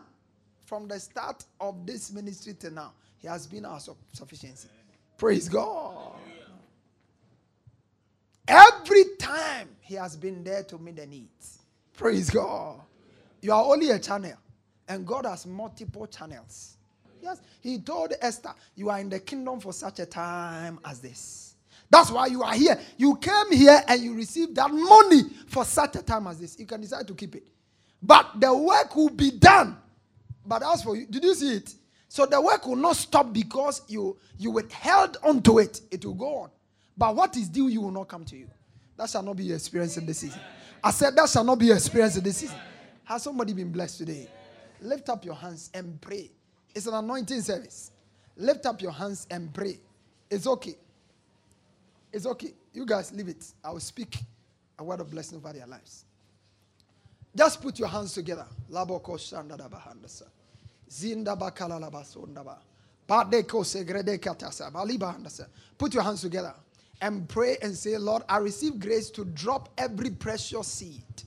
from 0.66 0.88
the 0.88 1.00
start 1.00 1.44
of 1.60 1.86
this 1.86 2.12
ministry 2.12 2.54
to 2.56 2.72
now, 2.72 2.94
He 3.20 3.28
has 3.28 3.46
been 3.48 3.66
our 3.66 3.80
sufficiency. 4.12 4.70
Praise 5.18 5.48
God. 5.48 6.16
Every 8.48 9.04
time 9.20 9.70
He 9.82 9.96
has 9.96 10.16
been 10.16 10.44
there 10.44 10.64
to 10.64 10.78
meet 10.78 10.96
the 10.96 11.06
needs. 11.06 11.60
Praise 11.94 12.30
God. 12.30 12.82
You 13.42 13.52
are 13.52 13.64
only 13.64 13.92
a 13.92 14.00
channel, 14.00 14.34
and 14.88 15.06
God 15.06 15.26
has 15.26 15.46
multiple 15.46 16.08
channels. 16.08 16.77
Yes, 17.28 17.42
he 17.62 17.80
told 17.80 18.14
Esther, 18.22 18.54
You 18.76 18.90
are 18.90 19.00
in 19.00 19.10
the 19.10 19.20
kingdom 19.20 19.60
for 19.60 19.74
such 19.74 20.00
a 20.00 20.06
time 20.06 20.80
as 20.86 21.00
this. 21.00 21.56
That's 21.90 22.10
why 22.10 22.28
you 22.28 22.42
are 22.42 22.54
here. 22.54 22.80
You 22.98 23.18
came 23.18 23.52
here 23.52 23.82
and 23.88 24.02
you 24.02 24.14
received 24.14 24.56
that 24.56 24.72
money 24.72 25.24
for 25.48 25.66
such 25.66 25.98
a 25.98 26.02
time 26.02 26.28
as 26.28 26.40
this. 26.40 26.58
You 26.58 26.66
can 26.66 26.80
decide 26.80 27.06
to 27.08 27.14
keep 27.14 27.36
it. 27.36 27.48
But 28.02 28.40
the 28.40 28.56
work 28.56 28.96
will 28.96 29.10
be 29.10 29.32
done. 29.32 29.78
But 30.46 30.64
as 30.64 30.84
for 30.84 30.96
you, 30.96 31.06
did 31.06 31.24
you 31.24 31.34
see 31.34 31.56
it? 31.56 31.74
So 32.08 32.26
the 32.26 32.40
work 32.40 32.66
will 32.66 32.78
not 32.78 32.96
stop 32.96 33.34
because 33.34 33.82
you 33.90 34.18
you 34.38 34.52
withheld 34.52 35.18
onto 35.22 35.60
it. 35.60 35.82
It 35.92 36.06
will 36.06 36.14
go 36.14 36.38
on. 36.38 36.50
But 36.98 37.14
what 37.14 37.36
is 37.36 37.50
due, 37.50 37.68
you 37.68 37.82
will 37.82 37.92
not 37.92 38.08
come 38.08 38.24
to 38.26 38.38
you. 38.38 38.48
That 38.96 39.10
shall 39.10 39.24
not 39.24 39.36
be 39.36 39.44
your 39.44 39.58
experience 39.58 39.98
in 39.98 40.06
this 40.06 40.20
season. 40.20 40.40
I 40.82 40.92
said 40.92 41.16
that 41.18 41.30
shall 41.30 41.44
not 41.44 41.60
be 41.60 41.66
your 41.68 41.76
experience 41.76 42.16
in 42.16 42.24
this 42.24 42.38
season. 42.38 42.58
Has 43.04 43.24
somebody 43.24 43.52
been 43.52 43.72
blessed 43.72 43.98
today? 43.98 44.30
Lift 44.82 45.10
up 45.10 45.26
your 45.26 45.36
hands 45.36 45.70
and 45.74 46.00
pray. 46.00 46.32
It's 46.78 46.86
an 46.86 46.94
anointing 46.94 47.42
service. 47.42 47.90
Lift 48.36 48.68
up 48.68 48.84
your 48.84 48.92
hands 48.92 49.26
and 49.32 49.52
pray. 49.52 49.80
It's 50.30 50.46
okay. 50.46 50.76
It's 52.14 52.28
okay. 52.28 52.54
You 52.72 52.86
guys 52.86 53.12
leave 53.12 53.30
it. 53.30 53.44
I 53.64 53.72
will 53.72 53.80
speak 53.80 54.20
a 54.78 54.84
word 54.84 55.00
of 55.00 55.10
blessing 55.10 55.40
over 55.40 55.52
their 55.52 55.66
lives. 55.66 56.06
Just 57.36 57.64
put 57.64 57.80
your 57.80 57.88
hands 57.88 58.14
together. 58.14 58.46
Laboko 58.72 59.18
shandadabahandasa. 59.18 60.26
Zindabakalabasondaba. 60.88 62.58
Padeko 63.10 63.66
segrede 63.66 64.20
katasa. 64.20 64.72
Balibahandasa. 64.72 65.48
Put 65.80 65.96
your 65.96 66.04
hands 66.04 66.22
together 66.22 66.54
and 67.02 67.28
pray 67.28 67.58
and 67.64 67.76
say, 67.76 67.98
Lord, 67.98 68.22
I 68.30 68.38
receive 68.38 68.80
grace 68.80 69.10
to 69.12 69.26
drop 69.26 69.70
every 69.80 70.12
precious 70.12 70.68
seed. 70.68 71.24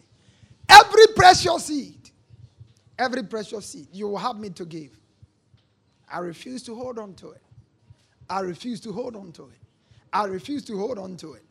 Every 0.68 1.08
precious 1.16 1.64
seed. 1.64 2.10
Every 2.96 3.24
precious 3.24 3.66
seed 3.66 3.88
you 3.92 4.06
will 4.06 4.18
have 4.18 4.38
me 4.38 4.50
to 4.50 4.64
give. 4.64 4.96
I 6.10 6.18
refuse 6.18 6.62
to 6.64 6.74
hold 6.74 6.98
on 6.98 7.14
to 7.14 7.30
it. 7.30 7.42
I 8.28 8.40
refuse 8.40 8.80
to 8.80 8.92
hold 8.92 9.16
on 9.16 9.32
to 9.32 9.44
it. 9.44 9.58
I 10.12 10.24
refuse 10.24 10.64
to 10.64 10.78
hold 10.78 10.98
on 10.98 11.16
to 11.18 11.34
it. 11.34 11.42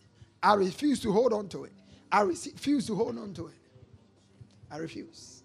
I 0.43 0.53
refuse 0.53 0.99
to 1.01 1.12
hold 1.12 1.34
on 1.34 1.47
to 1.49 1.66
it. 1.66 1.72
I 2.12 2.22
refuse 2.22 2.88
to 2.88 2.95
hold 2.95 3.18
on 3.18 3.34
to 3.34 3.47
it. 3.47 3.53
I 4.72 4.78
refuse. 4.78 5.43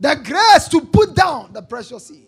The 0.00 0.14
grace 0.24 0.68
to 0.68 0.80
put 0.80 1.14
down 1.14 1.52
the 1.52 1.62
precious 1.62 2.06
seed. 2.06 2.26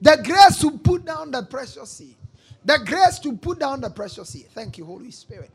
The 0.00 0.20
grace 0.24 0.58
to 0.60 0.78
put 0.78 1.04
down 1.04 1.30
the 1.30 1.42
precious 1.42 1.90
seed. 1.90 2.16
The 2.64 2.78
grace 2.78 3.18
to 3.20 3.36
put 3.36 3.58
down 3.60 3.80
the 3.80 3.90
precious 3.90 4.30
seed. 4.30 4.46
Thank 4.54 4.78
you, 4.78 4.84
Holy 4.84 5.10
Spirit. 5.10 5.50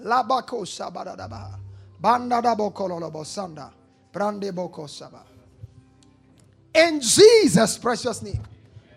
Labako 0.00 0.64
sabadadabaha. 0.66 1.58
Bandadabo 2.02 2.72
sanda. 3.24 3.70
Brandeboko 4.12 4.88
saba. 4.88 5.24
In 6.74 7.00
Jesus' 7.00 7.78
precious 7.78 8.22
name. 8.22 8.42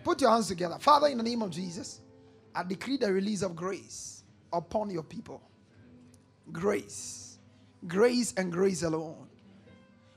Put 0.04 0.20
your 0.20 0.30
hands 0.30 0.48
together. 0.48 0.76
Father, 0.78 1.08
in 1.08 1.18
the 1.18 1.24
name 1.24 1.42
of 1.42 1.50
Jesus, 1.50 2.00
I 2.54 2.62
decree 2.62 2.96
the 2.96 3.12
release 3.12 3.42
of 3.42 3.54
grace 3.54 4.24
upon 4.52 4.90
your 4.90 5.02
people. 5.02 5.42
Grace. 6.52 7.38
Grace 7.86 8.34
and 8.36 8.50
grace 8.52 8.82
alone. 8.82 9.28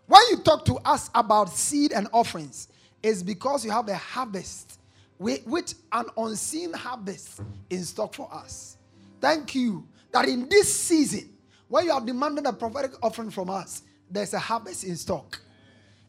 When 0.08 0.22
you 0.30 0.38
talk 0.38 0.66
to 0.66 0.76
us 0.78 1.10
about 1.16 1.50
seed 1.50 1.94
and 1.94 2.08
offerings, 2.12 2.68
it's 3.04 3.24
because 3.24 3.64
you 3.64 3.72
have 3.72 3.88
a 3.88 3.96
harvest 3.96 4.80
which 5.18 5.76
an 5.92 6.06
unseen 6.18 6.74
harvest 6.74 7.42
in 7.70 7.84
stock 7.84 8.14
for 8.16 8.34
us. 8.34 8.78
Thank 9.20 9.54
you 9.54 9.88
that 10.12 10.28
in 10.28 10.50
this 10.50 10.74
season, 10.74 11.30
when 11.68 11.86
you 11.86 11.92
are 11.92 12.02
demanding 12.02 12.48
a 12.48 12.54
prophetic 12.54 12.94
offering 13.04 13.30
from 13.30 13.50
us, 13.50 13.84
there's 14.10 14.34
a 14.34 14.40
harvest 14.40 14.84
in 14.84 14.96
stock. 14.96 15.40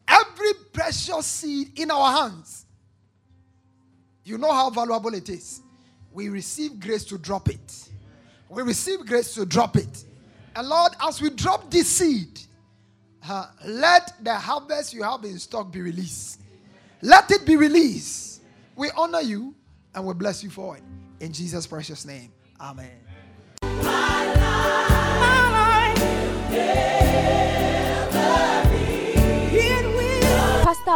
Every 0.07 0.53
precious 0.73 1.25
seed 1.25 1.79
in 1.79 1.91
our 1.91 2.11
hands, 2.11 2.62
you 4.23 4.37
know 4.37 4.51
how 4.51 4.69
valuable 4.69 5.13
it 5.13 5.29
is. 5.29 5.61
We 6.11 6.29
receive 6.29 6.79
grace 6.79 7.03
to 7.05 7.17
drop 7.17 7.49
it. 7.49 7.89
We 8.49 8.61
receive 8.63 9.05
grace 9.05 9.33
to 9.35 9.45
drop 9.45 9.77
it. 9.77 10.05
And 10.55 10.67
Lord, 10.67 10.93
as 11.01 11.21
we 11.21 11.29
drop 11.31 11.71
this 11.71 11.89
seed, 11.89 12.39
uh, 13.27 13.47
let 13.65 14.13
the 14.23 14.35
harvest 14.35 14.93
you 14.93 15.03
have 15.03 15.23
in 15.23 15.39
stock 15.39 15.71
be 15.71 15.81
released. 15.81 16.41
Let 17.01 17.31
it 17.31 17.45
be 17.45 17.55
released 17.55 18.33
we 18.75 18.89
honor 18.97 19.21
you 19.21 19.53
and 19.93 20.05
we 20.05 20.13
bless 20.13 20.43
you 20.43 20.49
for 20.49 20.77
it. 20.77 20.83
In 21.19 21.31
Jesus' 21.31 21.67
precious 21.67 22.05
name. 22.05 22.31
Amen. 22.59 22.89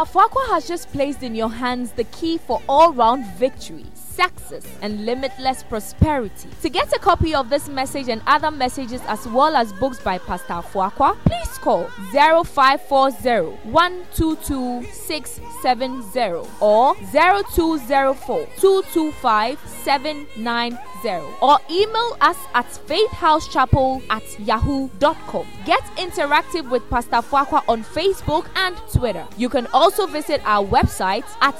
Fuaqua 0.04 0.48
has 0.50 0.68
just 0.68 0.92
placed 0.92 1.22
in 1.22 1.34
your 1.34 1.50
hands 1.50 1.92
the 1.92 2.04
key 2.04 2.38
for 2.38 2.62
all 2.68 2.92
round 2.92 3.26
victories 3.36 3.97
success, 4.18 4.64
and 4.82 5.06
limitless 5.06 5.62
prosperity. 5.62 6.48
To 6.62 6.68
get 6.68 6.92
a 6.92 6.98
copy 6.98 7.34
of 7.34 7.50
this 7.50 7.68
message 7.68 8.08
and 8.08 8.20
other 8.26 8.50
messages 8.50 9.00
as 9.06 9.26
well 9.28 9.54
as 9.54 9.72
books 9.74 10.00
by 10.00 10.18
Pastor 10.18 10.60
Fuaqua, 10.70 11.16
please 11.24 11.58
call 11.58 11.84
0540 12.12 13.70
122 13.70 14.82
670 14.90 16.48
or 16.60 16.94
0204 16.96 18.46
225 18.58 19.58
790 19.84 20.78
or 21.40 21.58
email 21.70 22.16
us 22.20 22.36
at 22.54 22.66
faithhousechapel 22.66 24.02
at 24.10 24.40
yahoo.com. 24.40 25.46
Get 25.64 25.82
interactive 25.96 26.68
with 26.70 26.88
Pastor 26.90 27.22
Fuaqua 27.22 27.62
on 27.68 27.84
Facebook 27.84 28.46
and 28.56 28.76
Twitter. 28.92 29.26
You 29.36 29.48
can 29.48 29.68
also 29.72 30.06
visit 30.06 30.40
our 30.44 30.66
website 30.66 31.24
at 31.40 31.54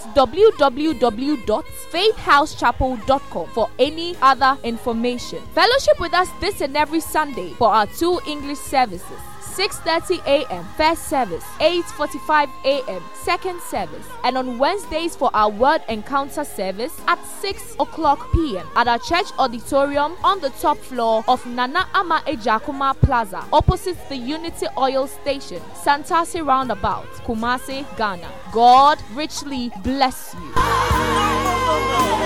www.faithhousechapel.com 2.54 3.48
for 3.48 3.70
any 3.78 4.16
other 4.22 4.56
information. 4.64 5.40
Fellowship 5.54 6.00
with 6.00 6.14
us 6.14 6.28
this 6.40 6.60
and 6.60 6.76
every 6.76 7.00
Sunday 7.00 7.52
for 7.54 7.68
our 7.68 7.86
two 7.86 8.20
English 8.26 8.58
services. 8.58 9.18
6:30 9.58 10.24
a.m. 10.24 10.64
first 10.76 11.08
service, 11.08 11.42
8:45 11.58 12.48
a.m. 12.64 13.02
second 13.24 13.60
service, 13.60 14.06
and 14.22 14.38
on 14.38 14.56
Wednesdays 14.56 15.16
for 15.16 15.32
our 15.34 15.50
word 15.50 15.82
encounter 15.88 16.44
service 16.44 16.94
at 17.08 17.18
6 17.40 17.74
o'clock 17.80 18.30
p.m. 18.32 18.64
at 18.76 18.86
our 18.86 19.00
church 19.00 19.26
auditorium 19.36 20.14
on 20.22 20.38
the 20.40 20.50
top 20.50 20.78
floor 20.78 21.24
of 21.26 21.44
Nana 21.44 21.88
Ama 21.92 22.22
Ejakuma 22.28 22.94
Plaza, 23.00 23.44
opposite 23.52 23.98
the 24.08 24.16
Unity 24.16 24.66
Oil 24.76 25.08
Station, 25.08 25.60
Santasi 25.82 26.40
Roundabout, 26.46 27.08
Kumasi, 27.26 27.84
Ghana. 27.96 28.30
God 28.52 29.02
richly 29.16 29.72
bless 29.82 30.36
you. 30.38 32.17